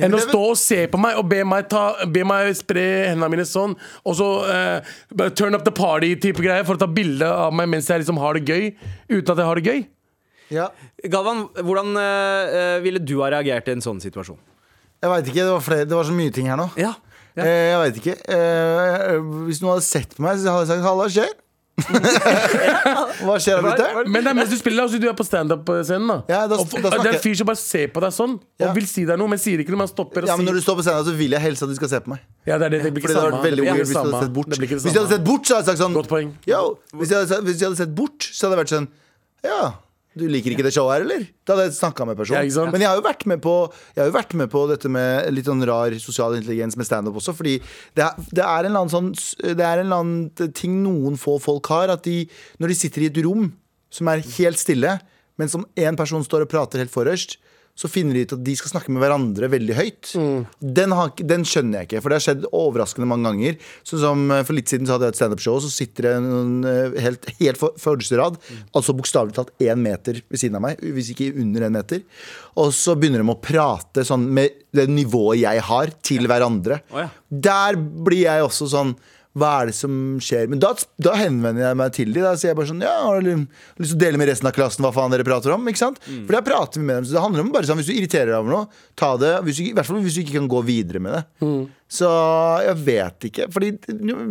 Enn 0.00 0.16
å 0.16 0.24
stå 0.24 0.40
og 0.54 0.56
se 0.56 0.86
på 0.88 1.00
meg 1.04 1.20
og 1.20 1.28
be 1.28 1.44
meg, 1.44 1.68
ta, 1.68 1.84
be 2.08 2.24
meg 2.24 2.54
spre 2.56 2.86
hendene 3.10 3.28
mine 3.36 3.44
sånn, 3.48 3.76
og 4.08 4.16
så 4.16 4.30
uh, 4.48 5.28
turn 5.36 5.52
up 5.58 5.68
the 5.68 5.74
party-type 5.74 6.40
greier 6.40 6.64
for 6.64 6.80
å 6.80 6.80
ta 6.80 6.88
bilde 6.88 7.28
av 7.28 7.52
meg 7.52 7.68
mens 7.76 7.92
jeg 7.92 8.06
liksom 8.06 8.20
har 8.24 8.40
det 8.40 8.48
gøy, 8.48 8.72
uten 9.12 9.34
at 9.34 9.36
jeg 9.36 9.50
har 9.52 9.60
det 9.60 9.68
gøy. 9.68 9.82
Ja. 10.52 10.68
Galvan, 11.08 11.46
hvordan 11.58 11.96
eh, 11.98 12.78
ville 12.84 13.00
du 13.02 13.16
ha 13.24 13.30
reagert 13.34 13.68
i 13.68 13.72
en 13.78 13.84
sånn 13.84 14.00
situasjon? 14.04 14.38
Jeg 15.02 15.10
veit 15.10 15.26
ikke. 15.32 15.42
Det 15.42 15.50
var, 15.56 15.60
flere, 15.66 15.84
det 15.88 15.96
var 15.98 16.04
så 16.06 16.14
mye 16.14 16.30
ting 16.32 16.46
her 16.52 16.56
nå. 16.60 16.68
Ja, 16.78 16.92
ja. 17.34 17.42
Eh, 17.42 17.70
jeg 17.72 17.78
veit 17.82 17.96
ikke. 18.02 18.16
Eh, 18.28 19.16
hvis 19.48 19.62
noen 19.64 19.74
hadde 19.78 19.88
sett 19.88 20.14
på 20.14 20.22
meg, 20.22 20.36
så 20.38 20.52
hadde 20.52 20.68
jeg 20.68 20.76
sagt 20.76 20.84
'halla, 20.86 21.08
skjer'? 21.16 21.38
Hva 23.22 23.36
skjer 23.40 23.62
da, 23.64 23.72
ute? 23.72 24.02
Men 24.12 24.24
det 24.26 24.30
er 24.32 24.36
mens 24.36 24.50
du 24.52 24.56
spiller, 24.58 24.84
altså 24.84 24.98
du 25.00 25.06
er 25.08 25.14
på 25.18 25.24
standup-scenen. 25.26 26.08
da 26.10 26.16
Ja, 26.28 26.40
da- 26.46 26.58
Og 26.60 26.68
da 26.70 26.90
Det 26.90 27.06
er 27.06 27.14
en 27.16 27.22
fyr 27.24 27.34
som 27.36 27.46
bare 27.48 27.56
ser 27.60 27.88
på 27.88 28.00
deg 28.00 28.12
sånn, 28.12 28.38
Ja. 28.60 28.68
og 28.68 28.74
vil 28.76 28.86
si 28.86 29.04
deg 29.04 29.18
noe, 29.18 29.28
men 29.28 29.38
sier 29.38 29.58
ikke 29.58 29.70
noe. 29.72 29.78
Men 29.82 29.86
han 29.88 29.94
stopper 29.94 30.22
og 30.22 30.28
Ja, 30.28 30.36
men 30.36 30.46
Når 30.46 30.54
du 30.54 30.60
står 30.60 30.76
på 30.76 30.82
scenen, 30.84 31.04
så 31.06 31.16
vil 31.16 31.30
jeg 31.30 31.40
helst 31.40 31.62
at 31.62 31.68
du 31.68 31.74
skal 31.74 31.88
se 31.88 32.00
på 32.00 32.08
meg. 32.10 32.20
Ja, 32.46 32.58
det, 32.58 32.66
er 32.66 32.68
det, 32.70 32.82
det 32.82 32.92
blir 32.94 33.02
Fordi 33.02 33.02
ikke 33.02 33.08
det 33.08 33.16
hadde 33.16 33.30
samme. 33.30 33.32
vært 33.32 33.46
veldig 33.48 33.56
det 33.56 33.62
blir 33.62 33.72
weird 33.72 33.80
ikke 33.80 33.86
hvis 33.86 33.92
du 33.92 33.98
hadde 33.98 34.10
samme. 34.12 34.22
sett 34.22 34.32
bort. 34.32 34.48
Det 34.48 34.58
blir 34.58 34.68
ikke 34.68 34.74
Hvis 34.76 34.84
jeg 34.84 34.92
hadde 34.92 35.08
samme. 35.08 35.16
sett 35.16 35.24
bort, 35.24 35.42
så 35.46 35.54
hadde 35.56 35.66
jeg 35.66 35.76
sagt 35.76 35.82
sånn 35.82 35.94
Godt 35.94 36.08
poeng. 36.08 36.28
Yo, 36.46 36.78
hvis 36.94 37.08
jeg 37.08 37.16
hadde, 37.18 37.28
sett- 37.32 37.44
hvis 37.44 37.58
jeg 37.58 37.66
hadde 37.68 37.76
sett 37.82 37.94
bort, 37.94 38.18
så 38.20 38.40
hadde 38.46 38.56
jeg 38.56 38.64
vært 38.64 38.72
sånn 38.76 38.88
Ja, 39.42 39.72
du 40.18 40.26
liker 40.28 40.52
ikke 40.52 40.64
det 40.66 40.74
showet 40.74 40.94
her, 40.94 41.04
eller? 41.06 41.22
Da 41.46 41.54
hadde 41.54 41.68
jeg 41.70 41.76
snakka 41.78 42.04
med 42.08 42.18
personen. 42.18 42.48
Ja, 42.48 42.64
Men 42.68 42.82
jeg 42.84 42.90
har 42.90 42.98
jo 42.98 43.04
vært 43.06 43.24
med 43.30 43.40
på 43.44 43.54
Jeg 43.94 44.02
har 44.02 44.10
jo 44.10 44.16
vært 44.16 44.34
med 44.36 44.50
på 44.52 44.64
dette 44.68 44.90
med 44.92 45.30
litt 45.32 45.48
sånn 45.48 45.64
rar 45.68 45.94
sosial 46.02 46.36
intelligens 46.36 46.76
med 46.76 46.88
standup 46.88 47.16
også, 47.20 47.34
fordi 47.38 47.54
det 47.96 48.04
er, 48.04 48.26
det 48.28 48.44
er 48.44 48.66
en 48.66 48.70
eller 48.70 48.84
annen 48.84 48.92
sånn 48.92 49.56
Det 49.56 49.64
er 49.64 49.80
en 49.80 49.86
eller 49.86 50.02
annen 50.02 50.52
ting 50.58 50.82
noen 50.84 51.16
få 51.20 51.38
folk 51.42 51.72
har, 51.72 51.92
at 51.94 52.04
de 52.04 52.26
når 52.60 52.74
de 52.74 52.78
sitter 52.82 53.06
i 53.06 53.08
et 53.12 53.22
rom 53.24 53.48
som 53.92 54.08
er 54.08 54.24
helt 54.38 54.60
stille, 54.60 54.98
men 55.40 55.50
som 55.52 55.64
én 55.76 55.96
person 55.96 56.24
står 56.24 56.46
og 56.46 56.52
prater 56.52 56.80
helt 56.80 56.92
forrest, 56.92 57.38
så 57.72 57.88
finner 57.88 58.14
de 58.14 58.22
ut 58.26 58.34
at 58.36 58.42
de 58.44 58.54
skal 58.58 58.74
snakke 58.74 58.92
med 58.92 59.00
hverandre 59.00 59.48
veldig 59.50 59.76
høyt. 59.78 60.10
Den, 60.60 60.92
har, 60.92 61.12
den 61.16 61.46
skjønner 61.48 61.80
jeg 61.80 61.88
ikke, 61.88 62.02
for 62.04 62.12
det 62.12 62.18
har 62.18 62.24
skjedd 62.26 62.44
overraskende 62.52 63.08
mange 63.08 63.30
ganger. 63.30 63.56
Sånn 63.88 64.02
som 64.02 64.24
eh, 64.34 64.42
For 64.44 64.56
litt 64.56 64.68
siden 64.68 64.88
så 64.88 64.96
hadde 64.96 65.08
jeg 65.08 65.14
et 65.14 65.20
standup-show, 65.22 65.56
så 65.64 65.70
sitter 65.72 66.08
det 66.10 66.12
noen 66.26 66.68
eh, 66.68 66.98
helt, 67.02 67.30
helt 67.40 67.62
første 67.80 68.20
rad, 68.20 68.36
mm. 68.36 68.66
altså 68.76 68.96
bokstavelig 68.98 69.36
talt 69.38 69.54
én 69.64 69.80
meter 69.80 70.20
ved 70.20 70.42
siden 70.42 70.60
av 70.60 70.66
meg, 70.66 70.84
hvis 70.84 71.14
ikke 71.14 71.30
under 71.32 71.66
en 71.66 71.78
meter. 71.78 72.04
Og 72.60 72.74
så 72.76 72.94
begynner 72.98 73.24
de 73.24 73.32
å 73.32 73.40
prate 73.40 74.04
sånn 74.06 74.28
med 74.36 74.60
det 74.76 74.86
nivået 74.92 75.40
jeg 75.46 75.64
har, 75.72 75.96
til 76.04 76.28
hverandre. 76.28 76.82
Oh, 76.92 77.00
ja. 77.06 77.08
Der 77.32 77.80
blir 77.80 78.26
jeg 78.26 78.44
også 78.44 78.68
sånn 78.72 78.94
hva 79.38 79.50
er 79.62 79.70
det 79.70 79.74
som 79.76 79.92
skjer? 80.20 80.48
Men 80.52 80.60
da, 80.60 80.74
da 81.00 81.14
henvender 81.16 81.64
jeg 81.64 81.78
meg 81.80 81.94
til 81.96 82.10
dem. 82.12 82.24
Da 82.26 82.34
sier 82.36 82.52
jeg 82.52 82.58
bare 82.58 82.68
sånn 82.68 82.82
Ja, 82.84 82.92
har 83.06 83.22
du 83.24 83.30
lyst 83.32 83.94
til 83.94 83.96
å 83.96 84.00
dele 84.02 84.20
med 84.20 84.28
resten 84.28 84.48
av 84.50 84.56
klassen 84.56 84.84
hva 84.84 84.92
faen 84.92 85.14
dere 85.14 85.24
prater 85.24 85.54
om? 85.54 85.64
Ikke 85.72 85.80
sant? 85.80 86.00
Mm. 86.04 86.26
For 86.28 86.36
da 86.36 86.42
prater 86.44 86.82
vi 86.82 86.88
med 86.88 87.00
dem. 87.00 87.06
Så 87.08 87.16
det 87.16 87.22
handler 87.24 87.46
om 87.46 87.52
bare 87.54 87.68
sånn 87.68 87.80
Hvis 87.80 87.88
du 87.88 87.94
irriterer 87.94 88.34
deg 88.34 88.40
over 88.42 88.52
noe, 88.52 88.82
ta 88.98 89.14
det. 89.20 89.32
Hvis 89.46 89.60
du, 89.60 89.64
I 89.70 89.76
hvert 89.78 89.88
fall 89.88 90.02
hvis 90.04 90.18
du 90.18 90.24
ikke 90.26 90.36
kan 90.36 90.50
gå 90.52 90.60
videre 90.68 91.00
med 91.04 91.16
det. 91.16 91.22
Mm. 91.40 91.62
Så 91.92 92.08
jeg 92.64 92.78
vet 92.86 93.26
ikke. 93.28 93.46
Fordi 93.52 93.68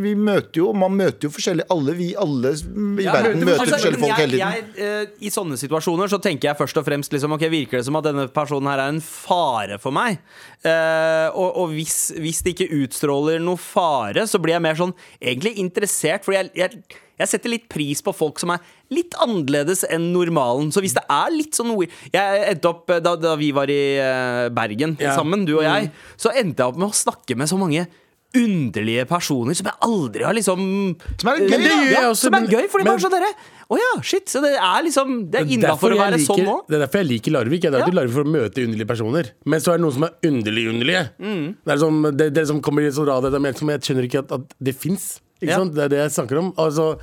vi 0.02 0.14
møter 0.18 0.64
jo 0.64 0.72
Man 0.74 0.96
møter 0.98 1.28
jo 1.28 1.34
forskjellige 1.36 1.70
Alle 1.74 1.94
vi 2.00 2.08
alle 2.18 2.56
i 2.56 3.06
verden 3.06 3.44
møter 3.46 3.62
Altså, 3.62 3.76
forskjellige 3.76 4.02
folk 4.02 4.18
hele 4.18 4.40
tiden. 4.40 4.72
eh, 4.82 5.12
I 5.28 5.32
sånne 5.34 5.60
situasjoner 5.62 6.10
så 6.10 6.18
tenker 6.24 6.50
jeg 6.50 6.58
først 6.58 6.80
og 6.82 6.88
fremst 6.88 7.14
liksom, 7.14 7.36
Ok, 7.38 7.46
Virker 7.54 7.78
det 7.78 7.86
som 7.86 8.00
at 8.00 8.08
denne 8.08 8.26
personen 8.34 8.72
her 8.72 8.82
er 8.82 8.96
en 8.96 9.04
fare 9.06 9.78
for 9.84 9.94
meg? 9.94 10.18
Eh, 10.66 11.28
og 11.38 11.62
og 11.62 11.76
hvis, 11.76 12.00
hvis 12.18 12.42
det 12.46 12.56
ikke 12.56 12.82
utstråler 12.82 13.42
noe 13.44 13.60
fare, 13.62 14.24
så 14.30 14.40
blir 14.42 14.56
jeg 14.56 14.64
mer 14.66 14.78
sånn 14.80 14.94
egentlig 15.20 15.54
interessert. 15.62 16.24
Fordi 16.26 16.38
jeg, 16.40 16.52
jeg, 16.58 17.00
jeg 17.22 17.32
setter 17.36 17.54
litt 17.54 17.70
pris 17.72 18.02
på 18.04 18.14
folk 18.18 18.42
som 18.42 18.52
er 18.56 18.60
litt 18.92 19.14
annerledes 19.24 19.86
enn 19.88 20.10
normalen. 20.12 20.72
Så 20.74 20.82
hvis 20.84 20.98
det 20.98 21.06
er 21.08 21.32
litt 21.32 21.56
sånn 21.58 21.72
weird 21.78 21.94
Jeg 22.14 22.44
endte 22.56 22.70
opp, 22.74 22.90
eh, 22.92 23.00
Da, 23.00 23.16
da 23.16 23.36
vi 23.40 23.52
var 23.56 23.70
i 23.72 23.82
eh, 24.02 24.50
Bergen 24.50 24.98
Ja. 25.00 25.16
sammen, 25.16 25.46
du 25.48 25.58
og 25.60 25.64
jeg, 25.64 25.92
så 26.18 26.34
endte 26.36 26.60
jeg 26.66 26.68
opp 26.74 26.78
med 26.82 26.90
å 26.90 26.96
snakke 26.96 27.38
med 27.38 27.48
så 27.52 27.58
mange 27.62 27.88
underlige 28.32 29.04
personer 29.10 29.52
som 29.60 29.68
jeg 29.68 29.76
aldri 29.84 30.24
har 30.24 30.32
liksom 30.38 30.62
Som 31.20 31.30
er 31.34 31.42
gøy, 31.42 31.50
det 31.52 31.68
jeg 31.68 31.90
ja, 31.98 32.04
også, 32.08 32.30
som 32.30 32.38
er 32.38 32.46
gøy, 32.48 32.68
fordi 32.72 32.86
men- 32.86 32.94
bare 32.94 33.04
sånn 33.04 33.12
derre 33.12 33.32
Å 33.72 33.78
ja, 33.80 33.90
shit. 34.04 34.28
Så 34.32 34.42
det 34.44 34.54
er 34.56 34.84
liksom 34.88 35.32
Det 35.32 35.42
er 35.42 35.52
innafor 35.56 35.92
å 35.92 35.98
være 36.00 36.18
liker- 36.18 36.28
sånn 36.28 36.46
nå. 36.48 36.56
Det 36.68 36.76
er 36.78 36.86
derfor 36.86 37.00
jeg 37.04 37.08
liker 37.08 37.32
Larvik. 37.32 37.64
Jeg 37.64 37.72
drar 37.72 37.80
Ja. 37.80 37.86
til 37.88 37.96
Larvik 37.96 38.14
for 38.14 38.24
å 38.24 38.32
møte 38.32 38.64
underlige 38.66 38.88
personer. 38.88 39.32
Men 39.46 39.60
så 39.60 39.72
er 39.74 39.78
det 39.78 39.84
noen 39.86 39.94
som 39.94 40.04
er 40.04 40.14
underlig 40.28 40.66
underlige. 40.72 41.04
Mm. 41.20 41.56
Det 41.66 41.72
er 41.74 41.78
som, 41.78 42.02
det, 42.04 42.34
det 42.34 42.48
som 42.48 42.62
kommer 42.62 42.82
i 42.84 42.92
sånn 42.92 43.08
radio, 43.08 43.32
jeg 43.32 43.56
skjønner 43.56 44.08
ikke 44.10 44.20
at, 44.20 44.32
at 44.32 44.54
det 44.62 44.76
fins. 44.76 45.22
Ja. 45.42 45.62
Det 45.66 45.86
er 45.88 45.94
det 45.96 46.02
jeg 46.06 46.18
snakker 46.18 46.42
om. 46.42 46.52
Altså 46.62 46.96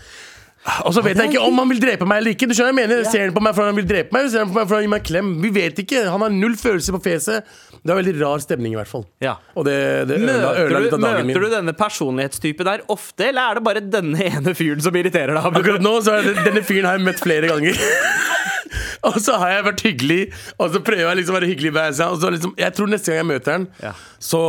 og 0.85 0.93
så 0.93 1.03
vet 1.05 1.17
jeg 1.17 1.31
ikke 1.33 1.45
om 1.47 1.61
han 1.63 1.71
vil 1.71 1.81
drepe 1.81 2.07
meg 2.09 2.21
eller 2.21 2.35
ikke. 2.35 2.49
Du 2.51 2.55
skjønner 2.57 2.75
jeg 2.75 2.79
mener 2.81 3.07
Ser 3.09 3.29
han 3.29 3.35
på 3.37 3.43
meg 3.45 3.55
fordi 3.57 3.71
han 3.71 3.79
vil 3.79 3.89
drepe 3.89 4.13
meg, 4.15 4.25
eller 4.25 4.33
ser 4.33 4.43
han 4.43 4.51
på 4.51 4.59
meg 4.59 4.67
fordi 4.69 4.79
han 4.79 4.85
gir 4.85 4.93
meg 4.93 5.01
en 5.01 5.09
klem? 5.09 5.31
Vi 5.45 5.51
vet 5.55 5.81
ikke. 5.85 6.03
Han 6.13 6.25
har 6.25 6.35
null 6.35 6.57
følelse 6.61 6.95
på 6.97 7.01
fjeset. 7.07 7.53
Det 7.79 7.95
er 7.95 8.01
veldig 8.01 8.15
rar 8.19 8.43
stemning, 8.43 8.75
i 8.75 8.79
hvert 8.81 8.91
fall. 8.91 9.05
Ja. 9.25 9.37
Og 9.55 9.65
det, 9.69 9.77
det 10.11 10.19
øla, 10.19 10.35
Møter, 10.51 10.75
litt 10.75 10.91
du, 10.91 10.97
av 10.99 11.05
dagen 11.07 11.29
min. 11.29 11.33
møter 11.33 11.47
du 11.47 11.55
denne 11.55 11.75
personlighetstypen 11.79 12.69
der 12.69 12.83
ofte, 12.91 13.29
eller 13.31 13.53
er 13.53 13.61
det 13.61 13.65
bare 13.71 13.85
denne 13.97 14.29
ene 14.29 14.55
fyren 14.59 14.83
som 14.85 14.99
irriterer 14.99 15.39
deg? 15.39 15.61
Akkurat 15.63 15.85
nå 15.85 15.95
så 16.05 16.19
er 16.19 16.27
det, 16.27 16.35
denne 16.43 16.65
fyren 16.67 16.91
har 16.91 16.99
jeg 16.99 17.07
møtt 17.07 17.23
flere 17.23 17.53
ganger. 17.55 17.79
og 19.09 19.19
så 19.25 19.37
har 19.41 19.53
jeg 19.57 19.65
vært 19.69 19.83
hyggelig, 19.87 20.21
og 20.59 20.73
så 20.75 20.81
prøver 20.85 21.05
jeg 21.09 21.21
liksom 21.21 21.35
å 21.35 21.39
være 21.41 21.51
hyggelig 21.53 21.73
med 21.79 21.97
seg. 21.99 22.13
Og 22.15 22.21
så 22.23 22.31
liksom, 22.35 22.55
jeg 22.59 22.75
tror 22.77 22.93
neste 22.93 23.13
gang 23.13 23.21
jeg 23.23 23.29
møter 23.33 23.57
han, 23.57 23.67
Ja. 23.83 23.93
så, 24.19 24.41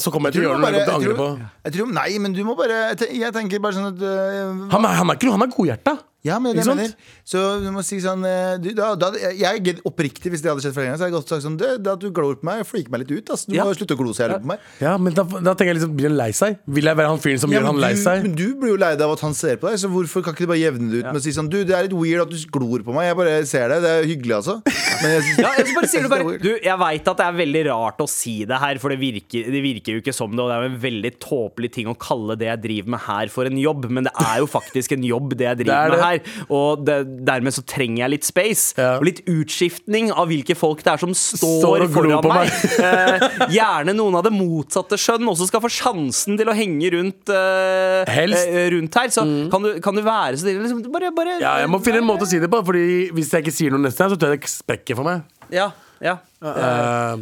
så 0.00 0.12
kommer 0.14 0.30
jeg 0.30 0.40
til 0.40 0.44
å 0.44 0.48
gjøre 0.50 0.60
noe 0.60 0.70
jeg 0.74 0.86
kommer 0.86 0.86
til 0.86 0.92
å 0.92 1.00
angre 1.00 1.18
på. 1.20 1.48
jeg 1.68 1.76
tror- 1.78 1.92
Nei, 2.00 2.10
men 2.18 2.32
du 2.36 2.44
må 2.44 2.54
bare 2.58 2.80
Jeg 3.10 3.32
tenker 3.34 3.60
bare 3.62 3.74
sånn 3.76 3.90
at 3.92 4.00
øh, 4.02 4.70
Han 4.72 4.84
er, 4.84 4.94
han 5.00 5.10
er 5.10 5.18
ikke 5.18 5.28
noe, 5.30 5.36
han 5.38 5.46
er 5.48 5.54
godhjerta. 5.56 5.96
Ja, 6.22 6.36
men 6.38 6.52
det 6.52 6.60
er 6.60 6.68
det 6.68 6.68
jeg 6.68 6.76
mener. 6.76 6.96
Så 7.24 7.40
du 7.64 7.68
må 7.72 7.80
si 7.86 7.96
sånn 8.04 8.24
eh, 8.28 8.58
du, 8.60 8.66
da, 8.76 8.90
da, 9.00 9.08
Jeg 9.32 9.62
er 9.72 9.78
oppriktig, 9.88 10.28
hvis 10.34 10.42
det 10.44 10.50
hadde 10.52 10.60
skjedd 10.60 10.74
flere 10.76 10.90
ganger, 10.90 10.98
så 11.00 11.06
hadde 11.06 11.12
jeg 11.14 11.16
godt 11.16 11.30
sagt 11.32 11.44
sånn 11.46 11.56
Det, 11.56 11.70
det 11.80 11.92
at 11.94 12.02
du 12.02 12.10
glor 12.12 12.34
på 12.36 12.44
meg, 12.44 12.60
fliker 12.68 12.92
meg 12.92 13.06
litt 13.06 13.14
ut. 13.22 13.32
Altså. 13.32 13.48
Du 13.48 13.56
Ja. 13.56 13.64
må 13.64 13.72
slutte 13.78 13.96
å 13.96 14.00
glo 14.02 14.12
så 14.12 14.26
jævlig 14.26 14.42
på 14.44 14.50
meg. 14.52 14.66
Ja, 14.84 14.92
men 15.00 15.16
da, 15.16 15.24
da 15.24 15.54
tenker 15.54 15.72
jeg 15.72 15.78
liksom, 15.80 15.94
Blir 15.96 16.10
han 16.12 16.18
lei 16.20 16.30
seg? 16.36 16.58
Vil 16.68 16.84
jeg 16.92 17.00
være 17.00 17.08
han 17.14 17.22
fyren 17.24 17.40
som 17.40 17.50
Ja, 17.54 17.60
gjør 17.62 17.70
han 17.70 17.80
lei 17.86 17.92
seg? 17.96 18.22
men 18.28 18.34
du 18.36 18.46
blir 18.60 18.74
jo 18.74 18.80
lei 18.84 18.92
deg 19.00 19.06
av 19.08 19.14
at 19.16 19.24
han 19.24 19.34
ser 19.40 19.56
på 19.62 19.70
deg, 19.70 19.80
så 19.80 19.88
hvorfor 19.88 20.26
kan 20.26 20.36
ikke 20.36 20.44
du 20.44 20.52
bare 20.52 20.60
jevne 20.60 20.90
det 20.92 21.00
ut 21.00 21.08
med 21.08 21.20
å 21.22 21.24
si 21.24 21.32
sånn 21.32 21.48
Du, 21.48 21.58
det 21.64 21.72
er 21.78 21.88
litt 21.88 21.96
weird 21.96 22.26
at 22.26 22.34
du 22.36 22.36
glor 22.52 22.84
på 22.84 22.92
meg. 22.92 23.08
Jeg 23.08 23.16
bare 23.16 23.40
ser 23.48 23.72
deg. 23.72 23.80
Det 23.86 23.90
er 23.96 24.08
hyggelig, 24.12 24.36
altså. 24.42 24.60
Men 25.02 25.14
jeg 25.16 25.22
synes, 25.26 25.38
Ja, 25.40 25.50
jeg 25.58 25.74
bare 25.76 25.88
sier 25.90 26.02
du 26.04 26.08
bare. 26.12 26.38
Du, 26.42 26.50
jeg 26.62 26.78
veit 26.82 27.08
at 27.12 27.20
det 27.20 27.26
er 27.26 27.36
veldig 27.40 27.62
rart 27.70 28.00
å 28.04 28.08
si 28.10 28.34
det 28.48 28.58
her, 28.60 28.78
for 28.82 28.92
det 28.94 28.98
virker, 29.00 29.50
det 29.54 29.62
virker 29.64 29.96
jo 29.96 30.02
ikke 30.02 30.14
som 30.16 30.32
det, 30.34 30.42
og 30.44 30.50
det 30.50 30.56
er 30.58 30.64
jo 30.66 30.70
en 30.72 30.80
veldig 30.84 31.12
tåpelig 31.22 31.70
ting 31.76 31.90
å 31.90 31.96
kalle 32.00 32.36
det 32.40 32.48
jeg 32.50 32.62
driver 32.66 32.94
med 32.96 33.04
her, 33.06 33.32
for 33.32 33.48
en 33.50 33.58
jobb, 33.60 33.88
men 33.90 34.06
det 34.08 34.12
er 34.26 34.38
jo 34.42 34.48
faktisk 34.50 34.92
en 34.96 35.06
jobb, 35.08 35.34
det 35.40 35.48
jeg 35.48 35.60
driver 35.62 35.94
Det 35.94 35.98
med 35.98 36.04
her. 36.04 36.46
Og 36.60 36.84
det, 36.86 36.98
dermed 37.28 37.56
så 37.56 37.64
trenger 37.66 38.04
jeg 38.04 38.14
litt 38.16 38.28
space, 38.28 38.74
Ja. 38.80 38.92
og 39.00 39.06
litt 39.08 39.22
utskiftning 39.30 40.10
av 40.12 40.28
hvilke 40.30 40.54
folk 40.58 40.82
det 40.84 40.92
er 40.94 41.00
som 41.02 41.14
står, 41.16 41.60
Står 41.64 41.86
foran 41.92 42.28
meg. 42.28 42.50
meg. 42.50 42.78
eh, 42.84 43.46
gjerne 43.56 43.94
noen 43.96 44.18
av 44.20 44.24
det 44.26 44.32
motsatte 44.34 44.98
skjønn 45.00 45.26
også 45.30 45.48
skal 45.50 45.62
få 45.64 45.70
sjansen 45.72 46.38
til 46.40 46.48
å 46.50 46.54
henge 46.56 46.90
rundt, 46.94 47.30
eh, 47.34 48.04
eh, 48.06 48.68
rundt 48.74 48.94
her. 49.00 49.08
Så 49.12 49.24
kan, 49.52 49.62
du, 49.64 49.72
kan 49.82 49.96
du 49.96 50.02
være 50.06 50.38
så? 50.40 50.48
Liksom, 50.50 50.82
bare, 50.92 51.10
bare, 51.16 51.38
Ja, 51.42 51.56
jeg 51.62 51.70
må 51.72 51.80
finne 51.84 52.00
en 52.02 52.08
måte 52.08 52.26
å 52.26 52.30
si 52.30 52.38
det 52.42 52.48
på, 52.52 52.60
Fordi 52.66 53.10
hvis 53.16 53.30
jeg 53.32 53.44
ikke 53.44 53.54
sier 53.54 53.74
noe 53.74 53.82
neste 53.84 54.02
gang, 54.04 54.12
så 54.14 54.18
tror 54.20 54.34
jeg 54.34 54.42
det 54.44 54.50
sprekker 54.52 54.89
for 54.98 55.06
meg. 55.06 55.22
Ja, 55.52 55.70
ja. 56.00 56.16
Uh, 56.42 57.20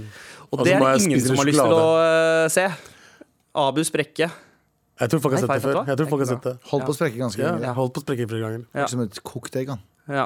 Og 0.49 0.61
og 0.61 0.65
det 0.65 0.75
er 0.75 0.85
det 0.85 1.05
ingen 1.05 1.21
som 1.21 1.37
har 1.37 1.49
lyst 1.49 1.61
til 1.61 1.75
å 1.77 1.89
eh, 2.01 2.45
se. 2.53 2.67
Abu 3.59 3.83
sprekke. 3.85 4.29
Jeg 4.99 5.11
tror 5.13 5.21
folk 5.21 5.35
har 5.37 5.43
sett 5.43 5.51
det 5.53 5.63
før. 5.63 5.81
Jeg 5.87 5.99
tror 6.01 6.09
folk 6.11 6.23
har 6.25 6.31
sett 6.31 6.47
det 6.47 6.55
Holdt 6.71 6.87
på 6.89 6.93
å 6.95 6.97
sprekke 6.97 7.19
ganske 7.21 7.43
Ja, 7.43 7.51
lenge. 7.55 7.75
holdt 7.77 7.93
på 7.95 8.01
å 8.01 8.05
sprekke 8.07 8.27
flere 8.31 8.47
ganger. 8.47 8.63
Ja. 8.75 8.87
Som 8.91 9.03
et 9.05 9.21
kokt 9.23 9.59
egg, 9.61 9.69
han. 9.75 9.83
Ja. 10.09 10.25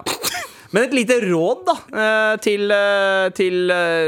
Men 0.72 0.86
et 0.86 0.94
lite 0.96 1.18
råd, 1.26 1.64
da, 1.66 1.74
eh, 2.04 2.36
til, 2.44 2.70
eh, 2.70 3.26
til 3.36 3.58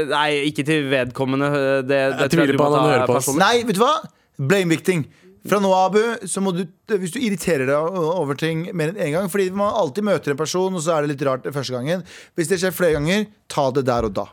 Nei, 0.09 0.29
ikke 0.49 0.65
til 0.65 0.87
vedkommende. 0.89 1.51
Det, 1.85 1.89
det 1.89 1.99
Jeg 2.25 2.33
tviler 2.37 2.57
på 2.57 2.69
må 2.69 2.79
han, 2.79 2.89
hører 2.93 3.05
på 3.11 3.19
oss. 3.19 3.29
Nei, 3.37 3.63
vet 3.67 3.75
du 3.77 3.83
hva? 3.83 3.93
Blame 4.39 4.71
victim. 4.73 5.03
Fra 5.45 5.59
nå 5.61 5.69
av, 5.69 5.91
Abu, 5.93 6.27
så 6.29 6.41
må 6.41 6.53
du, 6.55 6.63
hvis 6.89 7.13
du 7.13 7.19
irriterer 7.21 7.69
deg 7.69 7.99
over 8.01 8.37
ting 8.39 8.63
mer 8.73 8.93
enn 8.93 8.97
én 8.97 9.11
gang 9.13 9.27
Fordi 9.29 9.51
man 9.53 9.75
alltid 9.77 10.07
møter 10.07 10.33
en 10.33 10.39
person, 10.39 10.73
og 10.73 10.81
så 10.81 10.95
er 10.95 11.05
det 11.05 11.13
litt 11.13 11.27
rart 11.27 11.45
første 11.53 11.75
gangen. 11.75 12.01
Hvis 12.33 12.49
det 12.49 12.57
skjer 12.63 12.73
flere 12.73 12.97
ganger, 12.97 13.27
ta 13.51 13.67
det 13.75 13.85
der 13.85 14.09
og 14.09 14.15
da. 14.17 14.25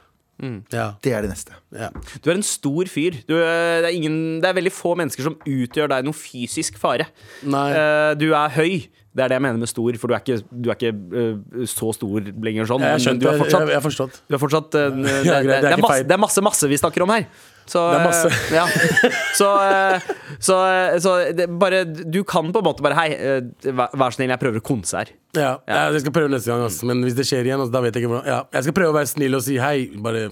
Ja, 0.72 0.94
Det 1.04 1.12
er 1.14 1.22
det 1.22 1.30
neste. 1.30 1.54
ja. 1.70 1.90
Du 2.24 2.30
er 2.30 2.34
en 2.34 2.42
stor 2.42 2.88
fyr. 2.90 3.20
Du, 3.28 3.36
eh, 3.36 3.82
det, 3.84 3.92
er 3.92 3.94
ingen, 3.94 4.40
det 4.42 4.48
er 4.48 4.56
veldig 4.56 4.72
få 4.74 4.96
mennesker 4.98 5.22
som 5.28 5.36
utgjør 5.46 5.92
deg 5.92 6.08
noe 6.08 6.16
fysisk 6.16 6.80
fare. 6.82 7.06
Nei. 7.46 7.68
Eh, 7.70 8.14
du 8.18 8.32
er 8.34 8.56
høy. 8.56 8.88
Det 9.12 9.20
er 9.22 9.28
det 9.28 9.36
jeg 9.36 9.44
mener 9.44 9.60
med 9.60 9.68
stor, 9.68 9.96
for 10.00 10.08
du 10.08 10.14
er 10.16 10.22
ikke, 10.24 10.38
du 10.48 10.70
er 10.72 10.78
ikke 10.78 10.92
uh, 10.96 11.64
så 11.68 11.90
stor 11.92 12.30
lenger 12.32 12.64
sånn. 12.70 12.80
Jeg 12.80 12.96
har 12.96 13.02
men 13.12 13.18
du 13.20 13.26
er 13.28 13.34
Jeg, 13.34 13.40
fortsatt, 13.42 13.72
jeg 13.74 13.84
forstått. 13.84 14.20
du 14.24 14.36
er 14.38 14.40
fortsatt 14.40 14.76
eh, 14.80 14.86
det, 15.04 15.10
det, 15.28 15.58
det 15.66 15.72
er 15.76 15.82
masse, 15.84 16.06
det 16.08 16.16
er 16.16 16.22
masse 16.22 16.44
masse 16.46 16.70
vi 16.70 16.78
snakker 16.80 17.04
om 17.04 17.12
her. 17.12 17.26
Så, 17.66 17.82
Det 17.92 17.98
er 17.98 18.04
masse. 18.06 18.28
eh, 18.28 18.54
ja. 18.58 18.64
så, 19.38 19.48
eh, 19.62 20.08
så, 20.38 20.56
eh, 20.66 20.96
så 21.02 21.12
det, 21.36 21.46
bare 21.60 21.84
Du 21.86 22.22
kan 22.28 22.50
på 22.52 22.62
en 22.62 22.66
måte 22.66 22.84
bare 22.84 22.96
Hei, 22.98 23.08
vær 23.70 24.08
så 24.10 24.16
snill, 24.18 24.32
jeg 24.34 24.42
prøver 24.42 24.62
å 24.62 24.66
konse 24.66 24.98
her. 24.98 25.12
Ja, 25.36 25.52
ja, 25.68 25.84
jeg 25.94 26.02
skal 26.04 26.14
prøve 26.16 26.32
neste 26.32 26.52
gang, 26.52 26.64
altså. 26.66 26.88
men 26.90 27.04
hvis 27.06 27.16
det 27.16 27.26
skjer 27.28 27.46
igjen, 27.46 27.62
altså, 27.62 27.72
da 27.72 27.84
vet 27.84 27.94
jeg 27.96 28.04
ikke 28.04 28.12
hvordan 28.14 28.28
ja, 28.28 28.40
Jeg 28.58 28.66
skal 28.66 28.76
prøve 28.80 28.94
å 28.94 28.98
være 28.98 29.12
snill 29.12 29.38
og 29.38 29.44
si 29.46 29.60
hei. 29.62 29.76
Bare 30.02 30.26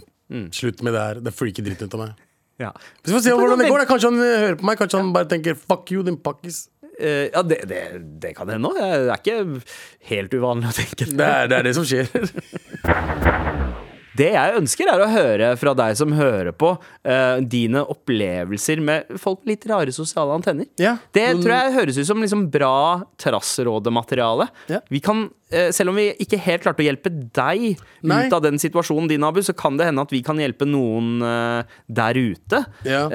slutt 0.55 0.83
med 0.87 0.95
det 0.95 1.07
her. 1.07 1.23
Det 1.25 1.33
freaker 1.35 1.65
dritten 1.67 1.91
ut 1.91 1.97
av 1.97 2.05
meg. 2.05 2.19
Ja. 2.61 2.75
Vi 3.07 3.15
får 3.15 3.25
se 3.25 3.33
hvordan 3.35 3.63
det 3.63 3.71
går. 3.71 3.83
da 3.83 3.89
Kanskje 3.89 4.13
han 4.13 4.21
hører 4.21 4.59
på 4.61 4.69
meg. 4.69 4.79
Kanskje 4.79 5.01
han 5.01 5.15
bare 5.17 5.31
tenker 5.31 5.57
'fuck 5.57 5.91
you, 5.95 6.05
din 6.07 6.21
pakkis'. 6.21 6.69
Uh, 7.01 7.33
ja, 7.33 7.43
det, 7.43 7.63
det, 7.65 7.83
det 8.21 8.35
kan 8.37 8.49
hende 8.53 8.69
òg. 8.69 8.77
Det 8.77 9.09
er 9.09 9.23
ikke 9.23 9.63
helt 10.11 10.35
uvanlig 10.37 10.69
å 10.69 10.77
tenke 10.77 11.09
Det 11.09 11.31
er 11.33 11.49
det, 11.49 11.63
er 11.63 11.71
det 11.71 11.75
som 11.79 11.87
skjer. 11.89 12.11
Det 14.17 14.33
jeg 14.33 14.57
ønsker, 14.59 14.89
er 14.91 15.03
å 15.05 15.09
høre 15.11 15.51
fra 15.61 15.73
deg 15.79 15.97
som 15.99 16.15
hører 16.17 16.51
på, 16.57 16.73
uh, 17.07 17.37
dine 17.47 17.83
opplevelser 17.93 18.81
med 18.83 19.13
folk 19.21 19.45
med 19.45 19.53
litt 19.55 19.67
rare 19.71 19.95
sosiale 19.95 20.35
antenner. 20.35 20.67
Ja. 20.81 20.97
Det 21.15 21.29
tror 21.39 21.55
jeg 21.55 21.77
høres 21.77 22.01
ut 22.01 22.09
som 22.09 22.23
liksom 22.23 22.49
bra 22.53 23.03
trassrådemateriale. 23.23 24.49
Ja. 24.73 24.81
Vi 24.91 25.01
kan, 25.05 25.29
uh, 25.55 25.71
selv 25.75 25.93
om 25.93 26.01
vi 26.01 26.09
ikke 26.23 26.41
helt 26.43 26.65
klarte 26.67 26.83
å 26.83 26.89
hjelpe 26.89 27.13
deg 27.13 27.79
Nei. 28.03 28.21
ut 28.27 28.35
av 28.35 28.43
den 28.49 28.59
situasjonen 28.63 29.09
din, 29.13 29.25
Abu, 29.27 29.43
så 29.47 29.55
kan 29.57 29.79
det 29.79 29.87
hende 29.91 30.03
at 30.03 30.15
vi 30.15 30.23
kan 30.27 30.41
hjelpe 30.43 30.67
noen 30.69 31.23
uh, 31.23 31.63
der 31.87 32.19
ute 32.19 32.65
Ja. 32.87 33.07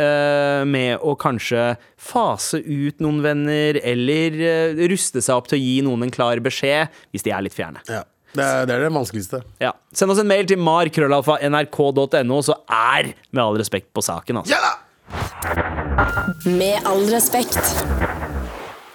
med 0.65 1.01
å 1.03 1.15
kanskje 1.19 1.75
fase 1.99 2.59
ut 2.63 3.01
noen 3.03 3.21
venner, 3.23 3.77
eller 3.83 4.35
ruste 4.89 5.21
seg 5.23 5.35
opp 5.35 5.47
til 5.51 5.59
å 5.59 5.61
gi 5.63 5.77
noen 5.85 6.05
en 6.05 6.13
klar 6.13 6.39
beskjed, 6.43 6.93
hvis 7.11 7.25
de 7.25 7.33
er 7.35 7.43
litt 7.45 7.55
fjerne. 7.55 7.81
Ja. 7.89 8.03
Det, 8.35 8.43
er, 8.43 8.65
det 8.67 8.75
er 8.75 8.85
det 8.85 8.93
vanskeligste. 8.95 9.41
Ja. 9.63 9.71
Send 9.95 10.11
oss 10.11 10.19
en 10.21 10.29
mail 10.29 10.47
til 10.49 10.59
mar.krøllalfa.nrk.no, 10.59 12.41
så 12.43 12.59
er 12.67 13.13
med 13.31 13.43
all 13.43 13.59
respekt 13.61 13.91
på 13.95 14.03
saken. 14.05 14.41
Altså. 14.43 14.55
Ja 14.55 14.59
da! 14.65 14.73
Med 16.45 16.81
all 16.85 17.07
respekt. 17.13 17.61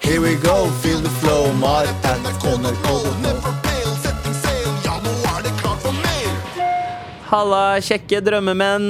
Here 0.01 0.21
we 0.21 0.35
go, 0.43 0.67
feel 0.83 1.01
the 1.01 1.13
flow, 1.21 1.53
mar. 1.61 1.87
Halla, 7.31 7.79
kjekke 7.79 8.19
drømmemenn. 8.27 8.87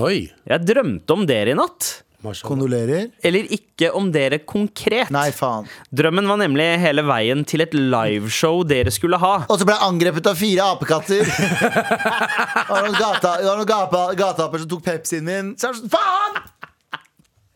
Oi. 0.00 0.30
Jeg 0.48 0.64
drømte 0.64 1.12
om 1.12 1.26
dere 1.28 1.52
i 1.52 1.56
natt. 1.58 2.05
Kondolerer? 2.46 3.08
Eller 3.26 3.46
ikke 3.54 3.90
om 3.96 4.10
dere 4.14 4.38
konkret. 4.42 5.10
Nei, 5.14 5.28
faen. 5.36 5.68
Drømmen 5.94 6.26
var 6.30 6.40
nemlig 6.40 6.66
hele 6.82 7.04
veien 7.06 7.44
til 7.48 7.64
et 7.64 7.74
liveshow 7.76 8.62
dere 8.66 8.90
skulle 8.94 9.20
ha. 9.22 9.34
Og 9.46 9.60
så 9.60 9.68
ble 9.68 9.76
jeg 9.76 9.86
angrepet 9.86 10.30
av 10.32 10.40
fire 10.40 10.66
apekatter. 10.74 11.24
Det 12.66 12.72
var 12.72 12.82
noen, 12.82 12.96
gata, 12.98 13.30
det 13.38 13.46
var 13.46 13.58
noen 13.60 13.68
gapa, 13.68 14.00
gateaper 14.18 14.62
som 14.62 14.70
tok 14.70 14.82
Pepsien 14.86 15.24
min. 15.26 15.52
Så 15.60 15.70
sånn, 15.76 15.90
faen! 15.92 16.40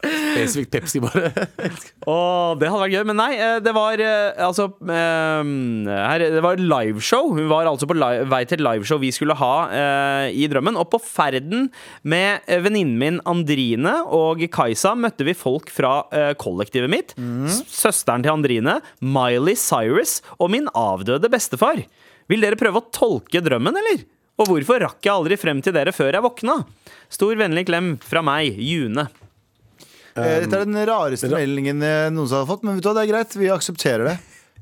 Spesifikt 0.00 0.70
Pepsi, 0.72 1.00
bare. 1.02 1.30
Åh, 2.08 2.56
det 2.60 2.68
hadde 2.70 2.82
vært 2.84 2.94
gøy, 2.94 3.02
men 3.10 3.18
nei. 3.20 3.30
eh, 3.36 3.58
Det 3.64 3.72
var 3.76 4.00
eh, 4.00 4.38
altså 4.46 4.68
eh, 4.80 5.50
her, 5.90 6.24
Det 6.36 6.42
var 6.44 6.62
liveshow. 6.62 7.32
Hun 7.36 7.50
var 7.50 7.68
altså 7.68 7.88
på 7.90 7.96
live, 7.98 8.28
vei 8.32 8.42
til 8.48 8.60
et 8.60 8.64
liveshow 8.64 9.00
vi 9.02 9.12
skulle 9.14 9.36
ha 9.38 9.52
uh, 9.68 10.26
i 10.32 10.46
drømmen. 10.50 10.78
Og 10.80 10.88
på 10.92 11.00
ferden 11.04 11.68
med 12.02 12.46
venninnen 12.64 12.96
min 13.00 13.20
Andrine 13.28 13.98
og 14.08 14.40
Kajsa 14.52 14.94
møtte 14.98 15.26
vi 15.28 15.36
folk 15.36 15.72
fra 15.72 16.00
uh, 16.14 16.32
kollektivet 16.40 16.92
mitt. 16.92 17.14
Mm. 17.20 17.48
Søsteren 17.68 18.24
til 18.24 18.34
Andrine, 18.34 18.78
Miley 19.04 19.58
Cyrus 19.60 20.20
og 20.38 20.52
min 20.54 20.70
avdøde 20.76 21.30
bestefar. 21.32 21.84
Vil 22.30 22.44
dere 22.44 22.58
prøve 22.58 22.80
å 22.80 22.88
tolke 22.94 23.42
drømmen, 23.44 23.76
eller? 23.82 24.04
Og 24.40 24.48
hvorfor 24.48 24.80
rakk 24.80 25.04
jeg 25.04 25.12
aldri 25.12 25.36
frem 25.36 25.58
til 25.60 25.74
dere 25.76 25.92
før 25.92 26.14
jeg 26.16 26.24
våkna? 26.24 26.62
Stor 27.12 27.36
vennlig 27.36 27.66
klem 27.68 27.96
fra 28.00 28.22
meg, 28.24 28.56
June. 28.56 29.04
Eh, 30.16 30.40
Dette 30.44 30.58
er 30.60 30.66
den 30.66 30.80
rareste 30.88 31.30
meldingen 31.30 31.82
eh, 31.86 32.08
noen 32.10 32.28
som 32.28 32.42
har 32.42 32.48
fått, 32.50 32.64
men 32.66 32.78
vet 32.78 32.84
du 32.84 32.90
hva, 32.90 32.96
det 32.98 33.06
er 33.06 33.12
greit. 33.12 33.36
Vi 33.38 33.50
aksepterer 33.52 34.08
det. 34.10 34.18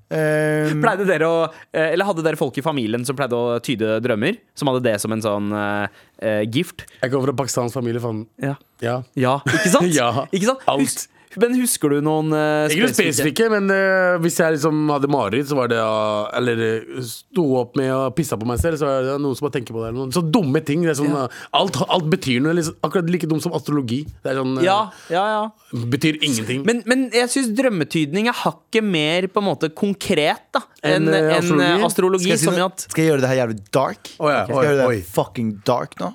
Um, 0.08 0.78
Pleide 0.80 1.04
dere 1.04 1.26
å, 1.28 1.40
eh, 1.68 1.90
eller 1.92 2.08
Hadde 2.08 2.22
dere 2.24 2.38
folk 2.40 2.56
i 2.56 2.62
familien 2.64 3.02
som 3.04 3.16
pleide 3.16 3.36
å 3.36 3.58
tyde 3.60 3.98
drømmer? 4.00 4.38
Som 4.56 4.70
hadde 4.70 4.80
det 4.86 4.94
som 5.02 5.12
en 5.12 5.20
sånn 5.20 5.50
eh, 5.52 5.98
eh, 6.24 6.40
gift? 6.48 6.86
Jeg 7.02 7.12
kommer 7.12 7.28
fra 7.28 7.36
pakistansk 7.42 7.76
familie, 7.76 8.00
faen. 8.00 8.22
Ja. 8.40 8.54
Ja. 8.80 9.02
ja. 9.20 9.34
Ikke 9.44 9.74
sant? 9.74 9.92
Ja. 9.98 10.24
Ikke 10.32 10.48
sant? 10.48 10.64
Alt. 10.70 11.04
Men 11.36 11.54
husker 11.60 11.92
du 11.92 12.00
noen 12.00 12.32
uh, 12.32 12.68
Ikke 12.72 12.86
noe 12.86 12.94
spesifikke, 12.96 13.48
men 13.52 13.68
uh, 13.68 14.16
hvis 14.24 14.38
jeg 14.40 14.54
liksom 14.56 14.88
hadde 14.94 15.10
mareritt, 15.12 15.48
så 15.50 15.58
var 15.58 15.68
det 15.68 15.76
uh, 15.82 16.30
Eller 16.38 16.62
uh, 16.64 17.02
sto 17.04 17.44
opp 17.60 17.76
med 17.76 17.92
å 17.92 18.08
pisse 18.16 18.38
på 18.38 18.48
meg 18.48 18.58
selv, 18.62 18.78
så 18.80 18.88
er 18.88 19.02
det 19.10 19.16
noen 19.20 19.36
som 19.36 19.48
bare 19.48 19.58
tenker 19.58 19.76
på 19.76 19.82
det. 19.82 19.90
eller 19.90 20.00
noen. 20.06 20.14
Så 20.16 20.22
dumme 20.24 20.62
ting. 20.64 20.82
Det 20.86 20.94
er 20.94 20.98
sånn, 21.02 21.12
Ja. 21.12 21.26
uh, 21.28 21.44
alt, 21.60 21.76
alt 21.88 22.08
betyr 22.12 22.40
noe. 22.44 22.56
Liksom, 22.56 22.78
akkurat 22.86 23.10
like 23.12 23.28
dumt 23.28 23.44
som 23.44 23.52
astrologi. 23.58 24.04
Det 24.24 24.32
er 24.32 24.40
sånn, 24.40 24.56
uh, 24.58 24.64
Ja, 24.64 24.78
ja, 25.12 25.24
ja. 25.36 25.84
betyr 25.92 26.16
ingenting. 26.24 26.64
Men, 26.68 26.82
men 26.88 27.08
jeg 27.12 27.28
syns 27.34 27.52
drømmetydning 27.58 28.28
er 28.32 28.36
hakket 28.44 28.84
mer 28.84 29.28
på 29.28 29.42
en 29.42 29.48
måte 29.50 29.68
konkret 29.76 30.48
da 30.54 30.62
enn 30.86 31.08
en, 31.08 31.12
eh, 31.12 31.26
eh, 31.32 31.36
astrologi? 31.40 31.82
astrologi. 31.88 32.22
skal, 32.24 32.30
jeg 32.36 32.38
si 32.38 32.46
som 32.48 32.58
i 32.58 32.64
at 32.64 32.84
skal 32.86 33.02
jeg 33.04 33.10
gjøre 33.12 33.22
det 33.24 33.30
her 33.32 33.38
jævlig 33.42 33.58
dark? 33.74 34.10
Oh, 34.18 34.28
ja, 34.30 34.44
Skal 34.46 34.62
jeg 34.62 34.68
gjøre 34.70 34.78
det 34.78 34.88
oi. 34.92 35.00
fucking 35.12 35.50
dark 35.66 35.96
nå? 36.00 36.12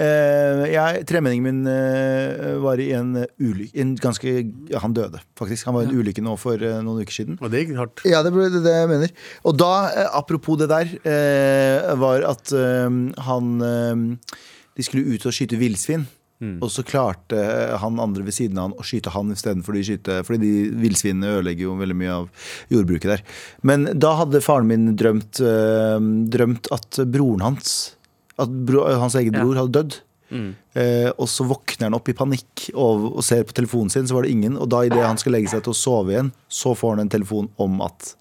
Eh, 0.00 0.62
jeg, 0.72 1.02
tremenningen 1.08 1.44
min 1.46 1.70
eh, 1.70 2.54
var 2.62 2.80
i 2.82 2.90
en 2.96 3.14
ulykke 3.40 3.82
en 3.82 3.94
ganske, 4.00 4.34
ja, 4.72 4.80
Han 4.82 4.94
døde, 4.96 5.20
faktisk. 5.38 5.66
Han 5.68 5.76
var 5.76 5.86
i 5.86 5.90
en 5.90 5.98
ulykke 6.00 6.24
nå 6.24 6.36
for 6.40 6.60
eh, 6.60 6.80
noen 6.84 7.04
uker 7.04 7.18
siden. 7.18 7.38
Og 7.40 7.52
det 7.52 7.64
gikk 7.64 7.76
hardt. 7.80 8.06
Ja, 8.08 8.22
det 8.24 8.32
ble 8.34 8.48
det, 8.52 8.62
jeg 8.64 8.90
mener. 8.90 9.12
Og 9.48 9.58
da, 9.60 9.74
eh, 9.90 10.08
apropos 10.22 10.58
det 10.60 10.70
der, 10.72 10.96
eh, 11.04 11.92
var 12.00 12.24
at 12.32 12.52
eh, 12.56 12.88
han 13.28 13.54
eh, 13.62 14.26
De 14.72 14.84
skulle 14.86 15.04
ut 15.12 15.26
og 15.28 15.34
skyte 15.36 15.58
villsvin. 15.60 16.08
Og 16.42 16.70
så 16.74 16.82
klarte 16.82 17.38
han 17.78 18.00
andre 18.02 18.24
ved 18.26 18.34
siden 18.34 18.58
av 18.58 18.70
han 18.70 18.80
å 18.80 18.82
skyte 18.86 19.12
han 19.14 19.30
istedenfor 19.30 19.76
de 19.76 19.84
skyte 19.86 20.16
Fordi 20.26 20.40
de 20.42 20.80
villsvinene 20.82 21.36
ødelegger 21.36 21.68
jo 21.68 21.76
veldig 21.78 21.96
mye 22.00 22.16
av 22.16 22.48
jordbruket 22.72 23.12
der. 23.12 23.22
Men 23.62 23.86
da 23.94 24.16
hadde 24.18 24.42
faren 24.42 24.66
min 24.66 24.88
drømt, 24.98 25.38
eh, 25.38 26.02
drømt 26.34 26.66
at 26.74 26.98
broren 27.14 27.44
hans 27.46 27.94
At 28.40 28.48
bro, 28.48 28.86
hans 28.98 29.14
egen 29.20 29.34
Ja. 29.34 29.42
bror 29.44 29.60
hadde 29.60 29.72
dødd. 29.82 29.98
Eh, 30.32 31.10
og 31.20 31.26
så 31.28 31.44
våkner 31.44 31.90
han 31.90 31.94
opp 31.98 32.08
i 32.08 32.14
panikk 32.16 32.70
og, 32.72 33.18
og 33.18 33.22
ser 33.26 33.42
på 33.44 33.52
telefonen 33.52 33.90
sin, 33.92 34.06
så 34.08 34.14
var 34.16 34.22
det 34.24 34.30
ingen. 34.32 34.56
Og 34.56 34.70
da 34.72 34.80
idet 34.88 35.04
han 35.04 35.18
skal 35.20 35.34
legge 35.36 35.50
seg 35.52 35.60
til 35.66 35.74
å 35.74 35.76
sove 35.76 36.14
igjen, 36.14 36.30
så 36.48 36.72
får 36.78 36.94
han 36.96 37.00
en 37.04 37.12
telefon 37.12 37.50
om 37.60 37.80
at 37.84 38.14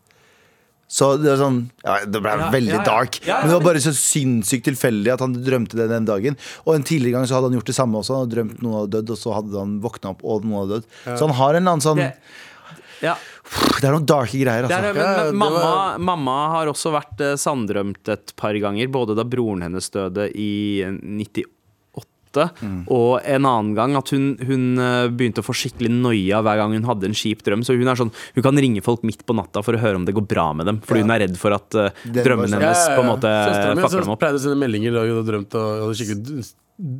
Så 0.92 1.14
det 1.24 1.30
er 1.32 1.38
sånn 1.40 1.62
ja, 1.86 2.02
Det 2.04 2.20
ble 2.20 2.34
veldig 2.52 2.74
ja, 2.74 2.82
ja. 2.82 2.84
dark. 2.84 3.22
Ja, 3.24 3.28
ja, 3.30 3.38
men 3.40 3.48
det 3.54 3.56
var 3.62 3.64
bare 3.70 3.80
så 3.80 3.94
sinnssykt 3.96 4.66
tilfeldig 4.68 5.14
at 5.14 5.22
han 5.24 5.38
drømte 5.40 5.78
det 5.80 5.88
den 5.88 6.04
dagen. 6.10 6.36
Og 6.66 6.76
en 6.76 6.84
tidligere 6.84 7.16
gang 7.22 7.30
så 7.32 7.38
hadde 7.38 7.48
han 7.48 7.56
gjort 7.62 7.72
det 7.72 7.78
samme 7.80 8.02
også. 8.02 8.18
Han 8.18 8.26
hadde 8.26 8.36
drømt 8.36 8.60
noen 8.66 8.76
hadde 8.82 8.92
dødd, 8.98 9.14
og 9.16 9.22
så 9.22 9.32
hadde 9.38 9.56
han 9.62 9.78
våkna 9.80 10.12
opp, 10.12 10.26
og 10.28 10.44
noen 10.44 10.66
hadde 10.66 10.82
dødd. 10.82 10.90
Så 11.16 11.30
han 11.30 11.38
har 11.40 11.56
en 11.56 11.62
eller 11.64 11.78
annen 11.78 11.86
sånn 11.88 12.04
ja, 13.02 13.16
Det 13.52 13.84
er 13.88 13.92
noen 13.96 14.06
darke 14.08 14.38
greier, 14.40 14.64
Altså. 14.68 14.78
er, 14.78 14.94
men, 14.94 15.26
men 15.32 15.38
mamma, 15.42 15.62
var- 15.66 16.00
mamma 16.00 16.36
har 16.56 16.68
også 16.72 16.92
vært 16.94 17.20
eh, 17.26 17.34
sanndrømt 17.42 18.08
et 18.14 18.34
par 18.40 18.54
ganger. 18.54 18.88
Både 18.94 19.16
da 19.18 19.24
broren 19.28 19.62
hennes 19.66 19.90
døde 19.92 20.30
i 20.38 20.84
98, 20.86 22.46
og 22.88 23.20
en 23.28 23.44
annen 23.50 23.74
gang 23.76 23.96
at 24.00 24.08
hun, 24.16 24.30
hun 24.48 24.62
eh, 24.80 25.10
begynte 25.12 25.42
å 25.44 25.48
få 25.50 25.52
skikkelig 25.58 25.90
noia 25.92 26.40
hver 26.46 26.62
gang 26.62 26.72
hun 26.78 26.86
hadde 26.88 27.10
en 27.10 27.18
kjip 27.18 27.42
drøm. 27.44 27.66
Så 27.68 27.76
hun 27.76 27.90
er 27.92 28.00
sånn, 28.00 28.14
hun 28.38 28.46
kan 28.46 28.56
ringe 28.64 28.84
folk 28.86 29.04
midt 29.04 29.26
på 29.28 29.36
natta 29.36 29.60
for 29.66 29.76
å 29.76 29.82
høre 29.82 30.00
om 30.00 30.06
det 30.08 30.16
går 30.16 30.28
bra 30.32 30.46
med 30.56 30.70
dem. 30.70 30.80
Fordi 30.86 31.02
Ja. 31.02 31.08
hun 31.10 31.12
er 31.18 31.24
redd 31.26 31.36
for 31.42 31.52
at 31.58 31.76
eh, 31.76 31.90
drømmen 32.08 32.48
sånn. 32.54 32.62
hennes 32.64 32.86
på 32.96 33.02
en 33.04 33.10
måte 33.12 33.28
dem 33.28 34.14
opp. 34.16 34.20
pleide 34.24 34.40
å 34.40 34.44
sende 34.46 34.62
meldinger 34.62 34.96
da 34.96 35.04
hun 35.04 35.18
hadde 35.20 35.28
drømt 35.34 35.56
og 35.60 35.68
hadde 35.90 35.98
skikkelig 36.00 36.48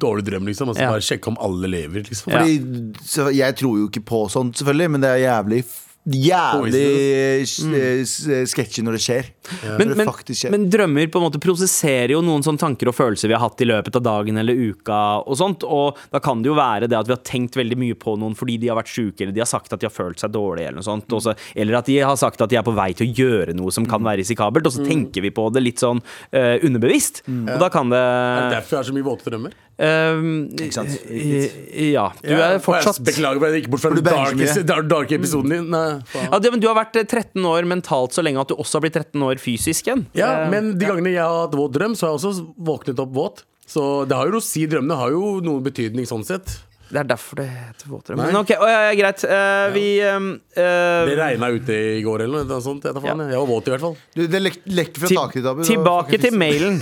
dårlig 0.02 0.26
drøm, 0.28 0.46
liksom. 0.52 0.68
Altså, 0.70 0.84
Ja. 0.84 0.92
bare 0.92 1.02
sjekke 1.08 1.28
om 1.32 1.38
alle 1.40 1.68
lever, 1.72 2.04
liksom. 2.04 2.28
Fordi, 2.36 2.94
så 3.02 3.32
jeg 3.34 3.56
tror 3.56 3.80
jo 3.80 3.88
ikke 3.88 4.04
på 4.06 4.26
sånt, 4.30 4.54
selvfølgelig, 4.60 4.92
men 4.92 5.02
det 5.02 5.10
er 5.16 5.24
jævlig 5.32 5.64
Jævlig 6.02 7.46
mm. 7.46 8.46
sketsjy 8.50 8.82
når 8.82 8.98
det 8.98 9.02
skjer. 9.04 9.28
Ja. 9.62 9.76
Men, 9.78 9.92
men, 10.00 10.10
det 10.26 10.36
skjer. 10.38 10.54
men 10.54 10.64
drømmer 10.74 11.12
på 11.14 11.20
en 11.20 11.26
måte 11.28 11.42
prosesserer 11.42 12.16
jo 12.16 12.24
noen 12.26 12.42
sånne 12.46 12.62
tanker 12.62 12.90
og 12.90 12.96
følelser 12.98 13.30
vi 13.30 13.36
har 13.38 13.44
hatt 13.44 13.62
i 13.62 13.68
løpet 13.70 14.00
av 14.00 14.06
dagen 14.08 14.42
eller 14.42 14.58
uka. 14.58 14.98
Og 15.22 15.38
sånt 15.38 15.66
Og 15.68 16.00
da 16.10 16.22
kan 16.24 16.42
det 16.42 16.50
jo 16.50 16.58
være 16.58 16.90
det 16.90 16.98
at 16.98 17.10
vi 17.10 17.14
har 17.14 17.22
tenkt 17.28 17.58
veldig 17.60 17.78
mye 17.78 18.00
på 18.02 18.16
noen 18.18 18.34
fordi 18.38 18.58
de 18.64 18.72
har 18.72 18.80
vært 18.80 18.90
syke, 18.90 19.22
eller 19.22 19.36
de 19.36 19.44
har 19.44 19.52
sagt 19.52 19.74
at 19.76 19.84
de 19.84 19.90
har 19.90 19.94
følt 19.94 20.24
seg 20.24 20.34
dårlig, 20.34 20.66
eller 20.66 20.82
noe 20.82 20.88
sånt. 20.88 21.38
eller 21.54 21.78
at 21.78 21.92
de 21.92 22.00
har 22.02 22.18
sagt 22.18 22.42
at 22.42 22.50
de 22.50 22.58
er 22.58 22.66
på 22.66 22.74
vei 22.74 22.92
til 22.98 23.06
å 23.10 23.20
gjøre 23.22 23.58
noe 23.58 23.74
som 23.76 23.86
kan 23.86 24.02
være 24.02 24.24
risikabelt, 24.24 24.66
og 24.66 24.74
så 24.74 24.86
tenker 24.88 25.22
vi 25.22 25.30
på 25.30 25.50
det 25.54 25.62
litt 25.62 25.82
sånn 25.84 26.02
uh, 26.02 26.58
underbevisst. 26.66 27.22
Og 27.30 27.58
da 27.62 27.70
kan 27.70 27.94
det 27.94 28.02
Er 28.02 28.48
det 28.48 28.58
derfor 28.58 28.78
jeg 28.78 28.82
har 28.82 28.90
så 28.90 28.98
mye 28.98 29.06
våte 29.06 29.30
drømmer? 29.30 29.54
Ehm, 29.80 30.50
Ikke 30.60 30.74
sant? 30.74 30.90
eh, 31.10 31.92
Ja. 31.92 32.10
Du 32.22 32.34
er 32.36 32.60
fortsatt 32.60 33.00
jeg 33.00 33.06
Beklager 33.16 33.40
for 33.40 33.48
at 33.48 33.54
jeg 33.56 33.64
gikk 33.64 33.72
bort 33.72 33.82
fra 33.82 33.90
den 33.96 34.04
darke, 34.04 34.64
dar- 34.66 34.84
darke 34.84 35.16
episoden 35.18 35.50
din. 35.50 35.72
Ja, 35.72 36.40
det, 36.40 36.52
men 36.52 36.60
Du 36.60 36.68
har 36.68 36.76
vært 36.76 36.96
eh, 36.96 37.04
13 37.08 37.42
år 37.46 37.64
mentalt 37.66 38.12
så 38.14 38.22
lenge 38.24 38.40
at 38.42 38.48
du 38.50 38.56
også 38.56 38.78
har 38.80 38.82
blitt 38.82 38.94
13 39.00 39.22
år 39.24 39.40
fysisk 39.42 39.88
igjen. 39.88 40.06
Ja, 40.14 40.44
Eh, 40.44 40.50
men 40.50 40.78
de 40.78 40.86
gangene 40.86 41.12
jeg 41.14 41.22
har 41.24 41.48
hatt 41.48 41.56
våt 41.58 41.72
drøm, 41.74 41.96
så 41.96 42.08
har 42.08 42.18
jeg 42.18 42.22
også 42.32 42.54
våknet 42.60 43.00
opp 43.00 43.14
våt. 43.14 43.44
Så 43.68 44.06
det 44.08 44.16
har 44.18 44.26
jo 44.26 44.32
noe 44.32 44.42
å 44.42 44.44
si. 44.44 44.66
Drømmene 44.68 44.98
har 44.98 45.10
jo 45.12 45.40
noen 45.42 45.64
betydning 45.64 46.06
sånn 46.06 46.26
sett. 46.26 46.60
Det 46.92 47.00
er 47.00 47.08
derfor 47.08 47.38
det 47.40 47.48
heter 47.48 47.88
våtdrøm. 47.88 48.18
Nei. 48.18 48.26
Men 48.28 48.36
ok, 48.42 48.50
oh, 48.60 48.68
ja, 48.68 48.92
ja, 48.92 48.96
greit. 49.00 49.24
Eh, 49.24 49.72
Vi 49.72 50.00
eh, 50.02 50.18
eh, 50.60 51.06
Det 51.08 51.16
regna 51.18 51.48
ute 51.56 51.72
i 51.72 52.02
går 52.04 52.26
eller 52.26 52.44
noe 52.44 52.60
sånt. 52.62 52.84
Jeg, 52.84 52.94
Ja. 53.02 53.16
var 53.16 53.48
våt 53.48 53.68
i 53.68 53.72
hvert 53.72 53.80
fall. 53.80 53.96
Du, 54.14 54.28
det 54.28 54.42
lek 54.42 54.58
lekte 54.68 55.00
fra 55.00 55.08
taket 55.08 55.34
ditt, 55.40 55.46
Abu. 55.48 55.64
Tilbake 55.64 56.20
til 56.20 56.34
mailen. 56.36 56.82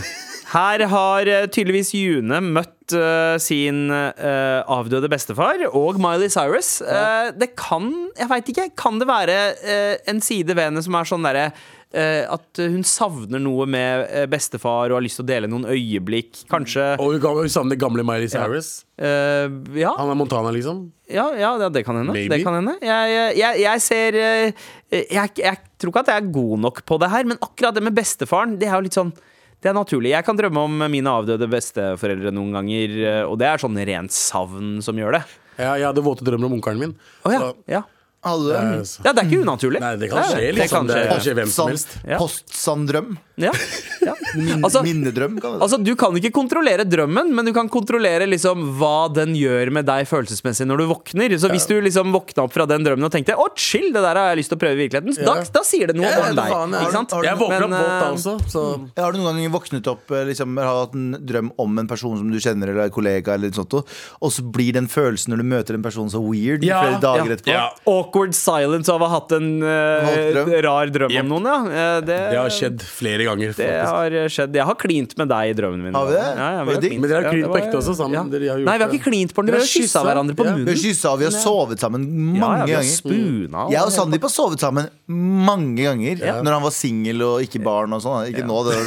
Her 0.50 0.88
har 0.90 1.28
eh, 1.30 1.46
tydeligvis 1.46 1.94
June 1.94 2.42
møtt 2.42 2.74
eh, 2.96 3.38
sin 3.42 3.88
uh, 3.92 4.62
avdøde 4.70 5.10
bestefar 5.12 5.62
og 5.70 6.00
Miley 6.02 6.30
Cyrus. 6.34 6.80
Uh, 6.86 7.30
det 7.38 7.54
kan, 7.60 7.90
jeg 8.18 8.30
veit 8.32 8.54
ikke, 8.54 8.70
kan 8.80 9.02
det 9.02 9.10
være 9.10 9.36
en 10.10 10.22
side 10.24 10.56
ved 10.56 10.70
henne 10.70 10.84
som 10.86 10.98
er 11.00 11.10
sånn 11.10 11.28
derre 11.28 11.50
at 11.90 12.60
hun 12.62 12.84
savner 12.86 13.42
noe 13.42 13.66
med 13.66 14.04
bestefar 14.30 14.92
og 14.92 15.00
har 15.00 15.02
lyst 15.02 15.18
til 15.18 15.24
å 15.24 15.30
dele 15.32 15.48
noen 15.50 15.66
øyeblikk. 15.74 16.44
Kanskje 16.52 16.84
Og 17.02 17.16
hun, 17.18 17.50
savner 17.50 17.80
gamle 17.82 18.06
Miley 18.06 18.30
Cyrus. 18.30 18.84
eh, 18.94 19.50
Ja, 19.74 19.96
Han 19.98 20.12
er 20.14 20.20
Montana, 20.20 20.52
liksom. 20.54 20.84
ja, 21.10 21.26
ja 21.34 21.56
det, 21.58 21.82
kan 21.88 21.98
hende. 21.98 22.14
Det 22.14 22.44
kan 22.46 22.60
hende. 22.60 22.76
Jeg, 22.86 23.34
jeg, 23.40 23.64
jeg 23.64 23.82
ser 23.82 24.20
jeg, 24.22 25.34
jeg 25.42 25.58
tror 25.82 25.90
ikke 25.90 26.06
at 26.06 26.14
jeg 26.14 26.22
er 26.22 26.32
god 26.38 26.62
nok 26.68 26.86
på 26.86 27.02
det 27.02 27.10
her, 27.10 27.26
men 27.26 27.42
akkurat 27.42 27.74
det 27.74 27.84
med 27.90 27.98
bestefaren, 27.98 28.60
det 28.62 28.70
er 28.70 28.78
jo 28.78 28.86
litt 28.86 29.00
sånn 29.00 29.10
det 29.62 29.70
er 29.72 29.76
naturlig. 29.76 30.12
Jeg 30.14 30.26
kan 30.26 30.38
drømme 30.40 30.62
om 30.70 30.78
mine 30.92 31.12
avdøde 31.12 31.48
besteforeldre 31.52 32.32
noen 32.36 32.54
ganger, 32.56 32.94
eh, 33.04 33.24
og 33.28 33.38
det 33.42 33.48
er 33.50 33.58
sånn 33.62 33.76
rent 33.76 34.12
savn 34.16 34.78
som 34.86 34.96
gjør 34.96 35.18
det. 35.20 35.24
Ja, 35.60 35.74
jeg 35.76 35.90
hadde 35.90 36.04
våte 36.06 36.24
drømmer 36.24 36.48
om 36.48 36.56
onkelen 36.62 36.80
min. 36.80 36.94
Oh, 37.26 37.32
ja, 37.34 37.40
Så- 37.40 37.56
ja. 37.68 37.82
Hadde 38.22 38.44
du 38.44 38.50
det? 38.52 38.60
Eh, 38.60 39.06
Ja, 39.06 39.14
det 39.14 39.22
er 39.24 39.28
ikke 39.30 39.42
unaturlig. 39.46 39.80
Nei, 39.80 39.96
det 39.96 40.10
kan 40.12 40.24
skje, 40.28 40.52
det 40.56 40.70
kan 40.70 40.88
skje. 40.88 40.96
Det 41.00 41.08
kan 41.10 41.20
skje 41.24 41.34
hvem 41.40 41.48
som 41.54 41.68
helst. 41.72 41.88
Ja. 42.06 42.18
Postsanndrøm. 42.20 43.18
Ja, 43.40 43.54
ja. 44.04 44.14
Min, 44.36 44.60
Altså- 44.68 44.82
minnedrøm, 44.84 45.38
kan 45.40 45.62
Altså, 45.64 45.78
Du 45.82 45.96
kan 45.96 46.12
ikke 46.20 46.32
kontrollere 46.36 46.84
drømmen, 46.84 47.32
men 47.34 47.46
du 47.48 47.54
kan 47.56 47.70
kontrollere 47.72 48.28
liksom 48.28 48.66
hva 48.78 49.08
den 49.16 49.32
gjør 49.40 49.72
med 49.72 49.86
deg 49.88 50.04
følelsesmessig 50.10 50.68
når 50.68 50.78
du 50.84 50.86
våkner. 50.92 51.32
Så 51.40 51.48
hvis 51.50 51.66
du 51.70 51.78
liksom 51.82 52.12
våkna 52.12 52.44
opp 52.44 52.52
fra 52.54 52.66
den 52.68 52.84
drømmen 52.84 53.06
og 53.08 53.12
tenkte 53.16 53.38
'å, 53.40 53.48
chill, 53.56 53.94
det 53.94 54.02
der 54.04 54.16
har 54.20 54.36
jeg 54.36 54.40
lyst 54.44 54.50
til 54.52 54.58
å 54.60 54.62
prøve 54.66 54.76
i 54.76 54.82
virkeligheten', 54.90 55.16
da, 55.26 55.36
Ja. 55.40 55.44
da 55.56 55.62
sier 55.64 55.88
det 55.88 55.96
noe 55.96 56.12
om 56.12 56.36
deg. 56.36 56.52
Ikke 56.52 56.92
sant? 56.92 57.12
Har 57.16 57.22
du- 57.22 57.28
Jeg 57.30 57.38
våkner 57.40 57.64
opp 57.64 57.72
våt 57.72 57.88
da 57.88 58.08
eh, 58.10 58.14
også, 58.14 58.34
så 58.52 58.90
Ja, 58.98 59.04
Har 59.06 59.12
du 59.14 59.18
noen 59.20 59.32
ganger 59.32 59.50
våknet 59.56 59.88
opp 59.88 60.12
eh, 60.12 60.26
liksom, 60.26 60.58
har 60.60 60.86
hatt 60.86 60.94
en 60.96 61.14
drøm 61.26 61.52
om 61.58 61.80
en 61.80 61.88
person 61.88 62.18
som 62.18 62.30
du 62.30 62.38
kjenner, 62.38 62.68
eller 62.70 62.84
en 62.84 62.92
kollega, 62.92 63.34
eller 63.34 63.50
sånt, 63.52 63.74
og 63.74 64.30
så 64.32 64.44
blir 64.52 64.74
den 64.74 64.88
følelsen 64.88 65.30
når 65.32 65.38
du 65.38 65.44
møter 65.44 65.74
en 65.76 65.82
person 65.84 66.10
så 66.10 66.20
weird 66.20 66.64
Ja, 66.66 66.82
flere 66.84 67.00
dager 67.00 67.26
ja. 67.26 67.36
etterpå? 67.36 67.56
Ja. 67.56 67.70
Awkward 68.10 68.34
silence 68.36 68.90
av 68.90 69.02
å 69.02 69.08
ha 69.08 69.20
hatt 69.20 69.32
en 69.38 69.62
uh, 69.62 70.10
drøm. 70.34 70.52
rar 70.66 70.88
drøm 70.94 71.12
Yep. 71.14 71.24
om 71.24 71.30
noen, 71.30 71.46
ja. 71.46 71.58
Eh, 71.70 72.02
Det, 72.02 72.18
Det 72.34 72.38
har 72.40 72.50
skjedd 72.50 72.82
flere 72.82 73.24
ganger. 73.30 73.54
Det 73.54 73.66
faktisk. 73.70 73.94
har 73.94 74.10
skjedd. 74.36 74.54
Jeg 74.60 74.66
har 74.66 74.76
klint 74.76 75.16
med 75.18 75.30
deg 75.30 75.52
i 75.52 75.54
drømmen 75.62 75.84
min. 75.84 75.94
Har 75.94 76.06
vi 76.10 76.14
det? 76.14 76.24
Ja, 76.26 76.48
ja, 76.58 76.64
Var 76.66 76.82
det. 76.82 76.92
Men 77.00 77.10
dere 77.10 77.16
har 77.20 77.24
Ja, 77.30 77.32
klint 77.32 77.46
det 77.46 77.54
på 77.54 77.60
ekte 77.62 77.78
også 77.80 77.96
sammen? 78.00 78.14
Ja. 78.18 78.24
Dere 78.34 78.50
har 78.50 78.58
gjort 78.60 78.66
Nei, 78.70 78.78
vi 78.80 78.84
har 78.84 78.92
ikke 78.98 79.06
klint 79.12 79.34
på 79.34 79.46
den. 79.46 79.54
Vi 79.54 79.58
har 79.60 79.66
har 79.66 79.74
kyssa 79.74 80.04
hverandre 80.06 80.36
på 80.36 80.44
Ja. 80.46 80.50
Vi 80.50 80.60
har 80.60 80.66
munnen. 80.66 80.82
kyssa, 80.84 81.16
vi 81.20 81.26
har 81.30 81.36
sovet 81.36 81.80
sammen 81.80 82.02
mange 82.10 82.40
Ja, 82.40 82.50
ja, 82.58 82.66
vi 82.66 82.74
har 82.74 82.82
ganger. 82.82 82.98
spuna 82.98 83.70
Jeg 83.72 83.82
og 83.84 83.92
Sandeep 83.94 84.22
har 84.22 84.34
sovet 84.34 84.60
sammen 84.60 84.90
mange 85.08 85.82
ganger. 85.84 86.16
Ja. 86.26 86.42
Når 86.42 86.52
han 86.58 86.64
var 86.64 86.72
singel 86.76 87.22
og 87.26 87.42
ikke 87.46 87.62
barn 87.64 87.94
og 87.94 88.02
sånn. 88.02 88.28
Ikke 88.34 88.46
nå, 88.46 88.58
det. 88.66 88.78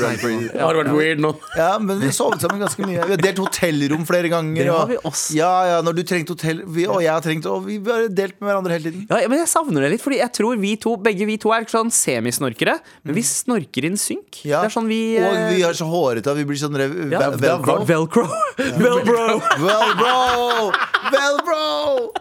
Det 0.53 0.61
har 0.61 0.75
vært 0.75 0.93
weird 0.97 1.20
nå. 1.23 1.33
Ja, 1.57 1.79
men 1.79 1.99
vi 2.01 2.07
har 2.11 2.16
sovet 2.16 2.41
sammen 2.43 2.61
ganske 2.62 2.85
mye. 2.87 3.05
Vi 3.07 3.14
har 3.16 3.23
delt 3.23 3.39
hotellrom 3.43 4.05
flere 4.09 4.29
ganger. 4.33 4.62
Det 4.64 4.73
har 4.73 4.87
vi 4.91 4.97
også. 5.03 5.35
Ja, 5.37 5.53
ja, 5.66 5.79
når 5.83 5.95
du 5.99 6.03
trengte 6.03 6.35
hotell 6.37 6.62
vi, 6.66 6.87
Og 6.87 7.01
jeg 7.03 7.11
har 7.12 7.20
trengt 7.25 7.47
Og 7.47 7.64
vi 7.66 7.79
har 7.79 8.09
delt 8.09 8.35
med 8.41 8.49
hverandre 8.51 8.73
hele 8.77 8.91
tiden. 8.91 9.07
Ja, 9.21 9.29
men 9.29 9.39
jeg 9.43 9.49
savner 9.51 9.85
det 9.85 9.91
litt, 9.93 10.03
Fordi 10.05 10.19
jeg 10.21 10.33
tror 10.33 10.57
vi 10.63 10.77
to, 10.81 10.97
begge 10.97 11.27
vi 11.29 11.37
to 11.43 11.53
er 11.53 11.67
sånn 11.69 11.91
semisnorkere. 11.93 12.79
Men 13.05 13.15
vi 13.19 13.23
snorker 13.27 13.85
inn 13.89 13.99
synk. 14.01 14.41
Ja. 14.49 14.63
Det 14.63 14.71
er 14.71 14.75
sånn 14.77 14.89
vi 14.89 15.01
Og 15.21 15.27
eh, 15.29 15.51
vi 15.57 15.63
er 15.69 15.77
så 15.77 15.89
hårete 15.91 16.31
at 16.33 16.39
vi 16.41 16.47
blir 16.49 16.61
sånn 16.61 16.77
rev, 16.79 16.95
ja, 17.13 17.21
vel- 17.31 17.39
velcro. 17.43 17.85
Velcro. 17.85 18.25
Velcro. 18.57 19.41
Velbro! 19.67 20.73
Velbro! 21.13 22.13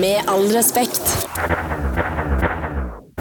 Med 0.00 0.24
all 0.32 0.48
respekt. 0.54 1.26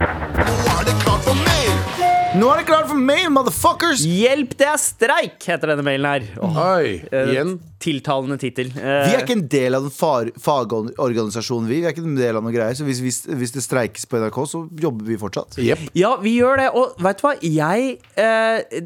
Nå 0.04 0.80
er 0.80 0.86
det 0.88 0.96
klart 1.04 1.24
for 1.28 2.13
mail, 2.34 3.30
motherfuckers! 3.30 4.02
Hjelp, 4.02 4.56
det 4.58 4.66
er 4.66 4.80
streik, 4.82 5.36
heter 5.46 5.70
denne 5.70 5.84
mailen 5.86 6.08
her. 6.10 6.24
Oh. 6.42 6.56
Oi, 6.78 7.04
eh, 7.12 7.30
igjen. 7.30 7.60
Tiltalende 7.84 8.40
tittel. 8.42 8.72
Vi 8.74 9.14
er 9.14 9.22
ikke 9.22 9.36
en 9.38 9.48
del 9.52 9.78
av 9.78 9.86
den 9.86 9.94
fagorganisasjonen, 10.42 11.68
vi. 11.70 11.82
Vi 11.84 11.86
er 11.86 11.94
ikke 11.94 12.06
en 12.08 12.18
del 12.18 12.40
av 12.40 12.46
noe 12.46 12.56
greier. 12.56 12.74
Så 12.74 12.88
hvis, 12.88 13.04
hvis, 13.04 13.22
hvis 13.28 13.54
det 13.54 13.64
streikes 13.66 14.10
på 14.10 14.18
NRK, 14.24 14.40
så 14.50 14.64
jobber 14.82 15.06
vi 15.12 15.20
fortsatt. 15.22 15.60
Yep. 15.62 15.92
Ja, 16.00 16.16
vi 16.24 16.38
gjør 16.40 16.64
det. 16.64 16.70
Og 16.74 16.98
vet 17.06 17.22
du 17.22 17.28
hva? 17.28 17.36
Jeg 17.44 17.98
eh, 18.18 18.82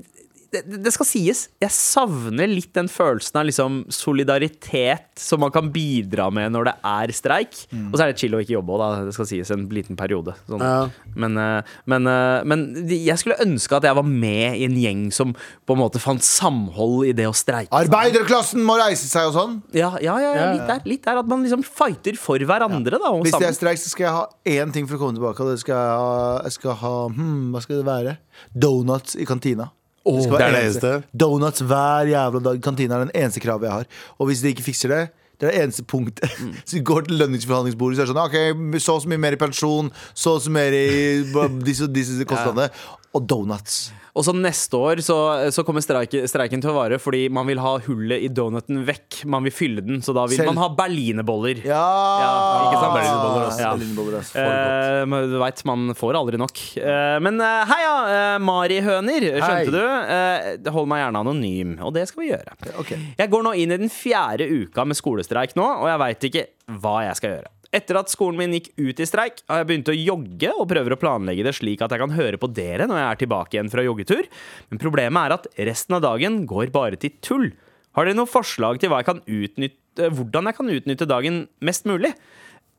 det, 0.65 0.79
det 0.85 0.93
skal 0.95 1.07
sies, 1.07 1.43
jeg 1.61 1.73
savner 1.73 2.49
litt 2.49 2.73
den 2.77 2.89
følelsen 2.91 3.39
av 3.41 3.47
liksom 3.47 3.79
solidaritet 3.93 5.19
som 5.19 5.41
man 5.43 5.53
kan 5.53 5.69
bidra 5.73 6.29
med 6.33 6.53
når 6.55 6.69
det 6.69 6.75
er 6.91 7.13
streik. 7.15 7.55
Mm. 7.71 7.89
Og 7.89 7.97
så 7.97 8.05
er 8.05 8.11
det 8.11 8.21
chill 8.21 8.37
å 8.37 8.41
ikke 8.43 8.55
jobbe 8.55 8.77
òg. 8.77 9.05
Det 9.07 9.15
skal 9.15 9.29
sies 9.29 9.51
en 9.53 9.67
liten 9.73 9.99
periode. 9.99 10.35
Sånn. 10.49 10.63
Ja. 10.63 11.11
Men, 11.17 11.37
eh, 11.41 11.75
men, 11.89 12.07
eh, 12.11 12.45
men 12.47 12.65
jeg 12.91 13.17
skulle 13.21 13.39
ønske 13.43 13.77
at 13.77 13.87
jeg 13.87 13.97
var 13.97 14.07
med 14.07 14.57
i 14.57 14.65
en 14.67 14.77
gjeng 14.77 15.07
som 15.13 15.33
på 15.37 15.77
en 15.77 15.81
måte 15.81 16.01
fant 16.01 16.23
samhold 16.23 17.07
i 17.09 17.15
det 17.17 17.27
å 17.29 17.35
streike. 17.35 17.71
Arbeiderklassen 17.75 18.63
må 18.65 18.77
reise 18.79 19.09
seg 19.09 19.31
og 19.31 19.37
sånn. 19.37 19.57
Ja, 19.75 19.93
ja, 20.01 20.17
ja, 20.21 20.33
ja, 20.33 20.45
Ja, 20.47 20.51
litt 20.53 20.67
der. 20.67 20.81
Litt 20.87 21.05
der 21.07 21.17
At 21.17 21.27
man 21.27 21.43
liksom 21.43 21.63
fighter 21.65 22.17
for 22.19 22.37
hverandre, 22.37 22.99
da. 23.01 23.13
Hvis 23.21 23.37
det 23.37 23.49
er 23.49 23.57
streik, 23.57 23.81
så 23.81 23.89
skal 23.93 24.07
jeg 24.07 24.15
ha 24.15 24.27
én 24.45 24.73
ting 24.73 24.87
for 24.87 24.97
å 24.97 25.05
komme 25.05 25.17
tilbake. 25.17 25.41
Og 25.43 25.53
det 25.53 25.61
skal 25.63 25.75
jeg 25.75 25.97
ha, 25.97 26.41
jeg 26.47 26.57
skal 26.59 26.77
ha 26.83 26.93
hmm, 27.09 27.49
Hva 27.53 27.63
skal 27.63 27.81
det 27.81 27.87
være? 27.87 28.17
Donuts 28.53 29.17
i 29.17 29.25
kantina. 29.27 29.71
Det 30.07 30.31
det 30.31 30.41
er 30.47 30.55
det 30.55 30.65
eneste. 30.65 30.91
Donuts 31.13 31.63
hver 31.67 32.11
jævla 32.11 32.43
dag. 32.49 32.59
Kantina 32.63 32.97
er 32.97 33.07
den 33.07 33.15
eneste 33.15 33.43
kravet 33.43 33.67
jeg 33.67 33.75
har. 33.81 33.95
Og 34.17 34.29
hvis 34.31 34.43
de 34.43 34.53
ikke 34.55 34.65
fikser 34.71 34.93
det 34.93 35.05
det 35.37 35.45
er 35.45 35.51
det 35.51 35.63
eneste 35.67 35.83
punktet. 35.85 36.31
Så 36.65 36.79
vi 36.79 36.79
går 36.81 37.01
til 37.05 37.19
lønningsforhandlingsbordet 37.21 37.97
så 37.97 38.01
er 38.01 38.07
det 38.07 38.13
sånn 38.13 38.23
OK, 38.23 38.79
så 38.81 38.95
og 38.97 39.03
så 39.03 39.11
mye 39.11 39.21
mer 39.21 39.35
i 39.37 39.37
pensjon, 39.37 39.91
så 40.17 40.33
og 40.37 40.41
så 40.41 40.53
mer 40.53 40.73
i 40.73 40.87
disse 41.67 41.85
og 41.85 41.93
disse 41.93 42.25
kostnadene. 42.25 42.71
Og 43.15 43.23
donuts. 43.25 43.87
Og 44.17 44.25
så 44.25 44.33
neste 44.35 44.77
år 44.77 44.99
så, 45.05 45.15
så 45.53 45.63
kommer 45.65 45.81
streike, 45.81 46.23
streiken 46.29 46.61
til 46.61 46.71
å 46.71 46.75
vare 46.75 46.97
fordi 47.01 47.27
man 47.33 47.45
vil 47.49 47.59
ha 47.61 47.75
hullet 47.85 48.23
i 48.25 48.29
donuten 48.33 48.81
vekk. 48.87 49.21
Man 49.29 49.45
vil 49.45 49.53
fylle 49.53 49.83
den, 49.85 50.01
så 50.05 50.13
da 50.17 50.25
vil 50.29 50.39
Selv- 50.41 50.49
man 50.51 50.59
ha 50.63 50.67
berlinerboller. 50.75 51.61
Ja! 51.65 51.85
Ja, 52.21 52.31
ikke 52.67 52.81
sant? 52.81 52.95
Berlinerboller, 52.97 53.45
ass. 53.47 53.59
Ja. 53.61 53.71
Berlinerboller, 53.75 54.17
ass. 54.19 54.31
Eh, 54.35 55.29
du 55.31 55.37
veit, 55.41 55.63
man 55.69 55.85
får 55.97 56.19
aldri 56.19 56.41
nok. 56.41 56.63
Eh, 56.81 57.17
men 57.23 57.39
eh, 57.45 57.73
heia, 57.73 57.93
eh, 58.15 58.37
Mari-høner. 58.43 59.29
Skjønte 59.37 59.49
Hei. 59.53 59.65
du? 59.71 60.67
Eh, 60.67 60.71
hold 60.73 60.89
meg 60.91 61.03
gjerne 61.05 61.23
anonym, 61.23 61.75
og 61.85 61.93
det 61.97 62.07
skal 62.11 62.25
vi 62.25 62.31
gjøre. 62.33 62.57
Okay. 62.83 63.01
Jeg 63.21 63.33
går 63.33 63.45
nå 63.47 63.53
inn 63.61 63.75
i 63.77 63.81
den 63.85 63.93
fjerde 63.93 64.49
uka 64.49 64.85
med 64.89 64.97
skolestreik 64.99 65.55
nå, 65.57 65.65
og 65.83 65.87
jeg 65.93 66.01
veit 66.03 66.27
ikke 66.31 66.45
hva 66.81 66.97
jeg 67.07 67.21
skal 67.21 67.37
gjøre. 67.37 67.53
Etter 67.75 67.99
at 67.99 68.11
skolen 68.11 68.39
min 68.39 68.55
gikk 68.55 68.69
ut 68.79 69.01
i 69.03 69.07
streik, 69.07 69.41
har 69.49 69.61
jeg 69.61 69.67
begynt 69.69 69.91
å 69.91 69.95
jogge 69.95 70.51
og 70.55 70.69
prøver 70.71 70.95
å 70.95 70.99
planlegge 71.01 71.43
det 71.47 71.55
slik 71.57 71.83
at 71.83 71.91
jeg 71.91 72.01
kan 72.03 72.15
høre 72.15 72.39
på 72.39 72.49
dere 72.55 72.87
når 72.87 73.01
jeg 73.01 73.07
er 73.07 73.21
tilbake 73.23 73.57
igjen 73.57 73.71
fra 73.73 73.83
joggetur. 73.83 74.27
Men 74.71 74.81
problemet 74.81 75.19
er 75.25 75.35
at 75.35 75.49
resten 75.69 75.97
av 75.97 76.05
dagen 76.05 76.45
går 76.47 76.71
bare 76.75 76.99
til 77.01 77.15
tull. 77.19 77.49
Har 77.97 78.07
dere 78.07 78.19
noen 78.19 78.29
forslag 78.29 78.79
til 78.79 78.93
jeg 78.93 79.07
kan 79.07 79.23
utnytte, 79.25 80.11
hvordan 80.13 80.47
jeg 80.47 80.59
kan 80.59 80.75
utnytte 80.77 81.09
dagen 81.09 81.41
mest 81.65 81.89
mulig? 81.89 82.13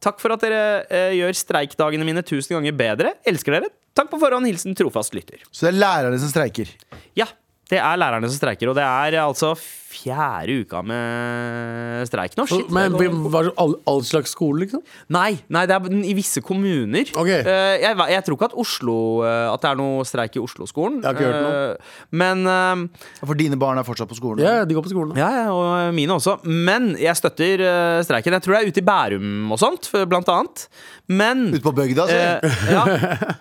Takk 0.05 0.23
for 0.23 0.31
at 0.31 0.45
dere 0.45 0.63
eh, 0.95 1.17
gjør 1.19 1.35
streikdagene 1.35 2.07
mine 2.07 2.23
tusen 2.23 2.55
ganger 2.55 2.77
bedre. 2.79 3.17
Elsker 3.27 3.57
dere. 3.59 3.73
Takk 3.99 4.13
på 4.13 4.21
forhånd. 4.23 4.47
Hilsen 4.47 4.77
trofast 4.79 5.17
lytter. 5.17 5.43
Så 5.51 5.67
det 5.67 5.73
er 5.73 5.81
lærerne 5.83 6.21
som 6.23 6.31
streiker. 6.31 6.71
Ja, 7.19 7.27
det 7.69 7.81
er 7.83 7.99
lærerne 7.99 8.31
som 8.31 8.39
streiker, 8.39 8.71
og 8.71 8.79
det 8.79 8.87
er 8.87 9.19
altså 9.25 9.53
fjerde 9.89 10.59
uka 10.63 10.83
med 10.85 12.05
streik 12.09 12.37
nå. 12.37 12.45
Shit, 12.49 12.69
Men 12.75 12.93
det 12.99 13.09
var 13.33 13.49
det 13.49 13.55
all, 13.61 13.75
all 13.89 14.03
slags 14.05 14.35
skole, 14.37 14.61
liksom? 14.65 14.83
Nei, 15.15 15.39
nei, 15.49 15.65
det 15.69 15.77
er 15.77 15.97
i 16.05 16.15
visse 16.17 16.43
kommuner. 16.45 17.09
Ok. 17.17 17.31
Uh, 17.31 17.77
jeg, 17.81 17.97
jeg 18.13 18.27
tror 18.27 18.39
ikke 18.39 18.49
at 18.51 18.57
Oslo 18.59 18.97
eh, 19.27 19.47
At 19.49 19.63
det 19.63 19.71
er 19.71 19.79
noe 19.79 20.05
streik 20.09 20.37
i 20.37 20.43
Oslo-skolen. 20.43 21.01
Jeg 21.03 21.09
har 21.09 21.17
ikke 21.17 21.29
hørt 21.29 21.47
noe. 21.47 21.63
Eh, 21.73 21.97
men 22.21 22.89
For 23.23 23.39
dine 23.39 23.59
barn 23.61 23.81
er 23.81 23.87
fortsatt 23.87 24.11
på 24.11 24.19
skolen. 24.19 24.43
Ja, 24.45 24.65
de 24.69 24.77
går 24.77 24.85
på 24.85 24.93
skolen. 24.93 25.17
Ja, 25.19 25.29
ja, 25.35 25.47
og 25.55 25.95
mine 25.97 26.17
også. 26.19 26.39
Men 26.45 26.93
jeg 27.01 27.17
støtter 27.19 27.65
streiken. 28.07 28.37
Jeg 28.37 28.45
tror 28.45 28.57
det 28.57 28.61
er 28.61 28.73
ute 28.73 28.83
i 28.83 28.87
Bærum 28.87 29.55
og 29.55 29.61
sånt, 29.63 29.91
blant 30.11 30.29
annet. 30.33 30.67
Men 31.09 31.49
Ute 31.55 31.63
på 31.65 31.73
bygda. 31.77 32.07
Eh, 32.13 32.59
ja. 32.75 32.85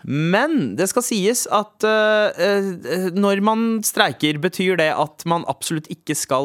Men 0.07 0.75
det 0.79 0.87
skal 0.91 1.05
sies 1.05 1.45
at 1.51 1.83
når 3.17 3.43
man 3.45 3.67
streiker, 3.85 4.39
betyr 4.41 4.79
det 4.79 4.91
at 4.95 5.25
man 5.29 5.45
absolutt 5.51 5.89
ikke 5.93 6.15
skal 6.17 6.36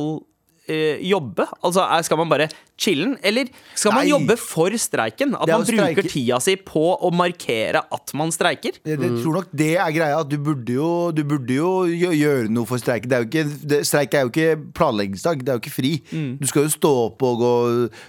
eh, 0.68 1.01
jobbe? 1.03 1.45
Altså 1.66 1.82
Skal 2.07 2.16
man 2.20 2.28
bare 2.30 2.47
chille'n? 2.82 3.16
Eller 3.22 3.49
skal 3.74 3.93
man 3.93 4.05
Nei. 4.07 4.11
jobbe 4.12 4.36
for 4.38 4.70
streiken? 4.78 5.34
At 5.34 5.47
man 5.51 5.62
bruker 5.66 6.03
streike- 6.03 6.11
tida 6.11 6.38
si 6.43 6.55
på 6.57 6.82
å 7.03 7.11
markere 7.14 7.82
at 7.93 8.12
man 8.18 8.30
streiker? 8.34 8.78
Jeg, 8.86 8.99
jeg 8.99 9.18
tror 9.22 9.34
nok 9.40 9.49
det 9.53 9.68
er 9.76 9.90
greia. 9.95 10.20
At 10.22 10.28
du 10.30 10.38
burde 10.38 10.72
jo, 10.74 11.11
du 11.14 11.22
burde 11.24 11.55
jo 11.55 11.84
gjøre 11.90 12.49
noe 12.51 12.66
for 12.66 12.78
streiken. 12.82 13.11
Det 13.11 13.18
er 13.18 13.22
jo 13.22 13.28
ikke, 13.30 13.45
det, 13.74 13.80
streik 13.86 14.14
er 14.14 14.22
jo 14.26 14.32
ikke 14.32 14.57
planleggingsdag. 14.78 15.43
Det 15.45 15.53
er 15.53 15.59
jo 15.59 15.62
ikke 15.62 15.74
fri. 15.76 15.93
Mm. 16.11 16.38
Du 16.40 16.47
skal 16.51 16.66
jo 16.66 16.74
stå 16.74 16.93
opp 17.09 17.22
og 17.28 17.38
gå 17.43 17.53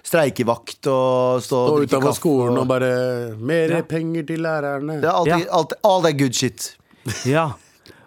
streikevakt 0.07 0.87
og 0.93 1.41
stå 1.45 1.59
Stå 1.87 1.99
kaffe. 1.99 2.15
skolen 2.19 2.57
og 2.57 2.63
og, 2.65 2.67
bare 2.73 3.35
Mer 3.37 3.69
Ja. 3.77 3.81
penger 3.81 4.23
til 4.27 4.39
lærerne. 4.45 5.01
det 5.01 5.09
er 5.09 5.13
alltid, 5.13 5.45
Ja. 5.45 5.57
alt, 5.57 5.73
all 5.83 6.01
that 6.03 6.17
good 6.17 6.33
shit. 6.33 6.75
Ja. 7.25 7.51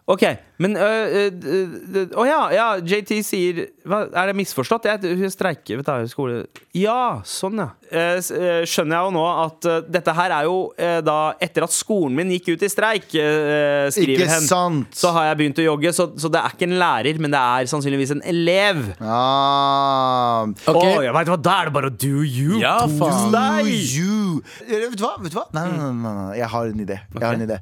Ok, 0.06 0.22
men 0.62 0.76
øh, 0.78 1.14
øh, 1.18 1.32
øh, 1.42 2.12
Å 2.14 2.24
ja, 2.28 2.36
ja, 2.54 2.66
JT 2.78 3.08
sier 3.26 3.56
hva, 3.82 4.04
Er 4.14 4.28
det 4.30 4.36
misforstått? 4.38 4.84
Jeg 4.86 5.16
hun 5.18 5.32
streiker 5.34 5.80
ved 5.80 5.88
skole 6.12 6.44
Ja, 6.78 7.24
sånn, 7.26 7.58
ja. 7.58 7.72
Eh, 7.90 8.20
eh, 8.20 8.60
skjønner 8.70 8.94
jeg 9.00 9.08
jo 9.08 9.14
nå 9.16 9.24
at 9.26 9.66
uh, 9.66 9.80
dette 9.90 10.14
her 10.14 10.34
er 10.36 10.46
jo 10.46 10.60
eh, 10.78 11.00
da 11.02 11.16
etter 11.42 11.66
at 11.66 11.74
skolen 11.74 12.14
min 12.20 12.30
gikk 12.36 12.52
ut 12.54 12.62
i 12.62 12.70
streik, 12.70 13.08
eh, 13.18 13.88
skriver 13.94 14.22
Ikke 14.22 14.30
hen. 14.30 14.46
sant? 14.46 14.94
Så 14.94 15.10
har 15.16 15.26
jeg 15.32 15.40
begynt 15.40 15.60
å 15.62 15.66
jogge, 15.66 15.92
så, 15.96 16.06
så 16.18 16.30
det 16.30 16.38
er 16.42 16.54
ikke 16.54 16.68
en 16.68 16.76
lærer, 16.82 17.20
men 17.22 17.34
det 17.34 17.42
er 17.42 17.70
sannsynligvis 17.70 18.14
en 18.14 18.22
elev. 18.30 18.84
Ah, 19.02 20.46
Ok. 20.70 20.80
Å, 20.84 21.02
jeg 21.06 21.14
vet 21.18 21.32
hva, 21.32 21.38
Da 21.48 21.56
er 21.64 21.70
det 21.70 21.74
bare 21.80 21.90
å 21.90 21.96
do 22.06 22.22
you. 22.22 22.60
Ja, 22.62 22.76
faen. 22.94 23.34
you. 23.74 24.38
Vet 24.70 24.98
du 24.98 25.02
hva? 25.06 25.16
Vet 25.18 25.34
du 25.34 25.40
hva? 25.40 25.48
Nei, 25.56 25.66
nei, 25.66 25.82
nei, 25.82 25.92
nei, 26.06 26.14
nei. 26.22 26.38
Jeg 26.44 26.50
har 26.54 26.72
en 26.72 26.86
idé. 26.86 27.00
Jeg 27.14 27.26
har 27.26 27.38
en 27.38 27.46
idé. 27.48 27.60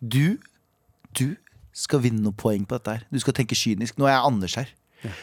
Du, 0.00 0.24
du 1.16 1.26
skal 1.76 2.00
vinne 2.04 2.24
noen 2.24 2.36
poeng 2.36 2.64
på 2.64 2.78
dette 2.78 2.96
her. 2.96 3.06
Du 3.12 3.20
skal 3.20 3.36
tenke 3.36 3.58
kynisk. 3.58 3.98
Nå 4.00 4.08
er 4.08 4.16
jeg 4.16 4.28
Anders 4.30 4.56
her. 4.58 4.72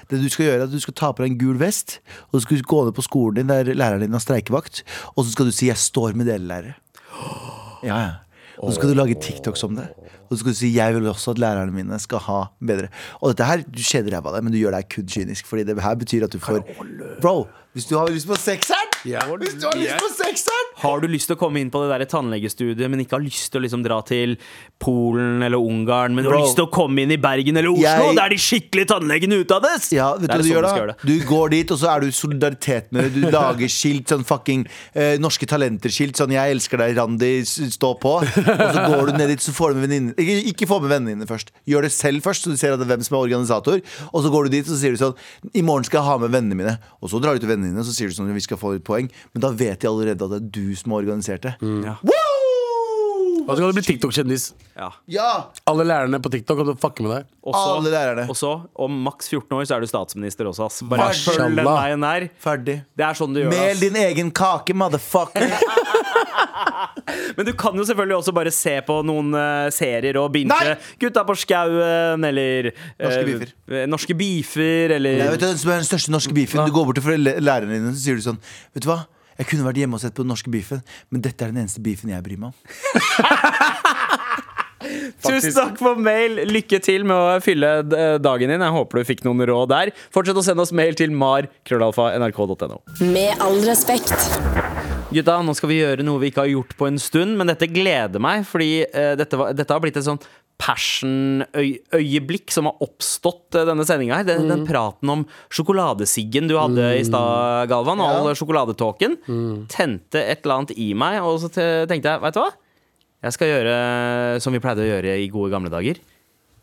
Det 0.09 0.19
du 0.21 0.29
skal 0.29 0.45
gjøre 0.45 0.59
er 0.61 0.67
at 0.67 0.71
du 0.71 0.79
skal 0.79 0.95
ta 0.95 1.09
på 1.11 1.23
deg 1.23 1.33
en 1.33 1.39
gul 1.41 1.57
vest, 1.59 1.97
og 2.29 2.37
du 2.37 2.43
skal 2.45 2.61
gå 2.61 2.83
ned 2.85 2.95
på 2.95 3.05
skolen 3.05 3.41
din 3.41 3.49
der 3.49 3.73
læreren 3.73 4.05
din 4.05 4.15
har 4.15 4.21
streikevakt, 4.23 4.83
og 5.15 5.25
så 5.25 5.33
skal 5.33 5.49
du 5.49 5.51
si 5.51 5.67
'jeg 5.67 5.77
står 5.77 6.13
med 6.15 6.25
dere, 6.25 6.39
lærere'. 6.39 6.77
Ja, 7.83 7.97
ja. 7.97 8.13
Og 8.59 8.71
så 8.71 8.79
skal 8.79 8.89
du 8.89 8.93
lage 8.93 9.15
TikToks 9.19 9.63
om 9.63 9.75
det. 9.75 9.87
Og 10.29 10.37
så 10.37 10.39
skal 10.39 10.51
du 10.51 10.55
si 10.55 10.77
'jeg 10.77 10.95
vil 10.95 11.07
også 11.07 11.31
at 11.31 11.39
lærerne 11.39 11.71
mine 11.71 11.99
skal 11.99 12.17
ha 12.17 12.43
bedre'. 12.61 12.87
Og 13.21 13.29
dette 13.29 13.43
her, 13.43 13.57
du 13.57 13.81
kjeder 13.81 14.15
ræva 14.15 14.29
av 14.29 14.35
det, 14.35 14.43
men 14.43 14.53
du 14.53 14.59
gjør 14.59 14.71
deg 14.71 14.89
kun 14.89 15.07
kynisk, 15.07 15.45
fordi 15.45 15.63
det 15.63 15.81
her 15.81 15.95
betyr 15.95 16.23
at 16.23 16.33
du 16.33 16.39
får 16.39 16.63
Bro, 17.21 17.47
hvis 17.73 17.85
du 17.85 17.97
har 17.97 18.07
lyst 18.07 18.27
på 18.27 18.35
sekseren 18.35 18.92
Ja. 19.05 19.19
Hvis 19.39 19.57
du 19.59 19.65
har 19.67 19.75
lyst 19.75 19.99
på 19.99 20.09
sekseren! 20.15 20.69
Har 20.83 21.01
du 21.03 21.07
lyst 21.11 21.27
til 21.27 21.35
å 21.35 21.39
komme 21.39 21.59
inn 21.59 21.69
på 21.73 21.81
det 21.83 21.89
der 21.99 22.05
tannlegestudiet, 22.11 22.89
men 22.89 23.01
ikke 23.03 23.17
har 23.17 23.23
lyst 23.23 23.51
til 23.51 23.61
å 23.61 23.63
liksom 23.65 23.83
dra 23.83 23.99
til 24.07 24.37
Polen 24.83 25.43
eller 25.43 25.59
Ungarn, 25.59 26.15
men 26.15 26.23
du 26.25 26.29
har 26.29 26.37
Bro. 26.37 26.45
lyst 26.45 26.57
til 26.59 26.65
å 26.67 26.71
komme 26.73 27.03
inn 27.03 27.11
i 27.11 27.17
Bergen 27.21 27.57
eller 27.59 27.71
Oslo, 27.71 27.83
Jeg- 27.83 28.15
der 28.15 28.29
de 28.29 28.37
skikkelige 28.37 28.87
tannlegene 28.87 29.39
utdannes? 29.43 29.91
Ja, 29.91 30.13
vet 30.15 30.29
du 30.29 30.33
hva 30.33 30.37
du 30.41 30.43
sånn 30.43 30.77
gjør 30.79 30.87
da? 30.87 30.95
Du 31.03 31.19
går 31.27 31.49
dit, 31.51 31.71
og 31.71 31.77
så 31.79 31.89
er 31.95 31.99
du 32.01 32.07
i 32.07 32.11
solidaritet 32.11 32.91
med 32.91 33.03
det. 33.03 33.13
Du 33.21 33.31
lager 33.31 33.67
skilt, 33.67 34.07
sånn 34.07 34.25
fucking 34.25 34.65
eh, 34.95 35.17
Norske 35.17 35.45
Talenter-skilt. 35.47 36.15
Sånn 36.15 36.31
'Jeg 36.31 36.51
elsker 36.55 36.77
deg, 36.77 36.95
Randi, 36.97 37.41
stå 37.43 37.99
på'. 37.99 38.23
Og 38.23 38.73
så 38.75 38.87
går 38.87 39.05
du 39.11 39.17
ned 39.17 39.27
dit, 39.29 39.39
så 39.39 39.51
får 39.51 39.73
du 39.73 39.79
med 39.79 39.89
venninnene 39.89 40.15
ikke, 40.15 40.53
ikke 40.53 40.67
få 40.67 40.81
med 40.81 40.89
vennene 40.91 41.15
dine 41.19 41.27
først. 41.27 41.51
Gjør 41.67 41.81
det 41.83 41.91
selv 41.91 42.21
først, 42.23 42.43
så 42.43 42.51
du 42.51 42.57
ser 42.57 42.73
at 42.73 42.79
det 42.79 42.87
er 42.89 42.95
hvem 42.95 43.03
som 43.03 43.17
er 43.17 43.21
organisator. 43.27 43.81
Og 44.13 44.23
så 44.23 44.29
går 44.31 44.43
du 44.45 44.49
dit, 44.57 44.65
og 44.67 44.73
så 44.75 44.79
sier 44.79 44.91
du 44.95 44.99
sånn 44.99 45.15
'I 45.53 45.61
morgen 45.61 45.83
skal 45.83 45.99
jeg 46.01 46.07
ha 46.07 46.17
med 46.17 46.31
vennene 46.31 46.55
mine'. 46.55 46.77
Og 47.01 47.09
så 47.09 47.21
drar 47.21 47.33
du 47.33 47.39
til 47.39 47.49
vennene 47.49 47.71
dine, 47.71 47.79
og 47.79 47.85
så 47.85 47.93
sier 47.95 48.07
du 48.09 48.13
sånn 48.15 48.31
'Vi 48.33 48.41
skal 48.41 48.57
få 48.57 48.73
litt 48.73 48.83
poeng'. 48.93 49.11
Men 49.33 49.45
da 49.47 49.51
vet 49.65 49.81
de 49.81 49.89
allerede 49.91 50.29
at 50.29 50.37
det 50.37 50.41
er 50.43 50.49
du 50.61 50.75
som 50.79 50.95
har 50.95 51.03
organisert 51.03 51.49
det. 51.49 51.57
Ja. 51.83 51.97
Og 53.43 53.57
så 53.57 53.59
kan 53.59 53.73
du 53.73 53.75
bli 53.75 53.83
TikTok-kjendis. 53.83 54.43
Ja. 54.77 54.89
Ja! 55.11 55.29
Alle 55.67 55.83
lærerne 55.87 56.19
på 56.23 56.31
TikTok 56.31 56.61
kan 56.61 56.69
du 56.69 56.75
fucke 56.79 57.03
med 57.03 57.11
deg. 57.11 57.25
Også, 57.43 57.63
Alle 57.75 57.91
lærerne. 57.91 58.25
Og 58.31 58.37
så, 58.39 58.53
om 58.79 59.01
maks 59.03 59.27
14 59.33 59.57
år, 59.57 59.65
så 59.67 59.75
er 59.75 59.83
du 59.83 59.89
statsminister 59.91 60.47
også, 60.47 60.69
ass. 60.69 60.79
Bare 60.87 61.09
følg 61.11 61.57
den 61.59 61.67
veien 61.67 62.07
her. 62.07 62.27
Ferdig. 62.39 62.77
Det 62.95 63.07
er 63.09 63.19
sånn 63.19 63.35
du 63.35 63.41
gjør. 63.43 63.51
Mel 63.51 63.73
ass. 63.73 63.83
din 63.83 63.99
egen 63.99 64.31
kake, 64.31 64.75
motherfucker. 64.79 65.49
Men 67.37 67.47
du 67.47 67.53
kan 67.57 67.75
jo 67.77 67.85
selvfølgelig 67.87 68.17
også 68.19 68.33
bare 68.35 68.53
se 68.53 68.75
på 68.85 68.99
noen 69.05 69.33
uh, 69.35 69.69
serier 69.73 70.17
og 70.21 70.29
binge 70.33 70.53
Nei! 70.53 70.75
Gutta 71.01 71.23
på 71.27 71.35
skauen, 71.39 72.23
eller 72.27 72.71
uh, 72.71 72.75
Norske 73.03 73.25
beefer. 73.29 73.53
eh, 73.71 73.87
Norske 73.89 74.17
beefer, 74.17 74.95
eller 74.99 75.19
Nei, 75.23 75.31
vet 75.33 75.43
du, 75.43 75.47
den 75.47 75.59
som 75.61 75.73
er 75.73 75.81
den 75.81 75.89
største 75.89 76.13
norske 76.13 76.35
beefen 76.35 76.63
Du 76.67 76.75
går 76.75 76.89
bort 76.89 77.01
til 77.01 77.09
læreren 77.23 77.43
lærerne 77.43 77.79
dine 77.79 77.95
Så 77.95 78.05
sier 78.07 78.19
du 78.19 78.25
sånn 78.25 78.41
Vet 78.73 78.85
du 78.85 78.91
hva? 78.91 79.03
Jeg 79.39 79.49
kunne 79.49 79.65
vært 79.65 79.81
hjemme 79.81 79.97
og 79.97 80.03
sett 80.03 80.15
på 80.15 80.25
den 80.25 80.33
norske 80.33 80.53
beefen 80.53 80.83
Men 81.13 81.25
dette 81.25 81.45
er 81.45 81.53
den 81.53 81.63
eneste 81.65 81.83
beefen 81.83 82.13
jeg 82.13 82.25
bryr 82.25 82.41
meg 82.45 82.53
om 82.53 82.57
Tusen 85.23 85.53
takk 85.55 85.77
for 85.79 85.99
mail. 85.99 86.41
Lykke 86.49 86.79
til 86.83 87.05
med 87.07 87.15
å 87.15 87.37
fylle 87.43 87.69
dagen 88.23 88.51
din. 88.51 88.63
Jeg 88.65 88.75
håper 88.77 88.99
du 88.99 89.07
fikk 89.07 89.23
noen 89.27 89.45
råd 89.47 89.71
der. 89.71 89.93
Fortsett 90.13 90.39
å 90.39 90.45
sende 90.45 90.65
oss 90.65 90.75
mail 90.75 90.97
til 90.99 91.15
mar.nrk.no. 91.15 92.81
Med 93.15 93.43
all 93.43 93.61
respekt. 93.67 94.82
Gutta, 95.13 95.35
nå 95.45 95.53
skal 95.57 95.69
vi 95.69 95.81
gjøre 95.81 96.05
noe 96.05 96.21
vi 96.21 96.29
ikke 96.31 96.43
har 96.45 96.51
gjort 96.53 96.73
på 96.79 96.87
en 96.89 96.99
stund, 97.01 97.35
men 97.39 97.49
dette 97.51 97.67
gleder 97.71 98.21
meg, 98.23 98.45
fordi 98.49 98.85
uh, 98.87 99.13
dette, 99.19 99.37
var, 99.39 99.53
dette 99.57 99.73
har 99.75 99.81
blitt 99.83 99.97
et 99.99 100.07
sånn 100.07 100.21
passion-øyeblikk 100.63 102.53
som 102.53 102.69
har 102.69 102.75
oppstått 102.85 103.57
uh, 103.57 103.65
denne 103.69 103.85
sendinga 103.87 104.19
her. 104.19 104.27
Den, 104.27 104.49
den 104.49 104.65
praten 104.69 105.09
om 105.13 105.25
sjokoladesiggen 105.53 106.49
du 106.49 106.55
hadde 106.59 106.83
i 106.97 107.05
stad, 107.07 107.69
Galvan, 107.71 108.01
og 108.03 108.07
all 108.09 108.37
sjokoladetåken, 108.37 109.11
tente 109.71 110.19
et 110.21 110.41
eller 110.43 110.55
annet 110.61 110.73
i 110.77 110.93
meg, 110.97 111.21
og 111.25 111.41
så 111.43 111.47
tenkte 111.53 112.07
jeg, 112.09 112.23
vet 112.23 112.37
du 112.37 112.41
hva? 112.43 112.51
Jeg 113.23 113.31
skal 113.37 113.47
gjøre 113.53 113.73
som 114.43 114.51
vi 114.51 114.59
pleide 114.63 114.83
å 114.83 114.89
gjøre 114.89 115.11
i 115.21 115.31
gode 115.31 115.53
gamle 115.53 115.71
dager. 115.71 115.95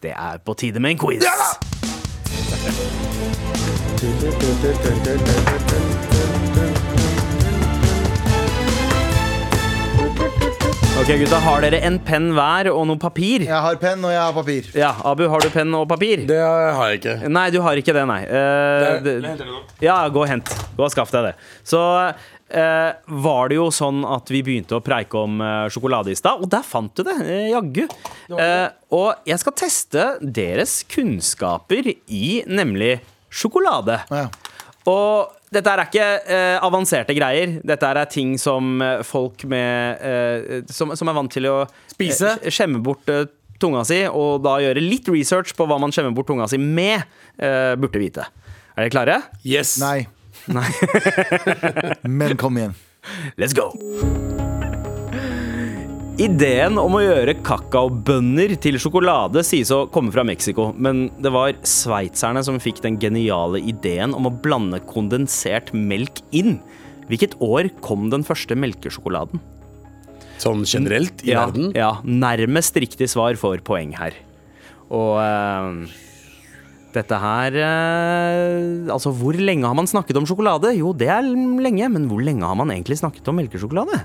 Det 0.00 0.12
er 0.12 0.36
på 0.44 0.52
tide 0.60 0.80
med 0.82 0.90
en 0.96 1.00
quiz. 1.00 1.24
Ok, 11.00 11.08
gutta, 11.16 11.38
Har 11.40 11.62
dere 11.64 11.78
en 11.88 11.94
penn 12.04 12.26
hver 12.36 12.68
og 12.74 12.82
noe 12.84 13.00
papir? 13.00 13.46
Jeg 13.46 13.64
har 13.64 13.78
penn 13.80 14.02
og 14.04 14.10
jeg 14.12 14.20
har 14.20 14.34
papir 14.36 14.66
Ja, 14.76 14.90
Abu, 15.08 15.22
har 15.32 15.40
du 15.40 15.46
penn 15.48 15.72
og 15.78 15.86
papir? 15.88 16.26
Det 16.28 16.36
har 16.36 16.90
jeg 16.90 16.98
ikke. 16.98 17.14
Nei, 17.32 17.44
du 17.54 17.56
har 17.64 17.80
ikke 17.80 17.94
det, 17.96 18.02
nei. 18.10 18.18
Eh, 18.28 18.98
det, 19.06 19.14
ja, 19.80 19.94
gå 20.12 20.20
og 20.20 20.28
hent. 20.28 20.52
Gå 20.76 20.84
og 20.84 20.92
skaff 20.92 21.08
deg 21.14 21.30
det. 21.30 21.32
Så 21.64 21.80
eh, 22.04 22.90
var 23.24 23.48
det 23.48 23.56
jo 23.56 23.70
sånn 23.72 24.04
at 24.04 24.28
vi 24.28 24.42
begynte 24.44 24.76
å 24.76 24.84
preike 24.84 25.24
om 25.24 25.40
eh, 25.40 25.70
sjokolade 25.72 26.12
i 26.12 26.20
stad, 26.20 26.44
og 26.44 26.52
der 26.52 26.68
fant 26.68 26.92
du 26.92 27.06
det. 27.08 27.16
Eh, 27.24 27.48
jaggu. 27.54 27.86
Eh, 28.36 28.68
og 28.92 29.24
jeg 29.32 29.40
skal 29.40 29.56
teste 29.56 30.06
deres 30.20 30.82
kunnskaper 30.92 31.94
i 31.96 32.42
nemlig 32.44 32.98
sjokolade. 33.32 34.02
Ja. 34.12 34.26
Og 34.84 35.39
dette 35.50 35.72
er 35.72 35.82
ikke 35.82 36.06
eh, 36.30 36.56
avanserte 36.62 37.14
greier. 37.16 37.56
Dette 37.66 37.88
er 37.90 38.04
ting 38.10 38.36
som 38.38 38.80
eh, 38.84 39.00
folk 39.06 39.42
med 39.50 40.04
eh, 40.06 40.60
som, 40.70 40.94
som 40.98 41.10
er 41.10 41.16
vant 41.16 41.32
til 41.32 41.48
å 41.50 41.56
Spise? 41.90 42.36
eh, 42.38 42.52
skjemme 42.54 42.82
bort 42.86 43.10
eh, 43.10 43.26
tunga 43.60 43.82
si, 43.84 44.04
og 44.08 44.40
da 44.46 44.56
gjøre 44.62 44.80
litt 44.80 45.10
research 45.12 45.52
på 45.58 45.66
hva 45.68 45.76
man 45.82 45.92
skjemmer 45.92 46.14
bort 46.16 46.30
tunga 46.30 46.46
si 46.48 46.56
med, 46.60 47.02
eh, 47.42 47.74
burde 47.76 48.00
vite. 48.00 48.28
Er 48.76 48.86
dere 48.86 48.94
klare? 48.94 49.18
Yes. 49.44 49.76
Nei 49.82 50.06
Nei. 50.48 50.70
Men 52.08 52.38
kom 52.40 52.56
igjen 52.56 52.72
Let's 53.36 53.52
go! 53.52 53.68
Ideen 56.20 56.76
om 56.76 56.98
å 56.98 57.00
gjøre 57.00 57.32
kakaobønner 57.40 58.52
til 58.60 58.76
sjokolade 58.82 59.40
sies 59.46 59.70
å 59.72 59.86
komme 59.88 60.12
fra 60.12 60.20
Mexico, 60.28 60.66
men 60.76 61.06
det 61.16 61.30
var 61.32 61.54
sveitserne 61.64 62.42
som 62.44 62.58
fikk 62.60 62.82
den 62.84 62.98
geniale 63.00 63.62
ideen 63.64 64.12
om 64.12 64.28
å 64.28 64.34
blande 64.44 64.82
kondensert 64.84 65.72
melk 65.72 66.20
inn. 66.36 66.58
Hvilket 67.08 67.38
år 67.40 67.70
kom 67.80 68.10
den 68.12 68.26
første 68.28 68.52
melkesjokoladen? 68.52 69.40
Sånn 70.44 70.66
generelt 70.68 71.24
i 71.24 71.32
ja, 71.32 71.46
verden. 71.46 71.72
Ja, 71.72 71.94
nærmest 72.04 72.76
riktig 72.76 73.08
svar 73.08 73.40
får 73.40 73.64
poeng 73.64 73.96
her. 73.96 74.12
Og 74.92 75.16
uh, 75.24 75.88
dette 76.92 77.16
her 77.22 77.60
uh, 77.62 78.90
Altså, 78.92 79.14
hvor 79.16 79.38
lenge 79.40 79.64
har 79.64 79.78
man 79.78 79.88
snakket 79.88 80.20
om 80.20 80.28
sjokolade? 80.28 80.76
Jo, 80.76 80.92
det 80.92 81.08
er 81.08 81.24
lenge, 81.24 81.88
men 81.96 82.10
hvor 82.12 82.20
lenge 82.20 82.44
har 82.44 82.60
man 82.60 82.76
egentlig 82.76 83.00
snakket 83.00 83.32
om 83.32 83.40
melkesjokolade? 83.40 84.04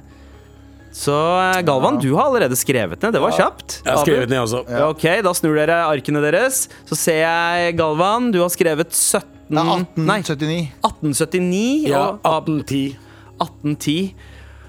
Så 0.96 1.14
eh, 1.14 1.62
Galvan, 1.68 2.00
du 2.00 2.14
har 2.16 2.30
allerede 2.30 2.56
skrevet 2.56 3.02
ned. 3.04 3.16
Det 3.18 3.22
var 3.24 3.36
kjapt. 3.36 3.82
Jeg 3.84 3.92
har 3.92 4.04
skrevet 4.06 4.32
ned 4.32 4.44
også. 4.46 4.62
Ja, 4.72 4.86
Ok, 4.94 5.04
da 5.26 5.34
snur 5.36 5.58
dere 5.60 5.82
arkene 5.90 6.22
deres. 6.24 6.66
Så 6.88 6.98
ser 7.00 7.20
jeg, 7.26 7.76
Galvan, 7.80 8.32
du 8.32 8.40
har 8.44 8.52
skrevet 8.54 8.96
17 8.96 9.34
ja, 9.54 9.62
Nei, 9.62 10.22
1879 10.24 10.72
1879 10.82 11.90
Ja, 11.92 12.00
og 12.16 12.24
Ab- 12.26 12.48
1810. 12.50 12.96
1810. 13.44 14.16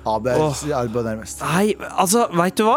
AB 0.06 0.28
er 0.30 0.38
Åh. 0.38 0.60
Nærmest 1.02 1.40
Nei, 1.42 1.72
altså, 1.98 2.26
veit 2.36 2.54
du 2.58 2.66
hva? 2.68 2.76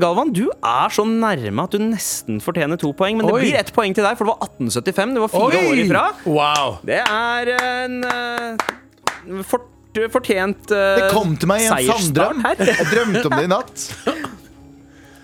Galvan, 0.00 0.32
du 0.36 0.48
er 0.52 0.92
så 0.92 1.04
nærme 1.08 1.64
at 1.64 1.72
du 1.72 1.80
nesten 1.80 2.42
fortjener 2.44 2.80
to 2.80 2.92
poeng. 2.96 3.16
Men 3.16 3.28
det 3.28 3.38
blir 3.38 3.56
ett 3.60 3.72
poeng 3.76 3.94
til 3.96 4.04
deg, 4.04 4.18
for 4.18 4.28
det 4.28 4.34
var 4.34 4.50
1875. 4.50 5.14
Du 5.16 5.22
var 5.24 5.32
fire 5.32 5.62
år 5.70 5.82
ifra. 5.84 6.04
Wow. 6.28 6.76
Det 6.88 7.00
er 7.04 7.52
en 7.56 8.02
uh, 8.04 9.42
fort, 9.48 9.68
fortjent 10.12 10.74
uh, 10.74 10.98
Det 10.98 11.08
kom 11.14 11.36
til 11.38 11.50
meg 11.50 11.64
i 11.64 11.70
en 11.70 11.88
sanddrøm. 11.92 12.44
Jeg 12.58 12.90
drømte 12.92 13.24
om 13.28 13.38
det 13.38 13.46
i 13.46 13.50
natt 13.54 13.88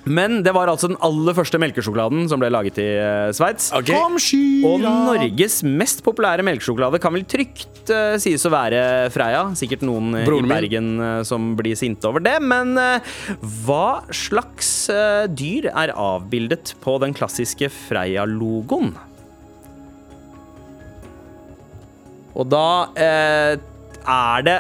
Men 0.05 0.43
det 0.45 0.53
var 0.53 0.69
altså 0.69 0.91
den 0.91 0.99
aller 1.01 1.33
første 1.33 1.57
melkesjokoladen 1.57 2.27
som 2.29 2.43
ble 2.43 2.51
laget 2.53 2.77
i 2.83 2.89
uh, 3.01 3.31
Sveits. 3.33 3.71
Okay. 3.73 3.97
Og 3.97 4.83
Norges 4.85 5.63
mest 5.65 6.03
populære 6.05 6.45
melkesjokolade 6.45 7.01
kan 7.01 7.15
vel 7.17 7.25
trygt 7.25 7.89
uh, 7.89 8.13
sies 8.21 8.45
å 8.45 8.53
være 8.53 8.83
Freia. 9.15 9.47
Sikkert 9.57 9.87
noen 9.89 10.13
Broren 10.27 10.45
i. 10.45 10.53
Bergen 10.53 10.93
som 11.25 11.55
blir 11.57 11.73
sinte 11.81 12.05
over 12.11 12.21
det. 12.21 12.37
Men 12.45 12.77
hva 13.65 14.05
slags 14.13 14.75
dyr 15.33 15.71
er 15.73 15.97
avbildet 15.97 16.77
på 16.85 16.99
den 17.01 17.17
klassiske 17.17 17.73
Freia-logoen? 17.73 18.93
Og 22.35 22.51
da 22.51 22.67
er 24.07 24.43
det 24.47 24.57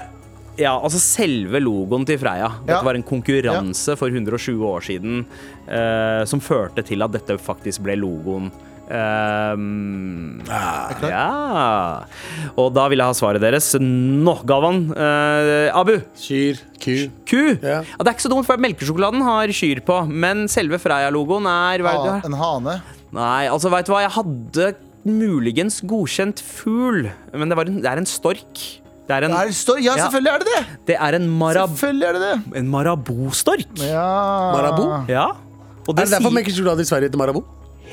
ja, 0.60 0.76
altså 0.78 1.00
selve 1.02 1.58
logoen 1.58 2.04
til 2.06 2.18
Freia. 2.20 2.46
Dette 2.62 2.76
Ja. 2.76 2.82
var 2.86 2.94
en 2.94 3.02
konkurranse 3.02 3.96
for 3.98 4.06
120 4.06 4.62
år 4.62 4.84
siden 4.86 5.24
uh, 5.66 6.22
som 6.30 6.38
førte 6.38 6.84
til 6.86 7.02
at 7.02 7.10
dette 7.10 7.34
faktisk 7.42 7.82
ble 7.82 7.96
logoen. 7.98 8.52
Um, 8.84 10.42
ja 11.02 12.04
Og 12.60 12.68
da 12.76 12.84
vil 12.92 13.00
jeg 13.00 13.08
ha 13.08 13.16
svaret 13.16 13.42
deres 13.42 13.72
nå, 13.80 14.34
Galvan. 14.46 14.82
Uh, 14.92 15.72
Abu. 15.74 15.96
Kyr. 16.20 16.60
Ku. 16.78 16.94
Ku. 17.26 17.42
Ja. 17.64 17.80
Ja, 17.82 17.98
det 17.98 18.06
er 18.06 18.14
ikke 18.14 18.26
så 18.28 18.32
dumt, 18.32 18.46
for 18.46 18.60
melkesjokoladen 18.60 19.24
har 19.24 19.50
kyr 19.56 19.80
på. 19.88 19.98
Men 20.12 20.46
selve 20.52 20.78
Freia-logoen 20.82 21.48
er 21.50 21.82
hva 21.84 21.96
er 21.96 22.06
det 22.20 22.30
En 22.30 22.38
hane 22.38 22.78
Nei, 23.14 23.46
altså, 23.46 23.70
veit 23.70 23.86
du 23.86 23.92
hva? 23.94 24.02
Jeg 24.04 24.14
hadde 24.16 24.70
muligens 25.04 25.80
godkjent 25.86 26.40
fugl, 26.42 27.04
men 27.36 27.50
det, 27.50 27.56
var 27.58 27.68
en, 27.70 27.76
det 27.82 27.90
er 27.90 28.00
en 28.00 28.08
stork. 28.08 28.62
Det 29.08 29.12
er 29.16 29.24
en, 29.26 29.32
Er 29.36 29.44
det 29.50 29.54
stor? 29.54 29.76
Ja, 29.78 29.92
Ja. 29.96 30.04
selvfølgelig 30.06 30.32
er 30.32 30.38
det 30.38 30.46
det 30.48 30.86
det 30.88 30.96
er 31.00 31.16
en, 31.18 31.26
marab, 31.38 31.68
Selvfølgelig 31.74 32.06
er 32.08 32.12
det 32.12 32.22
det 32.22 32.56
en 32.62 32.68
marabou-stork. 32.72 33.66
Ja 33.78 34.04
Marabo? 34.56 34.86
Ja. 35.08 35.26
Og 35.86 35.92
Er 35.92 36.04
det 36.04 36.10
derfor 36.10 36.30
man 36.30 36.40
ikke 36.40 36.50
melkesjokolade 36.54 36.80
i 36.80 36.84
Sverige 36.88 37.08
heter 37.10 37.18
marabo? 37.18 37.44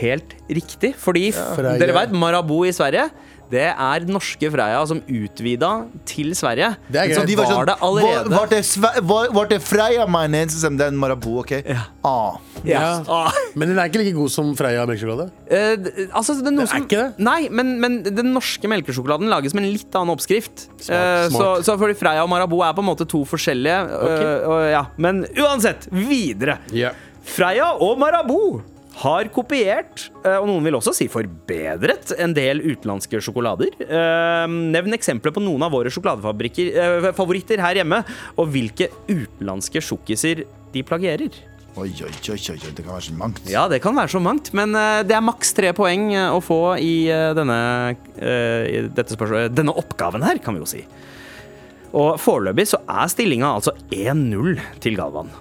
helt 0.01 0.33
riktig, 0.49 0.93
fordi 0.97 1.29
f- 1.31 1.55
Freia. 1.55 1.77
dere 1.77 1.93
vet, 1.93 2.11
marabou 2.15 2.63
i 2.65 2.71
Sverige 2.71 3.09
Det 3.51 3.65
er 3.69 4.05
norske 4.07 4.49
Freia 4.53 4.79
som 4.87 5.01
utvida 5.11 5.71
til 6.07 6.31
Sverige. 6.39 6.69
Det 6.87 7.01
er 7.01 7.13
Så 7.17 7.25
de 7.27 7.35
var 7.35 7.45
var 7.49 7.51
sånn, 7.53 7.65
det 7.67 7.75
allerede? 7.87 8.29
Var, 8.31 8.37
var 8.39 8.47
det, 8.53 8.59
sve- 8.65 9.01
var, 9.09 9.27
var 9.35 9.49
det 9.51 9.59
Freia 9.61 10.05
majones? 10.07 10.55
Så 10.61 10.71
Det 10.71 10.85
er 10.87 10.93
en 10.93 10.97
Marabou, 11.01 11.39
OK? 11.41 11.51
Ja. 11.67 11.83
Ah. 12.07 12.37
Ja. 12.63 13.03
Ah. 13.09 13.31
Men 13.55 13.69
den 13.73 13.79
er 13.81 13.89
ikke 13.91 13.99
like 14.03 14.15
god 14.15 14.31
som 14.31 14.53
Freia 14.55 14.85
melkesjokolade. 14.87 15.31
Eh, 15.51 16.07
altså, 16.15 16.37
det 16.39 16.47
er, 16.47 16.55
noe 16.55 16.63
Det 16.63 16.69
er 16.69 16.73
som, 16.77 16.85
ikke 16.87 17.01
det? 17.03 17.25
Nei, 17.27 17.49
men, 17.51 17.73
men 17.83 17.99
den 18.07 18.31
norske 18.35 18.69
melkesjokoladen 18.71 19.27
lages 19.31 19.53
med 19.57 19.65
en 19.67 19.71
litt 19.75 19.95
annen 19.99 20.15
oppskrift. 20.15 20.67
Smart, 20.79 20.95
Eh, 20.95 21.27
smart. 21.35 21.65
så 21.67 21.75
fordi 21.81 21.95
Freia 21.99 22.23
og 22.23 22.29
Marabou 22.31 22.63
er 22.63 22.73
på 22.77 22.81
en 22.85 22.89
måte 22.93 23.07
to 23.09 23.25
forskjellige. 23.27 23.79
eh, 23.99 24.47
og, 24.47 24.59
ja. 24.71 24.85
Men 24.97 25.25
uansett, 25.35 25.89
videre. 25.91 26.59
Yeah. 26.71 26.95
Freia 27.23 27.73
og 27.77 27.99
Marabou 28.01 28.61
har 28.99 29.29
kopiert, 29.33 30.09
eh, 30.25 30.37
og 30.37 30.47
noen 30.49 30.65
vil 30.65 30.77
også 30.77 30.93
si 30.95 31.07
forbedret, 31.11 32.11
en 32.19 32.33
del 32.35 32.61
utenlandske 32.63 33.21
sjokolader. 33.23 33.71
Eh, 33.85 34.47
Nevn 34.51 34.97
eksempler 34.97 35.33
på 35.33 35.43
noen 35.43 35.63
av 35.65 35.71
våre 35.73 35.91
sjokoladefabrikker 35.93 36.73
eh, 37.55 37.61
her 37.63 37.79
hjemme, 37.81 38.01
og 38.35 38.51
hvilke 38.51 38.89
utenlandske 39.07 39.81
sjokkiser 39.81 40.43
de 40.73 40.83
plagierer. 40.83 41.39
Oi, 41.79 41.87
oi, 42.03 42.11
oi, 42.11 42.35
oi, 42.35 42.57
det 42.59 42.83
kan 42.83 42.91
være 42.91 43.05
så 43.05 43.13
mangt. 43.15 43.45
Ja, 43.47 43.67
det 43.71 43.79
kan 43.83 43.95
være 43.95 44.11
så 44.11 44.19
mangt, 44.19 44.49
men 44.53 44.75
det 45.07 45.15
er 45.15 45.23
maks 45.23 45.53
tre 45.55 45.69
poeng 45.71 46.09
å 46.19 46.41
få 46.43 46.75
i 46.83 47.07
denne, 47.07 47.59
i 48.19 48.81
denne 48.91 49.75
oppgaven 49.79 50.25
her, 50.27 50.41
kan 50.43 50.57
vi 50.57 50.65
jo 50.65 50.67
si. 50.67 50.81
Og 51.95 52.19
foreløpig 52.19 52.67
så 52.73 52.81
er 52.91 53.07
stillinga 53.11 53.53
altså 53.55 53.71
1-0 53.87 54.59
til 54.83 54.99
Galvan. 54.99 55.31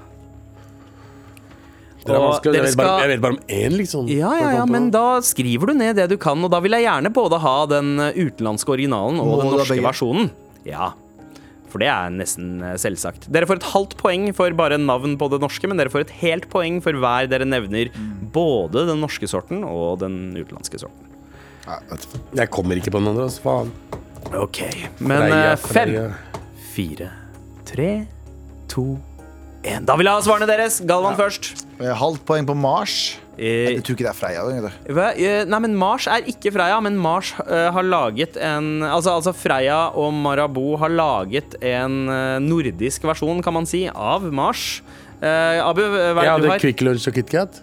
Det 2.01 2.15
er 2.15 2.23
vanskelig. 2.23 2.57
Jeg 2.57 2.65
vet, 2.65 2.71
vet, 2.71 2.79
bare, 2.81 2.97
jeg 3.03 3.11
vet 3.13 3.23
bare 3.25 3.37
om 3.37 3.43
én, 3.57 3.77
liksom. 3.77 4.09
Ja, 4.13 4.31
ja, 4.41 4.51
ja, 4.61 4.65
men 4.69 4.89
da 4.95 5.05
skriver 5.25 5.71
du 5.71 5.77
ned 5.77 5.99
det 6.01 6.09
du 6.13 6.17
kan, 6.21 6.41
og 6.47 6.51
da 6.53 6.61
vil 6.65 6.77
jeg 6.79 6.87
gjerne 6.87 7.13
både 7.13 7.41
ha 7.43 7.55
den 7.71 7.93
eh, 8.01 8.17
utenlandske 8.17 8.73
originalen 8.77 9.21
og 9.21 9.29
Må 9.29 9.39
den 9.43 9.55
norske 9.59 9.79
versjonen. 9.85 10.31
Ja, 10.69 10.93
for 11.71 11.83
det 11.83 11.91
er 11.93 12.11
nesten 12.15 12.63
eh, 12.65 12.75
selvsagt. 12.81 13.29
Dere 13.33 13.49
får 13.49 13.61
et 13.61 13.69
halvt 13.75 13.95
poeng 14.01 14.31
for 14.37 14.57
bare 14.59 14.79
navn 14.81 15.17
på 15.21 15.29
det 15.33 15.41
norske, 15.45 15.69
men 15.71 15.81
dere 15.81 15.93
får 15.93 16.09
et 16.09 16.17
helt 16.23 16.49
poeng 16.53 16.81
for 16.85 16.97
hver 17.03 17.29
dere 17.31 17.47
nevner 17.49 17.93
både 18.35 18.87
den 18.91 19.03
norske 19.05 19.29
sorten 19.31 19.63
og 19.67 20.01
den 20.03 20.33
utenlandske 20.39 20.81
sorten. 20.83 21.07
Jeg 22.35 22.51
kommer 22.51 22.81
ikke 22.81 22.91
på 22.91 22.99
den 23.03 23.13
andre, 23.13 23.29
altså. 23.29 23.45
Faen. 23.45 23.71
Ok, 24.37 24.63
men 25.03 25.29
eh, 25.33 25.55
fem, 25.61 25.95
fire, 26.73 27.13
tre, 27.69 27.91
to. 28.71 28.93
Da 29.61 29.97
vil 29.99 30.09
jeg 30.09 30.17
ha 30.17 30.23
svarene 30.25 30.49
deres. 30.49 30.79
Galvan 30.89 31.19
først. 31.19 31.67
Eh, 31.81 31.91
Halvt 31.97 32.25
poeng 32.29 32.47
på 32.49 32.55
Mars. 32.57 33.19
Eh, 33.37 33.75
Jeg 33.77 33.83
tror 33.85 33.97
ikke 33.97 34.07
det 34.07 34.13
er 34.13 34.17
Freia. 34.17 34.45
egentlig. 34.49 34.73
Eh, 35.21 35.45
Nei, 35.45 35.59
men 35.67 35.77
Mars 35.77 36.07
er 36.09 36.25
ikke 36.29 36.53
Freia, 36.53 36.81
men 36.81 36.97
Mars 36.97 37.33
uh, 37.41 37.71
har 37.73 37.83
laget 37.85 38.37
en 38.37 38.83
Altså, 38.83 39.15
altså 39.17 39.35
Freia 39.37 39.91
og 39.97 40.13
Marabou 40.13 40.77
har 40.81 40.89
laget 40.89 41.57
en 41.61 42.07
nordisk 42.45 43.05
versjon, 43.05 43.43
kan 43.43 43.53
man 43.55 43.67
si, 43.67 43.87
av 43.89 44.25
Mars. 44.33 44.83
Uh, 45.21 45.61
Abu, 45.69 45.83
hva 45.85 46.25
er 46.25 46.39
det 46.41 46.47
du 46.47 46.51
har? 46.55 46.63
Quick 46.63 46.81
Lunch 46.81 47.09
og 47.09 47.15
KitKat. 47.15 47.61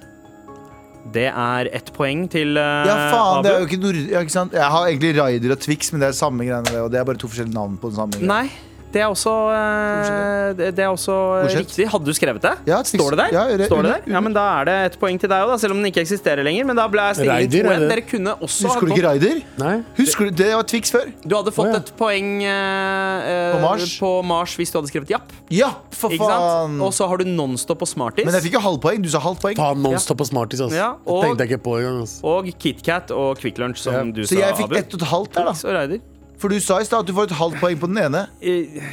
Det 1.13 1.29
er 1.31 1.69
ett 1.73 1.89
poeng 1.95 2.25
til 2.29 2.57
uh, 2.59 2.85
Ja, 2.85 2.95
faen, 3.13 3.43
det 3.45 3.51
er 3.53 3.61
jo 3.63 3.67
ikke 3.69 3.79
nord... 3.81 3.99
Ja, 4.11 4.21
ikke 4.25 4.33
sant? 4.33 4.53
Jeg 4.53 4.69
har 4.73 4.87
egentlig 4.89 5.13
Raider 5.17 5.53
og 5.55 5.61
Twix, 5.63 5.91
men 5.93 6.03
det 6.03 6.09
er 6.11 6.17
samme 6.17 6.45
greiene. 6.45 6.81
Og 6.83 6.91
det 6.93 6.99
er 6.99 7.07
bare 7.07 7.17
to 7.21 7.29
forskjellige 7.31 7.55
navn 7.55 7.77
på 7.81 7.89
den 7.93 7.97
samme 8.01 8.17
greia. 8.17 8.27
Nei, 8.27 8.49
det 8.93 9.01
er 9.03 9.07
også, 9.11 9.31
eh, 9.51 10.71
det 10.71 10.79
er 10.79 10.87
også 10.89 11.15
eh, 11.43 11.55
riktig. 11.59 11.87
Hadde 11.91 12.07
du 12.07 12.13
skrevet 12.15 12.41
det? 12.41 12.53
Ja, 12.69 12.77
Står 12.87 13.11
det 13.13 13.19
der? 13.19 13.33
Ja, 13.35 13.57
det- 13.57 13.67
Står 13.67 13.83
det 13.83 13.91
der? 13.97 14.11
Ja, 14.13 14.19
men 14.23 14.33
Da 14.33 14.61
er 14.61 14.65
det 14.65 14.75
et 14.93 14.99
poeng 14.99 15.19
til 15.19 15.27
deg 15.29 15.43
òg, 15.43 15.59
selv 15.59 15.71
om 15.75 15.81
den 15.81 15.91
ikke 15.91 16.01
eksisterer 16.05 16.43
lenger. 16.43 16.65
Men 16.65 16.75
da 16.79 16.87
ble 16.87 17.01
jeg 17.09 17.15
stillingen 17.19 17.51
Raider, 17.51 17.65
er 17.65 17.79
2-1. 17.79 17.89
Dere 17.91 18.01
kunne 18.07 18.35
også 18.47 18.67
Husker 18.67 18.87
du 18.87 18.93
ikke 18.93 19.05
Raider? 19.07 19.41
Nei. 19.57 19.83
Husker 19.97 20.25
du, 20.25 20.31
Det 20.31 20.49
var 20.55 20.63
Twix 20.63 20.91
før. 20.91 21.11
Du 21.25 21.35
hadde 21.35 21.51
fått 21.51 21.67
oh, 21.67 21.73
ja. 21.73 21.81
et 21.83 21.91
poeng 21.99 22.29
eh, 22.43 23.27
eh, 23.27 23.53
På 23.55 23.61
Mars? 23.65 23.99
på 23.99 24.11
Mars 24.23 24.55
hvis 24.55 24.71
du 24.71 24.79
hadde 24.79 24.91
skrevet 24.91 25.09
japp. 25.09 25.31
Ja, 25.51 25.71
for 25.91 26.09
faen! 26.09 26.79
Og 26.81 26.93
så 26.93 27.07
har 27.07 27.17
du 27.17 27.25
Nonstop 27.25 27.81
og 27.81 27.87
Smarties. 27.87 28.25
Men 28.25 28.33
jeg 28.39 28.47
fikk 28.49 28.57
jo 28.59 28.63
halvpoeng. 28.63 29.01
Du 29.03 29.09
sa 29.09 29.19
halvpoeng. 29.19 29.55
Faen, 29.59 29.81
Nonstop 29.83 30.21
og 30.21 30.27
Smarties, 30.31 30.61
altså. 30.61 30.75
Ja, 30.77 30.89
og- 31.05 31.23
Det 31.23 31.29
tenkte 31.29 31.43
jeg 31.47 31.51
ikke 31.51 31.63
på 31.67 31.77
engang. 31.79 32.01
Altså. 32.01 32.23
Og 32.23 32.51
KitKat 32.59 33.11
og 33.11 33.37
Quick 33.37 33.57
Lunch, 33.57 33.77
som 33.83 33.93
Ja. 33.93 34.03
du 34.03 34.21
Så 34.23 34.35
sa, 34.35 34.47
jeg 34.47 34.55
fikk 34.55 34.71
Abu. 34.71 34.75
ett 34.75 34.93
og 34.93 35.01
et 35.01 35.07
halvt 35.07 35.33
der, 35.33 35.43
da. 35.43 35.97
For 36.37 36.53
du 36.53 36.59
sa 36.61 36.75
i 36.77 36.85
stad 36.85 37.01
at 37.01 37.07
du 37.09 37.13
får 37.17 37.31
et 37.31 37.35
halvt 37.39 37.55
poeng 37.61 37.77
på 37.81 37.87
den 37.89 37.97
ene. 37.97 38.19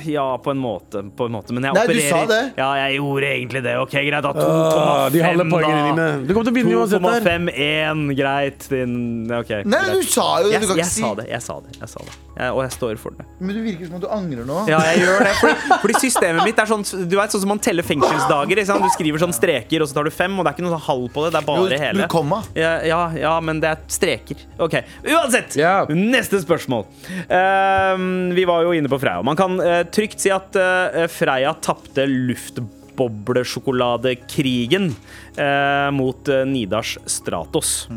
Ja, 0.08 0.24
på 0.40 0.50
en 0.54 0.60
måte. 0.62 1.02
På 1.16 1.26
en 1.28 1.34
måte. 1.36 1.52
Men 1.52 1.66
jeg 1.68 1.76
Nei, 1.76 1.82
du 1.92 2.00
sa 2.08 2.22
det. 2.30 2.38
Ja, 2.56 2.70
jeg 2.86 2.96
gjorde 3.02 3.28
egentlig 3.34 3.60
det. 3.66 3.74
Ok, 3.82 3.92
greit. 3.98 4.24
Da. 4.24 4.32
2,5 4.32 4.44
Åh, 4.48 5.02
de 5.12 5.22
halve 5.26 5.44
poengene 5.52 5.82
da. 5.82 5.90
dine. 5.90 6.06
Du 6.24 6.32
kommer 6.32 6.48
til 6.48 6.54
å 6.54 6.56
vinne 6.56 6.78
uansett 6.80 7.04
der. 7.04 7.28
2,51, 7.28 8.04
greit. 8.16 8.68
Din, 8.72 8.96
ok, 9.28 9.52
Nei, 9.68 9.82
greit. 9.90 9.92
du 10.00 10.08
sa 10.14 10.28
jo 10.40 10.48
det. 10.48 10.54
jeg, 10.56 10.62
Du 10.64 10.68
kan 10.72 10.80
jeg 10.80 10.88
si 10.94 11.04
sa 11.04 11.12
det. 11.20 11.26
Jeg 11.34 11.42
sa 11.44 11.58
det. 11.66 11.76
Jeg 11.82 11.92
sa 11.92 12.06
det. 12.08 12.16
Jeg, 12.34 12.50
og 12.50 12.64
jeg 12.64 12.72
står 12.74 12.96
for 12.98 13.14
det. 13.14 13.24
Men 13.38 13.54
du 13.54 13.60
virker 13.62 13.86
som 13.86 13.94
om 13.98 14.02
du 14.02 14.08
angrer 14.10 14.44
nå. 14.48 14.56
Ja, 14.70 14.80
jeg 14.90 15.04
gjør 15.04 15.18
det. 15.22 15.34
Fordi, 15.38 15.54
fordi 15.84 15.94
systemet 16.02 16.42
mitt 16.48 16.58
er 16.58 16.66
sånn 16.70 16.82
Du 16.82 17.16
vet, 17.18 17.30
sånn 17.34 17.42
som 17.44 17.50
man 17.54 17.62
teller 17.62 17.84
fengselsdager. 17.86 18.56
Du 18.84 18.90
skriver 18.94 19.18
sånn 19.22 19.36
streker, 19.36 19.78
og 19.84 19.88
så 19.90 19.94
tar 19.98 20.04
du 20.08 20.12
fem, 20.14 20.32
og 20.34 20.44
det 20.44 20.50
er 20.50 20.54
ikke 20.56 20.66
noe 20.66 20.74
sånn 20.74 20.88
halv 20.88 21.06
på 21.14 21.18
det. 21.24 21.30
Det 21.34 21.40
er 21.40 21.46
bare 21.48 21.68
du 21.70 21.74
hele. 21.84 22.02
komma. 22.10 22.38
Ja, 22.58 22.72
ja, 22.86 23.02
ja, 23.18 23.34
men 23.44 23.54
det 23.62 23.68
er 23.70 23.78
streker. 23.92 24.36
OK. 24.62 24.74
Uansett! 25.06 25.50
Yeah. 25.58 25.88
Neste 25.94 26.36
spørsmål. 26.42 26.82
Uh, 27.30 27.96
vi 28.34 28.44
var 28.48 28.58
jo 28.66 28.70
inne 28.76 28.88
på 28.90 28.98
Freia. 29.02 29.22
Man 29.26 29.36
kan 29.38 29.52
uh, 29.60 29.82
trygt 29.94 30.18
si 30.24 30.30
at 30.34 30.56
uh, 30.58 31.06
Freia 31.12 31.52
tapte 31.62 32.02
luftboblesjokoladekrigen 32.10 34.94
eh, 35.36 35.90
mot 35.94 36.28
uh, 36.28 36.44
Nidars 36.46 36.98
Stratos. 37.06 37.88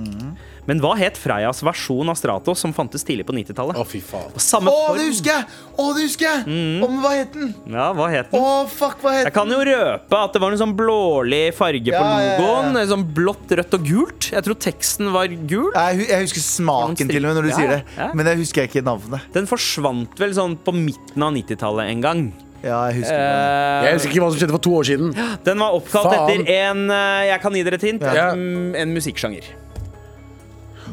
Men 0.67 0.81
hva 0.83 0.89
het 0.99 1.15
Freias 1.15 1.61
versjon 1.63 2.09
av 2.11 2.17
Stratos 2.19 2.59
som 2.59 2.73
fantes 2.75 3.05
tidlig 3.07 3.23
på 3.27 3.33
90-tallet? 3.37 3.77
Å, 3.79 3.85
fy 3.87 4.01
faen. 4.03 4.33
Samme 4.43 4.67
Å, 4.73 4.89
det 4.97 5.05
husker 5.07 5.31
jeg! 5.31 5.45
Å, 5.79 5.85
det 5.95 6.03
husker 6.09 6.27
jeg! 6.27 6.41
Å, 6.83 6.89
men 6.91 6.97
hva 7.03 7.11
het 7.15 7.31
den? 7.37 7.53
Ja, 7.71 7.85
hva 7.95 8.07
het 8.11 8.31
den? 8.33 8.41
Å, 8.43 8.51
fuck, 8.67 8.97
hva 9.05 9.13
het 9.15 9.21
den? 9.23 9.29
Jeg 9.29 9.35
kan 9.37 9.53
jo 9.55 9.59
røpe 9.69 10.19
at 10.19 10.35
det 10.35 10.41
var 10.43 10.51
en 10.57 10.61
sånn 10.61 10.73
blålig 10.75 11.43
farge 11.55 11.93
på 11.95 12.01
logoen. 12.03 12.27
ja, 12.35 12.73
ja, 12.73 12.81
ja. 12.83 12.89
Sånn 12.91 13.05
blått, 13.15 13.53
rødt 13.61 13.77
og 13.79 13.85
gult. 13.87 14.27
Jeg 14.35 14.43
tror 14.47 14.57
teksten 14.67 15.11
var 15.15 15.31
gul. 15.47 15.69
Jeg, 15.75 16.03
jeg 16.11 16.25
husker 16.27 16.43
smaken 16.49 17.13
til 17.13 17.21
og 17.23 17.29
med 17.31 17.39
når 17.39 17.47
du 17.47 17.53
Ja, 17.53 17.59
sier 17.61 17.71
det. 17.77 17.79
ja. 17.97 18.09
Men 18.19 18.31
jeg 18.33 18.41
husker 18.43 18.67
ikke 18.67 18.83
navnet. 18.87 19.29
Den 19.37 19.47
forsvant 19.47 20.19
vel 20.19 20.35
sånn 20.35 20.57
på 20.67 20.75
midten 20.75 21.23
av 21.23 21.31
90-tallet 21.37 21.93
en 21.95 22.03
gang. 22.03 22.25
Ja, 22.65 22.81
jeg 22.89 23.03
husker 23.03 23.13
det. 23.13 23.29
Eh, 23.29 23.83
Jeg 23.85 23.93
husker 23.99 24.11
ikke 24.15 24.21
hva 24.25 24.29
som 24.33 24.39
skjedde 24.41 24.55
for 24.57 24.63
to 24.65 24.71
år 24.79 24.87
siden. 24.89 25.11
den 25.45 25.59
var 25.61 25.75
oppkalt 25.77 26.09
Faen. 26.09 26.41
etter 26.41 26.51
en 26.57 26.79
eh, 26.89 27.25
Jeg 27.29 27.41
kan 27.43 27.53
gi 27.55 27.63
dere 27.67 27.77
et 27.79 27.85
hint. 27.85 28.01
Ja. 28.01 28.31
Mm, 28.35 28.75
En 28.81 28.93
musikksjanger. 28.97 29.45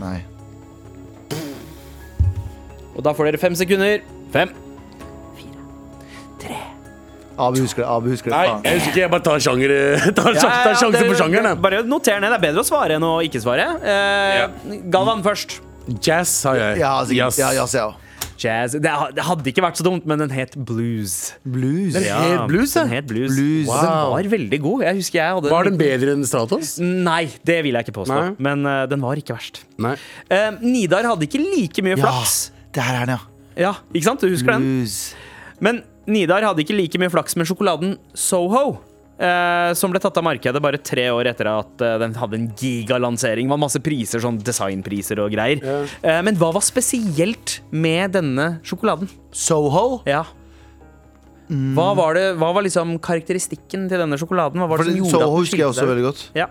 Nei. 0.01 0.19
Og 2.95 3.03
da 3.03 3.13
får 3.17 3.31
dere 3.31 3.41
fem 3.43 3.55
sekunder. 3.59 4.03
Fem. 4.35 4.53
Abu 7.35 7.59
husker 7.65 7.83
det. 7.83 7.89
Abu 7.91 8.11
husker 8.13 8.31
det. 8.31 8.37
Nei, 8.39 8.47
faen. 8.47 8.61
jeg 8.63 8.75
husker 8.79 8.91
ikke. 8.93 9.01
Jeg 9.01 9.11
bare 9.11 9.25
tar 9.27 9.41
sjanger 9.43 9.73
tar, 10.19 10.35
Ja, 10.37 10.43
tar 10.45 10.75
ja, 10.79 10.91
det- 10.95 11.01
på 11.09 11.17
sjangeren. 11.19 11.49
jeg. 11.51 11.59
Bare 11.65 11.81
noter 11.83 12.21
ned. 12.23 12.31
Det 12.31 12.37
er 12.39 12.45
bedre 12.45 12.63
å 12.63 12.69
svare 12.69 12.95
enn 12.95 13.07
å 13.09 13.15
ikke 13.27 13.41
svare. 13.43 13.65
Eh, 13.83 14.79
Galvan 14.95 15.25
først. 15.27 15.57
Jazz, 15.99 16.31
sa 16.31 16.53
jeg. 16.55 16.79
Ja, 16.79 16.93
sikkert. 17.03 17.17
Jazz. 17.35 17.39
Ja, 17.43 17.51
jazz, 17.59 17.75
ja. 17.75 17.89
Jazz. 18.41 18.75
Det, 18.79 18.93
det 19.17 19.25
hadde 19.25 19.51
ikke 19.51 19.63
vært 19.65 19.79
så 19.81 19.87
dumt, 19.87 20.07
men 20.09 20.21
den 20.25 20.33
het 20.35 20.57
blues. 20.69 21.35
Blues. 21.47 21.95
Den 21.97 22.07
het 22.09 22.47
blues, 22.51 22.75
den 22.77 22.91
het 22.93 23.07
blues. 23.11 23.35
Blues. 23.35 23.69
Wow. 23.69 23.83
den 23.85 24.15
var 24.15 24.31
veldig 24.35 24.61
god. 24.65 24.85
Jeg 24.89 25.01
husker 25.01 25.21
jeg 25.21 25.37
hadde 25.39 25.53
Var 25.55 25.71
den 25.71 25.79
bedre 25.81 26.17
enn 26.17 26.27
Stratos? 26.29 26.75
Nei, 26.83 27.23
det 27.47 27.61
vil 27.67 27.79
jeg 27.79 27.89
ikke 27.89 27.97
påstå. 28.01 28.19
Nei. 28.21 28.33
Men 28.49 28.67
uh, 28.69 28.83
den 28.91 29.05
var 29.05 29.21
ikke 29.21 29.37
verst. 29.37 29.63
Nei. 29.83 29.95
Uh, 30.31 30.59
Nidar 30.65 31.07
hadde 31.13 31.29
ikke 31.29 31.43
like 31.43 31.85
mye 31.87 31.97
Ja, 31.97 32.03
flaks. 32.07 32.39
det 32.75 32.87
her 32.87 33.03
er 33.03 33.07
den, 33.07 33.19
ja. 33.19 33.31
Ja, 33.69 33.75
ikke 33.95 34.09
sant? 34.09 34.25
Du 34.25 34.33
husker 34.33 34.57
den? 34.57 34.67
Men 35.63 35.85
Nidar 36.11 36.43
hadde 36.45 36.65
ikke 36.65 36.77
like 36.77 36.99
mye 37.01 37.13
flaks 37.13 37.39
med 37.39 37.49
sjokoladen 37.49 37.97
Soho. 38.19 38.81
Eh, 39.19 39.73
som 39.79 39.93
ble 39.93 40.03
tatt 40.03 40.21
av 40.21 40.27
markedet 40.27 40.63
bare 40.65 40.81
tre 40.83 41.09
år 41.15 41.31
etter 41.33 41.51
at 41.53 41.85
eh, 41.85 41.99
den 42.03 42.15
hadde 42.21 42.41
en 42.41 42.49
gigalansering. 42.59 43.51
Var 43.51 43.61
masse 43.61 43.83
priser, 43.85 44.23
sånn 44.25 44.39
designpriser 44.45 45.23
og 45.25 45.35
greier. 45.35 45.61
Eh, 46.03 46.23
men 46.25 46.39
hva 46.41 46.53
var 46.57 46.65
spesielt 46.65 47.61
med 47.71 48.17
denne 48.19 48.57
sjokoladen? 48.67 49.11
Soho. 49.35 50.03
Ja 50.09 50.25
hva 51.45 51.91
var, 51.93 52.17
det, 52.17 52.29
hva 52.41 52.55
var 52.57 52.65
liksom 52.65 52.97
karakteristikken 53.05 53.89
til 53.91 54.01
denne 54.01 54.17
sjokoladen? 54.17 54.63
Hva 54.63 54.69
var 54.71 54.81
For 54.81 54.89
det 54.89 54.95
som 54.95 55.01
gjorde 55.03 55.19
Soho 55.19 55.27
at 55.35 55.43
husker 55.43 55.61
jeg 55.61 55.69
også 55.69 55.89
veldig 55.91 56.05
godt. 56.07 56.23
Ja. 56.39 56.47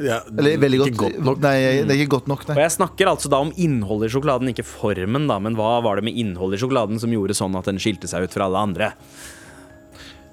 Ja, 0.00 0.20
Eller 0.32 0.56
veldig 0.62 0.78
godt. 0.80 0.94
Godt 0.96 1.18
nok. 1.26 1.42
Nei, 1.44 1.56
det 1.84 1.92
er 1.92 1.98
ikke 2.00 2.14
godt 2.14 2.30
nok, 2.30 2.46
Og 2.54 2.60
jeg 2.62 2.72
snakker 2.72 3.10
altså 3.10 3.28
da 3.28 3.42
om 3.44 3.50
innholdet 3.60 4.08
i 4.08 4.14
sjokoladen, 4.14 4.48
ikke 4.54 4.64
formen, 4.64 5.26
da. 5.28 5.36
Men 5.44 5.58
hva 5.58 5.74
var 5.84 6.00
det 6.00 6.06
med 6.08 6.16
innholdet 6.16 6.56
i 6.56 6.62
sjokoladen 6.62 7.02
som 7.02 7.12
gjorde 7.12 7.36
sånn 7.36 7.58
at 7.58 7.68
den 7.68 7.80
skilte 7.82 8.08
seg 8.08 8.24
ut 8.24 8.36
fra 8.36 8.46
alle 8.48 8.62
andre? 8.64 8.90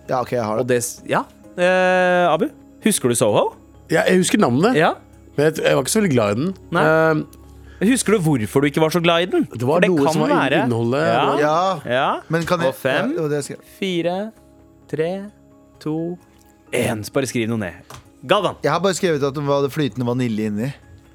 Ja, 0.07 0.21
ok, 0.21 0.37
jeg 0.37 0.45
har 0.47 0.61
Og 0.63 0.69
det. 0.69 0.79
det 0.79 1.11
Ja. 1.11 1.25
Eh, 1.57 2.33
Abu, 2.33 2.47
husker 2.85 3.09
du 3.09 3.15
Soho? 3.17 3.55
Ja, 3.89 4.03
jeg 4.07 4.17
husker 4.21 4.37
navnet, 4.39 4.75
Ja. 4.75 4.93
men 5.37 5.45
jeg, 5.47 5.63
jeg 5.63 5.75
var 5.75 5.83
ikke 5.83 5.91
så 5.95 6.01
veldig 6.01 6.13
glad 6.13 6.31
i 6.31 6.39
den. 6.41 6.55
Nei. 6.71 6.83
Eh, 6.83 7.23
Husker 7.77 8.15
du 8.15 8.23
hvorfor 8.25 8.61
du 8.61 8.65
ikke 8.71 8.81
var 8.81 8.89
så 8.89 8.99
glad 9.05 9.21
i 9.21 9.25
den? 9.29 9.43
Det 9.53 9.61
var 9.67 9.79
noe 9.85 10.09
som 10.11 10.21
var 10.23 10.31
i 10.31 10.33
være- 10.33 10.63
innholdet. 10.65 11.03
Ja. 11.05 11.37
Ja, 11.37 11.79
ja. 11.85 12.07
men 12.27 12.41
kan 12.49 12.59
jeg 12.59 12.69
Og 12.69 12.75
fem. 12.75 13.11
Ja, 13.15 13.27
det 13.29 13.49
jeg. 13.51 13.57
Fire, 13.79 14.31
tre, 14.89 15.09
to, 15.79 16.17
én. 16.73 17.03
Bare 17.13 17.27
skriv 17.29 17.47
noe 17.51 17.59
ned. 17.61 17.73
Galvan. 18.25 18.55
Jeg 18.63 18.71
har 18.71 18.79
bare 18.81 18.93
skrevet 18.97 19.21
at 19.23 19.33
det 19.37 19.43
var 19.45 19.61
det 19.61 19.69
flytende 19.71 20.07
vanilje 20.09 20.47
inni. 20.49 20.71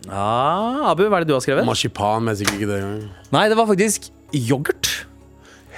Ah, 0.09 0.91
Abu, 0.93 1.03
hva 1.09 1.17
er 1.19 1.25
det 1.27 1.29
du 1.29 1.35
har 1.35 1.41
skrevet? 1.43 1.67
Marsipan, 1.67 2.23
men 2.23 2.37
sikkert 2.39 2.55
ikke 2.61 2.71
det 2.71 2.79
engang. 2.79 3.11
Nei, 3.33 3.49
det 3.51 3.57
var 3.59 3.67
faktisk 3.67 4.11
yoghurt. 4.33 5.07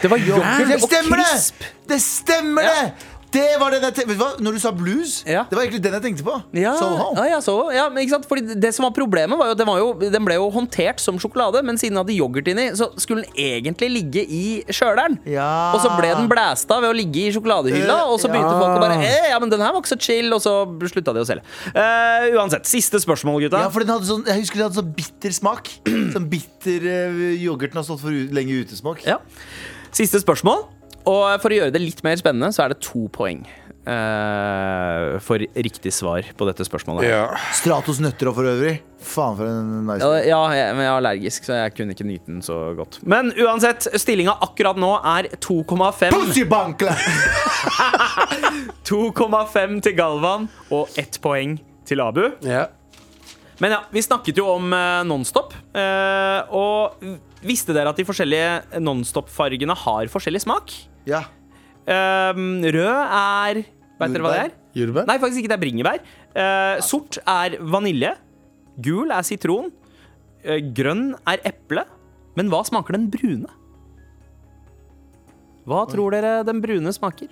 Det 0.03 0.11
var 0.11 0.19
yoghurt 0.19 0.69
Det 0.69 0.83
og 0.83 0.89
stemmer 0.91 1.17
krisp. 1.25 1.59
det! 1.61 1.73
Det 1.89 2.01
stemmer 2.03 2.63
Ja. 2.63 2.75
det! 2.83 2.93
Det 3.35 3.47
var 3.61 3.75
den 3.75 3.83
jeg 3.83 3.95
tenkte 3.97 4.13
Vet 4.13 4.19
du 4.19 4.23
hva? 4.23 4.31
Når 4.47 4.57
du 4.57 4.61
sa 4.63 4.71
blues, 4.75 5.15
Ja. 5.27 5.45
det 5.51 5.57
var 5.59 5.65
egentlig 5.65 5.83
den 5.83 5.97
jeg 5.97 6.03
tenkte 6.05 6.25
på. 6.27 6.35
Ja, 6.55 6.75
Soho. 6.79 7.09
ja, 7.19 7.25
ja, 7.35 7.41
Soho. 7.43 7.71
Ja, 7.75 7.89
men 7.91 8.05
ikke 8.05 8.15
sant? 8.17 8.29
Fordi 8.31 8.55
det 8.63 8.71
som 8.77 8.87
var 8.87 8.93
problemet, 8.97 9.37
var 9.39 9.51
jo 9.51 9.57
at 9.57 9.61
den, 9.61 9.67
var 9.67 9.79
jo, 9.83 9.89
den 10.15 10.25
ble 10.29 10.37
jo 10.39 10.47
håndtert 10.55 11.03
som 11.03 11.19
sjokolade, 11.19 11.63
men 11.67 11.79
siden 11.81 11.97
den 11.97 12.03
hadde 12.05 12.15
yoghurt 12.17 12.49
inni, 12.53 12.69
så 12.79 12.89
skulle 13.01 13.25
den 13.25 13.35
egentlig 13.35 13.91
ligge 13.91 14.23
i 14.25 14.45
kjøleren. 14.71 15.19
Ja. 15.27 15.49
Og 15.75 15.83
så 15.83 15.91
ble 15.99 16.13
den 16.15 16.29
blæsta 16.31 16.79
ved 16.81 16.93
å 16.93 16.97
ligge 16.97 17.27
i 17.27 17.33
sjokoladehylla, 17.35 17.99
Eh, 18.05 18.11
og 18.13 18.21
så 18.23 18.29
begynte 18.31 18.53
ja. 18.55 18.61
folk 18.61 18.79
å 18.79 18.83
bare 18.83 18.97
eh, 19.03 19.29
Ja, 19.33 19.39
men 19.43 19.51
den 19.51 19.61
her 19.65 19.73
var 19.75 19.83
ikke 19.83 19.93
så 19.95 20.01
chill, 20.01 20.31
og 20.35 20.41
så 20.45 20.55
slutta 20.91 21.15
de 21.17 21.23
å 21.25 21.27
selge. 21.29 21.43
Eh, 21.75 22.29
uansett, 22.39 22.67
siste 22.71 23.01
spørsmål, 23.03 23.43
gutta. 23.47 23.65
Ja, 23.67 23.71
for 23.75 23.81
den 23.85 23.91
hadde 23.95 24.07
sånn, 24.09 24.25
Jeg 24.29 24.45
husker 24.45 24.61
den 24.61 24.69
hadde 24.69 24.79
sånn 24.81 24.95
bitter 24.95 25.35
smak. 25.35 25.71
Sånn 26.15 26.29
bitter 26.31 26.85
uh, 26.87 27.19
Yoghurten 27.41 27.81
har 27.81 27.85
stått 27.87 28.03
for 28.05 28.15
u 28.15 28.29
lenge 28.35 28.61
utesmak. 28.63 29.03
Ja. 29.09 29.19
Siste 29.95 30.21
spørsmål. 30.23 30.67
Og 31.05 31.25
for 31.43 31.53
å 31.53 31.61
gjøre 31.61 31.75
det 31.75 31.83
litt 31.83 32.01
mer 32.07 32.17
spennende, 32.21 32.51
så 32.55 32.65
er 32.65 32.75
det 32.75 32.81
to 32.85 33.07
poeng. 33.13 33.45
Uh, 33.85 35.19
for 35.21 35.43
riktig 35.45 35.91
svar 35.93 36.25
på 36.39 36.47
dette 36.49 36.65
spørsmålet. 36.65 37.05
Ja. 37.05 37.27
Stratos 37.53 37.99
nøtter 38.01 38.31
og 38.31 38.39
for 38.39 38.49
øvrig. 38.49 38.79
Faen 39.05 39.35
for 39.37 39.45
en 39.45 39.83
nice 39.85 40.01
Ja, 40.01 40.23
ja, 40.25 40.39
jeg, 40.57 40.77
men 40.79 40.87
jeg 40.87 40.89
er 40.89 41.01
allergisk, 41.03 41.45
så 41.45 41.59
jeg 41.59 41.75
kunne 41.77 41.93
ikke 41.93 42.07
nyte 42.09 42.31
den 42.31 42.41
så 42.45 42.57
godt. 42.79 43.03
Men 43.05 43.29
uansett, 43.37 43.91
stillinga 44.01 44.39
akkurat 44.47 44.81
nå 44.81 44.95
er 45.05 45.29
2,5 45.37 46.17
Pussy 46.17 46.47
2,5 48.89 49.77
til 49.85 49.99
Galvan 49.99 50.49
og 50.73 50.97
ett 51.01 51.21
poeng 51.21 51.59
til 51.85 52.01
Abu. 52.01 52.25
Ja. 52.41 52.71
Men 53.61 53.77
ja, 53.77 53.83
vi 53.93 54.01
snakket 54.03 54.41
jo 54.41 54.49
om 54.55 54.73
uh, 54.73 55.05
Nonstop. 55.05 55.53
Uh, 55.77 56.41
og 56.57 57.05
visste 57.45 57.77
dere 57.77 57.93
at 57.93 58.01
de 58.01 58.09
forskjellige 58.09 58.81
Nonstop-fargene 58.81 59.77
har 59.85 60.09
forskjellig 60.09 60.47
smak? 60.49 60.73
Ja. 61.09 61.25
Um, 61.85 62.63
rød 62.65 63.01
er 63.13 63.65
Vet 64.01 64.15
dere 64.15 64.25
hva 64.25 64.33
det 64.33 64.45
er? 64.49 64.55
Jordbær? 64.75 65.07
Nei, 65.09 65.19
faktisk 65.23 65.43
ikke. 65.43 65.51
Det 65.53 65.57
er 65.57 65.63
bringebær. 65.63 66.01
Eh, 66.35 66.81
sort 66.83 67.21
er 67.21 67.59
vanilje. 67.63 68.11
Gul 68.83 69.13
er 69.15 69.27
sitron. 69.27 69.71
Uh, 70.43 70.59
grønn 70.75 71.13
er 71.31 71.45
eple. 71.47 71.85
Men 72.35 72.51
hva 72.51 72.65
smaker 72.67 72.97
den 72.97 73.07
brune? 73.13 73.53
Hva 75.65 75.85
tror 75.89 76.13
dere 76.13 76.41
den 76.45 76.61
brune 76.61 76.93
smaker? 76.93 77.31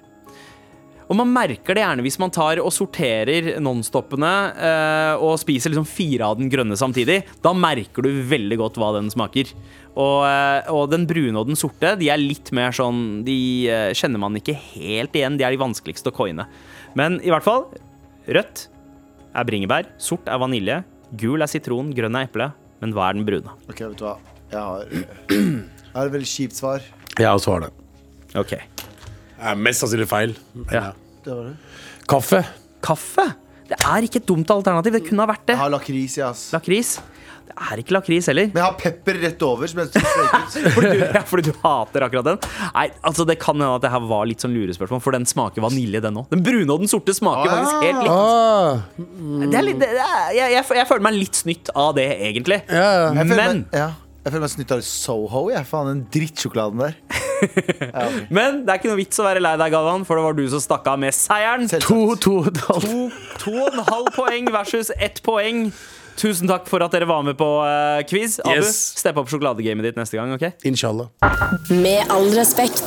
Og 1.10 1.18
man 1.18 1.28
merker 1.28 1.76
det 1.76 1.82
gjerne 1.82 2.04
hvis 2.06 2.16
man 2.22 2.32
tar 2.32 2.60
og 2.62 2.70
sorterer 2.72 3.58
nonstoppene 3.60 4.30
uh, 4.54 5.14
og 5.20 5.34
spiser 5.42 5.72
liksom 5.72 5.88
fire 5.88 6.30
av 6.30 6.38
den 6.38 6.48
grønne 6.52 6.78
samtidig. 6.78 7.18
Da 7.44 7.52
merker 7.52 8.06
du 8.06 8.22
veldig 8.30 8.60
godt 8.62 8.78
hva 8.80 8.94
den 8.96 9.10
smaker. 9.12 9.50
Og, 9.92 10.22
eh, 10.24 10.70
og 10.72 10.86
den 10.88 11.04
brune 11.08 11.36
og 11.36 11.50
den 11.50 11.58
sorte 11.58 11.90
de 12.00 12.08
er 12.08 12.16
litt 12.20 12.48
mer 12.56 12.72
sånn 12.72 13.20
De 13.26 13.34
eh, 13.68 13.90
kjenner 13.92 14.22
man 14.22 14.38
ikke 14.38 14.54
helt 14.56 15.12
igjen. 15.18 15.36
De 15.36 15.44
er 15.44 15.52
de 15.52 15.60
vanskeligste 15.60 16.08
å 16.12 16.16
coine. 16.16 16.46
Men 16.98 17.18
i 17.20 17.32
hvert 17.32 17.44
fall 17.44 17.66
rødt 18.28 18.66
er 19.32 19.48
bringebær, 19.48 19.88
sort 20.00 20.28
er 20.28 20.40
vanilje, 20.40 20.82
gul 21.20 21.44
er 21.44 21.50
sitron, 21.50 21.92
grønn 21.96 22.16
er 22.16 22.28
eple. 22.28 22.50
Men 22.82 22.92
hva 22.96 23.10
er 23.10 23.18
den 23.18 23.26
brune? 23.28 23.52
Ok, 23.68 23.84
vet 23.84 24.00
du 24.00 24.04
hva. 24.06 24.16
Jeg 24.52 24.60
har, 24.60 24.88
jeg 25.32 25.94
har 25.94 26.08
et 26.08 26.16
veldig 26.16 26.28
kjipt 26.28 26.58
svar. 26.58 26.84
Jeg 27.18 27.28
har 27.28 27.40
har 27.52 27.64
det. 27.66 27.70
Ok 28.40 28.52
Jeg 28.56 29.44
Er 29.44 29.56
mest 29.60 29.82
sannsynlig 29.82 30.08
feil. 30.08 30.34
ja. 30.72 30.92
Det 31.22 31.34
var 31.36 31.44
det. 31.52 31.56
Kaffe. 32.10 32.40
Kaffe? 32.82 33.24
Det 33.68 33.76
er 33.86 34.04
ikke 34.04 34.18
et 34.18 34.26
dumt 34.26 34.50
alternativ. 34.50 34.96
Det 34.96 35.04
kunne 35.06 35.22
ha 35.22 35.30
vært 35.30 35.44
det. 35.46 35.54
Jeg 35.54 35.62
har 35.62 35.70
lakris, 35.72 36.16
i, 36.18 36.22
ass. 36.26 36.42
Lakris? 36.52 36.96
Det 37.52 37.66
er 37.76 37.80
ikke 37.82 37.94
lakris 37.94 38.26
heller. 38.30 38.48
Men 38.52 38.60
jeg 38.62 38.64
har 38.66 38.76
pepper 38.80 39.18
rett 39.22 39.42
over. 39.46 39.68
Som 39.70 39.80
Fordi 40.74 40.90
du, 40.98 41.02
ja, 41.04 41.22
fordi 41.28 41.44
du 41.50 41.52
hater 41.62 42.06
akkurat 42.06 42.26
den? 42.30 42.38
Nei, 42.74 42.86
altså 43.06 43.26
Det 43.28 43.36
kan 43.42 43.54
hende 43.60 43.68
at 43.76 43.84
det 43.84 43.90
her 43.92 44.04
var 44.08 44.26
litt 44.30 44.42
sånn 44.44 44.54
lurespørsmål, 44.56 45.02
for 45.04 45.14
den 45.16 45.26
smaker 45.28 45.64
vanilje, 45.64 46.00
den 46.04 46.16
òg. 46.22 46.28
Den 46.32 46.42
brune 46.46 46.68
og 46.72 46.82
den 46.84 46.90
sorte 46.92 47.14
smaker 47.16 47.50
Ah. 47.52 47.58
faktisk 47.58 47.84
helt 47.86 48.02
likt. 48.02 48.14
Ah, 48.16 49.48
Det 49.52 49.58
er 49.60 49.66
litt, 49.68 49.80
det 49.82 49.90
er, 49.92 50.30
jeg, 50.38 50.54
jeg, 50.56 50.64
jeg 50.82 50.88
føler 50.88 51.06
meg 51.08 51.18
litt 51.20 51.38
snytt 51.42 51.72
av 51.76 51.92
det, 51.98 52.08
egentlig. 52.28 52.62
ja, 52.68 52.88
ja. 52.88 53.06
Jeg 53.12 53.28
føler 53.28 53.42
Men, 53.42 53.62
meg, 53.68 53.78
ja, 53.82 53.88
jeg 54.22 54.32
føler 54.32 54.44
meg 54.46 54.52
snytt 54.56 54.72
av 54.76 54.82
Soho. 54.86 55.42
Jeg. 55.52 55.66
Faen, 55.68 55.88
den 55.92 56.02
drittsjokoladen 56.14 56.86
der. 56.88 56.96
Ja, 57.42 58.04
okay. 58.06 58.20
men 58.30 58.60
det 58.62 58.70
er 58.70 58.78
ikke 58.78 58.90
noe 58.92 58.98
vits 59.00 59.18
å 59.18 59.24
være 59.26 59.40
lei 59.42 59.56
deg, 59.58 59.72
Galvan, 59.74 60.04
for 60.06 60.14
det 60.14 60.22
var 60.28 60.36
du 60.38 60.44
som 60.52 60.60
stakk 60.62 60.84
av 60.92 61.00
med 61.02 61.10
seieren. 61.16 61.64
To, 61.82 62.14
to. 62.22 62.36
To, 62.54 62.76
to 63.42 63.54
og 63.64 63.72
en 63.74 63.82
halv 63.88 64.12
poeng 64.14 64.46
versus 64.54 64.92
ett 64.94 65.18
poeng. 65.26 65.64
Tusen 66.20 66.46
takk 66.50 66.66
for 66.70 66.82
at 66.84 66.92
dere 66.94 67.06
var 67.08 67.22
med 67.26 67.36
på 67.40 67.46
uh, 67.64 68.02
quiz. 68.08 68.38
Abu, 68.44 68.60
Yes. 68.60 68.76
stepp 69.00 69.16
opp 69.18 69.30
sjokoladegamet 69.32 69.82
ditt 69.88 69.96
neste 69.98 70.18
gang. 70.20 70.32
ok? 70.36 70.52
Inshallah. 70.68 71.08
Med 71.70 72.04
all 72.12 72.28
respekt. 72.36 72.84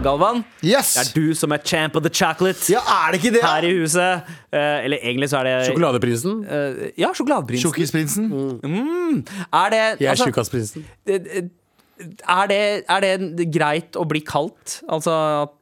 Galvan, 0.00 0.38
Yes! 0.64 0.94
det 0.96 1.02
er 1.02 1.10
du 1.12 1.34
som 1.36 1.52
er 1.52 1.58
champ 1.60 1.96
of 1.98 2.02
the 2.06 2.08
chocolate 2.08 2.70
Ja, 2.72 2.80
er 2.80 3.12
det 3.12 3.18
ikke 3.20 3.34
det? 3.34 3.42
her 3.44 3.66
i 3.68 3.72
huset. 3.82 4.22
Eh, 4.48 4.84
eller 4.86 4.96
egentlig 5.04 5.28
så 5.28 5.42
er 5.42 5.44
det 5.50 5.56
Sjokoladeprinsen. 5.68 6.38
Eh, 6.48 6.78
ja, 7.02 7.10
sjokoladeprinsen. 7.12 7.66
Tjukkisprinsen. 7.66 8.30
Er 9.52 9.68
det, 9.74 9.82
Jeg 10.00 10.06
er 10.06 10.14
altså, 10.14 10.30
tjukkasprinsen. 10.30 10.86
er, 11.06 12.46
det, 12.48 12.62
er 12.88 13.00
det 13.04 13.50
greit 13.52 13.92
å 14.00 14.06
bli 14.08 14.22
kalt? 14.24 14.78
Altså 14.88 15.12
at, 15.44 15.52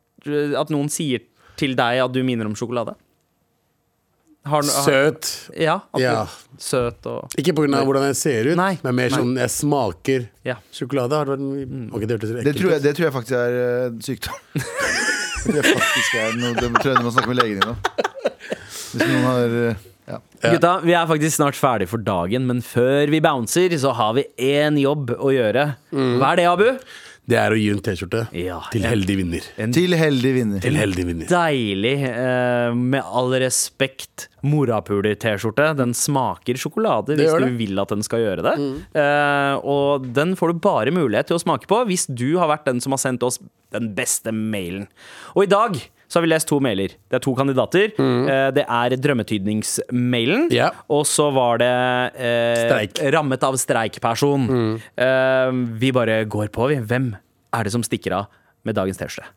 at 0.62 0.70
noen 0.70 0.86
sier 0.92 1.24
til 1.58 1.74
deg 1.74 1.98
at 2.04 2.14
du 2.14 2.22
minner 2.22 2.46
om 2.46 2.54
sjokolade? 2.54 2.94
Har, 4.48 4.62
har, 4.62 4.84
Søt. 4.88 5.28
ja, 5.58 5.78
Ja. 6.00 6.26
søt 6.58 7.06
og 7.10 7.28
Ikke 7.38 7.52
pga. 7.54 7.82
hvordan 7.84 8.06
jeg 8.08 8.16
ser 8.16 8.48
ut, 8.52 8.56
Nei. 8.56 8.78
men 8.82 8.94
mer 8.96 9.10
Nei. 9.10 9.18
sånn 9.18 9.34
jeg 9.38 9.50
smaker 9.54 10.28
Ja. 10.48 10.56
sjokolade. 10.72 11.12
Har 11.18 11.24
det 11.28 11.36
vært 11.38 11.44
mye- 11.44 11.92
Ok, 11.94 12.06
det 12.06 12.20
Det 12.20 12.56
tror, 12.56 12.70
jeg, 12.72 12.82
det 12.82 12.96
tror 12.96 13.04
jeg 13.08 13.12
faktisk 13.12 13.36
er 13.36 13.58
uh, 13.58 13.98
sykdom. 14.00 14.34
det 15.54 15.64
faktisk 15.64 16.14
er 16.22 16.32
noe 16.40 16.54
Det 16.58 16.72
tror 16.80 16.90
jeg 16.92 16.96
du 16.96 17.04
må 17.06 17.12
snakke 17.14 17.28
med 17.34 17.40
legen 17.42 17.60
din 17.60 17.68
om. 17.68 17.76
Hvis 18.88 19.04
noen 19.04 19.26
har 19.28 19.56
uh, 19.68 19.74
ja. 20.08 20.18
Gutta, 20.40 20.72
vi 20.86 20.94
er 20.96 21.06
faktisk 21.10 21.36
snart 21.36 21.58
ferdig 21.58 21.88
for 21.90 21.98
dagen, 22.00 22.46
men 22.48 22.62
før 22.64 23.10
vi 23.12 23.20
bouncer, 23.20 23.68
så 23.76 23.92
har 23.92 24.14
vi 24.16 24.24
én 24.40 24.78
jobb 24.80 25.10
å 25.20 25.28
gjøre. 25.34 25.66
Hva 25.92 26.30
er 26.32 26.36
det, 26.40 26.46
Abu? 26.48 26.70
Det 27.28 27.36
er 27.36 27.52
å 27.52 27.58
gi 27.60 27.66
en 27.68 27.80
T-skjorte 27.84 28.22
Ja, 28.36 28.62
til 28.72 28.86
heldig 28.88 29.16
vinner. 29.20 29.48
Til 29.76 29.96
heldig 30.00 30.30
vinner. 30.32 30.62
Til 30.64 30.78
heldig 30.80 31.04
vinner. 31.10 31.28
Deilig, 31.28 31.94
eh, 32.08 32.72
med 32.72 33.04
all 33.04 33.34
respekt, 33.42 34.28
morapuler-T-skjorte. 34.48 35.74
Den 35.76 35.92
smaker 35.92 36.56
sjokolade 36.60 37.18
hvis 37.18 37.36
du 37.36 37.50
vil 37.60 37.82
at 37.82 37.92
den 37.92 38.06
skal 38.06 38.24
gjøre 38.24 38.46
det. 38.48 38.54
Eh, 38.96 39.60
og 39.60 40.08
den 40.16 40.34
får 40.40 40.54
du 40.54 40.64
bare 40.64 40.94
mulighet 40.94 41.28
til 41.28 41.36
å 41.36 41.44
smake 41.44 41.68
på 41.68 41.82
hvis 41.90 42.08
du 42.08 42.38
har 42.40 42.48
vært 42.48 42.64
den 42.70 42.80
som 42.80 42.96
har 42.96 43.02
sendt 43.02 43.26
oss 43.26 43.40
den 43.76 43.92
beste 43.96 44.32
mailen. 44.32 44.88
Og 45.36 45.44
i 45.44 45.52
dag 45.52 45.76
så 46.08 46.18
har 46.18 46.24
vi 46.24 46.30
lest 46.32 46.48
to 46.48 46.58
mailer. 46.64 46.94
Det 47.08 47.18
er 47.18 47.22
to 47.24 47.34
kandidater. 47.36 47.92
Eh, 48.00 48.48
det 48.56 48.64
er 48.64 48.96
drømmetydningsmailen, 48.96 50.48
yeah. 50.54 50.76
og 50.88 51.04
så 51.08 51.28
var 51.36 51.60
det 51.60 51.72
eh, 52.16 53.08
rammet 53.12 53.44
av 53.44 53.58
streikperson. 53.60 54.48
Eh, 54.96 55.50
vi 55.80 55.92
bare 55.92 56.22
går 56.24 56.48
på, 56.54 56.70
vi. 56.72 56.80
Hvem 56.80 57.12
er 57.52 57.68
det 57.68 57.74
som 57.76 57.84
stikker 57.84 58.16
av 58.22 58.32
med 58.64 58.78
dagens 58.80 59.00
T-skjorte? 59.00 59.28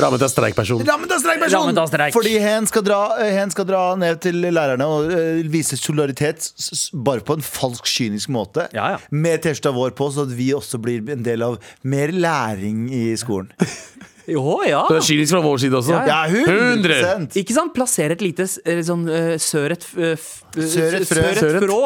Rammet 0.00 0.22
av 0.24 0.30
streikperson. 0.32 0.82
Rammet 0.86 1.12
av 1.14 1.20
streikperson! 1.22 1.60
Rammet 1.60 1.78
av 1.82 1.88
streik. 1.90 2.14
Fordi 2.16 2.34
hen 2.42 2.66
skal, 2.70 2.82
dra, 2.86 3.00
eh, 3.20 3.32
hen 3.36 3.50
skal 3.52 3.66
dra 3.68 3.82
ned 4.00 4.20
til 4.24 4.40
lærerne 4.48 4.86
og 4.88 5.10
eh, 5.12 5.42
vise 5.52 5.76
solidaritet 5.80 6.40
s- 6.46 6.70
s- 6.76 6.86
bare 6.94 7.20
på 7.26 7.36
en 7.38 7.44
falsk, 7.44 7.84
kynisk 7.90 8.28
måte. 8.34 8.68
Ja, 8.76 8.92
ja. 8.94 8.98
Med 9.10 9.42
T-skjorta 9.44 9.72
vår 9.76 9.94
på, 9.98 10.10
så 10.14 10.24
at 10.28 10.34
vi 10.36 10.50
også 10.56 10.80
blir 10.82 11.04
en 11.12 11.22
del 11.26 11.42
av 11.46 11.58
mer 11.84 12.12
læring 12.14 12.86
i 12.94 13.04
skolen. 13.20 13.52
Jo, 14.30 14.60
ja. 14.66 14.84
Det 14.88 14.96
er 15.00 15.06
kynisk 15.08 15.34
fra 15.34 15.40
vår 15.44 15.58
side 15.64 15.74
også. 15.80 15.94
Ja, 15.96 16.02
Ja, 16.06 16.20
100 16.30 17.36
Ikke 17.40 17.54
sant? 17.56 17.72
Plasser 17.74 18.10
et 18.14 18.20
lite 18.24 18.46
s- 18.46 18.58
eh, 18.64 18.80
sånn 18.86 19.04
søret 19.40 19.84
eh, 19.98 20.14
f- 20.16 20.38
Sør 20.50 20.96
et 20.98 21.06
frø. 21.06 21.22
Søret 21.38 21.62
frå. 21.62 21.80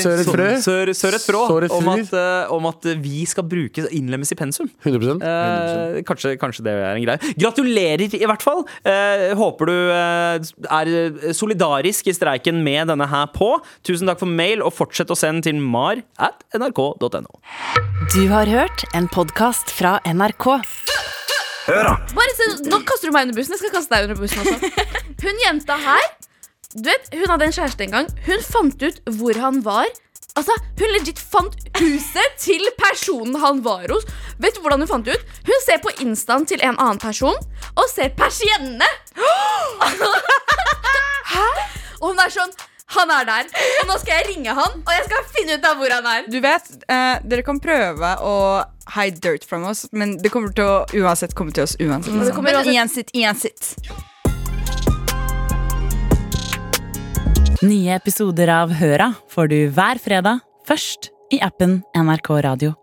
Søret 0.00 0.28
frø. 0.30 0.46
Sør, 0.64 0.92
sør 0.96 1.16
frå. 1.20 1.42
Om 1.76 1.88
at, 1.92 2.12
eh, 2.16 2.52
om 2.54 2.66
at 2.70 2.88
vi 3.02 3.24
skal 3.28 3.44
bruke 3.44 3.84
innlemmes 3.92 4.32
i 4.32 4.38
pensum. 4.38 4.70
100 4.84 5.20
Eh, 5.26 6.02
kanskje, 6.08 6.36
kanskje 6.40 6.64
det 6.64 6.72
er 6.72 6.94
en 6.96 7.02
greie. 7.04 7.34
Gratulerer, 7.38 8.06
i 8.14 8.26
hvert 8.26 8.42
fall. 8.42 8.64
Eh, 8.84 9.34
håper 9.36 9.66
du 9.66 9.74
eh, 9.90 10.38
er 10.70 11.32
solidarisk 11.36 12.08
i 12.08 12.12
streiken 12.16 12.62
med 12.64 12.88
denne 12.88 13.06
her 13.08 13.26
på. 13.34 13.60
Tusen 13.84 14.06
takk 14.08 14.18
for 14.22 14.26
mail, 14.26 14.62
og 14.62 14.72
fortsett 14.74 15.08
å 15.12 15.16
sende 15.16 15.42
til 15.46 15.60
mar 15.60 16.00
at 16.18 16.42
nrk.no. 16.56 17.40
Du 18.14 18.28
har 18.32 18.46
hørt 18.46 18.84
en 18.94 19.08
podkast 19.08 19.70
fra 19.76 19.98
NRK. 20.06 20.62
Bare 22.16 22.34
se, 22.38 22.46
Nå 22.70 22.78
kaster 22.86 23.10
du 23.10 23.14
meg 23.16 23.26
under 23.28 23.36
bussen. 23.38 23.54
Jeg 23.56 23.62
skal 23.64 23.74
kaste 23.74 23.92
deg 23.96 24.08
under 24.08 24.18
bussen 24.20 24.42
også. 24.42 24.56
Hun 25.26 25.36
jenta 25.42 25.76
her 25.82 26.04
Du 26.76 26.86
vet, 26.90 27.04
Hun 27.14 27.30
hadde 27.32 27.46
en 27.48 27.54
kjæreste 27.56 27.86
en 27.86 27.94
gang. 27.96 28.10
Hun 28.26 28.40
fant 28.46 28.84
ut 28.86 28.98
hvor 29.18 29.34
han 29.42 29.56
var. 29.66 29.88
Altså, 30.36 30.52
Hun 30.78 30.92
legit 30.92 31.20
fant 31.22 31.54
huset 31.80 32.30
til 32.42 32.62
personen 32.78 33.38
han 33.42 33.62
var 33.64 33.86
hos. 33.92 34.04
Vet 34.42 34.54
du 34.58 34.62
hvordan 34.64 34.84
Hun 34.84 34.90
fant 34.94 35.08
ut? 35.10 35.26
Hun 35.48 35.60
ser 35.64 35.80
på 35.82 35.94
instaen 36.04 36.44
til 36.48 36.60
en 36.62 36.76
annen 36.76 37.00
person 37.02 37.36
og 37.76 37.86
ser 37.92 38.12
persiennene. 38.16 38.88
Hæ? 41.32 41.46
Og 42.00 42.12
hun 42.12 42.20
er 42.22 42.30
sånn 42.32 42.52
Han 42.94 43.10
er 43.10 43.24
der. 43.26 43.48
Og 43.82 43.88
nå 43.90 43.96
skal 43.98 44.20
jeg 44.20 44.26
ringe 44.30 44.52
han, 44.54 44.76
og 44.86 44.92
jeg 44.94 45.04
skal 45.08 45.24
finne 45.34 45.56
ut 45.58 45.64
av 45.66 45.80
hvor 45.80 45.90
han 45.96 46.06
er. 46.06 46.26
Du 46.30 46.38
vet, 46.44 46.68
eh, 46.88 47.18
dere 47.26 47.42
kan 47.46 47.58
prøve 47.60 48.12
å 48.22 48.34
hide 48.94 49.18
dirt 49.24 49.44
from 49.44 49.64
oss, 49.66 49.86
men 49.92 50.16
det 50.22 50.30
kommer 50.30 50.54
til 50.54 50.64
å 50.64 50.86
uansett 51.02 51.34
komme 51.34 51.52
til 51.52 51.64
oss 51.66 51.74
uansett. 51.82 52.14
det 52.24 52.34
kommer 52.36 52.52
Men 52.54 52.64
uansett- 52.70 53.10
uansett, 53.12 53.74
uansett. 53.74 54.02
Nye 57.62 57.94
episoder 57.96 58.48
av 58.52 58.70
Høra 58.78 59.14
får 59.32 59.48
du 59.48 59.58
hver 59.74 59.98
fredag, 59.98 60.40
først 60.68 61.10
i 61.32 61.40
appen 61.42 61.82
NRK 61.96 62.30
Radio. 62.44 62.74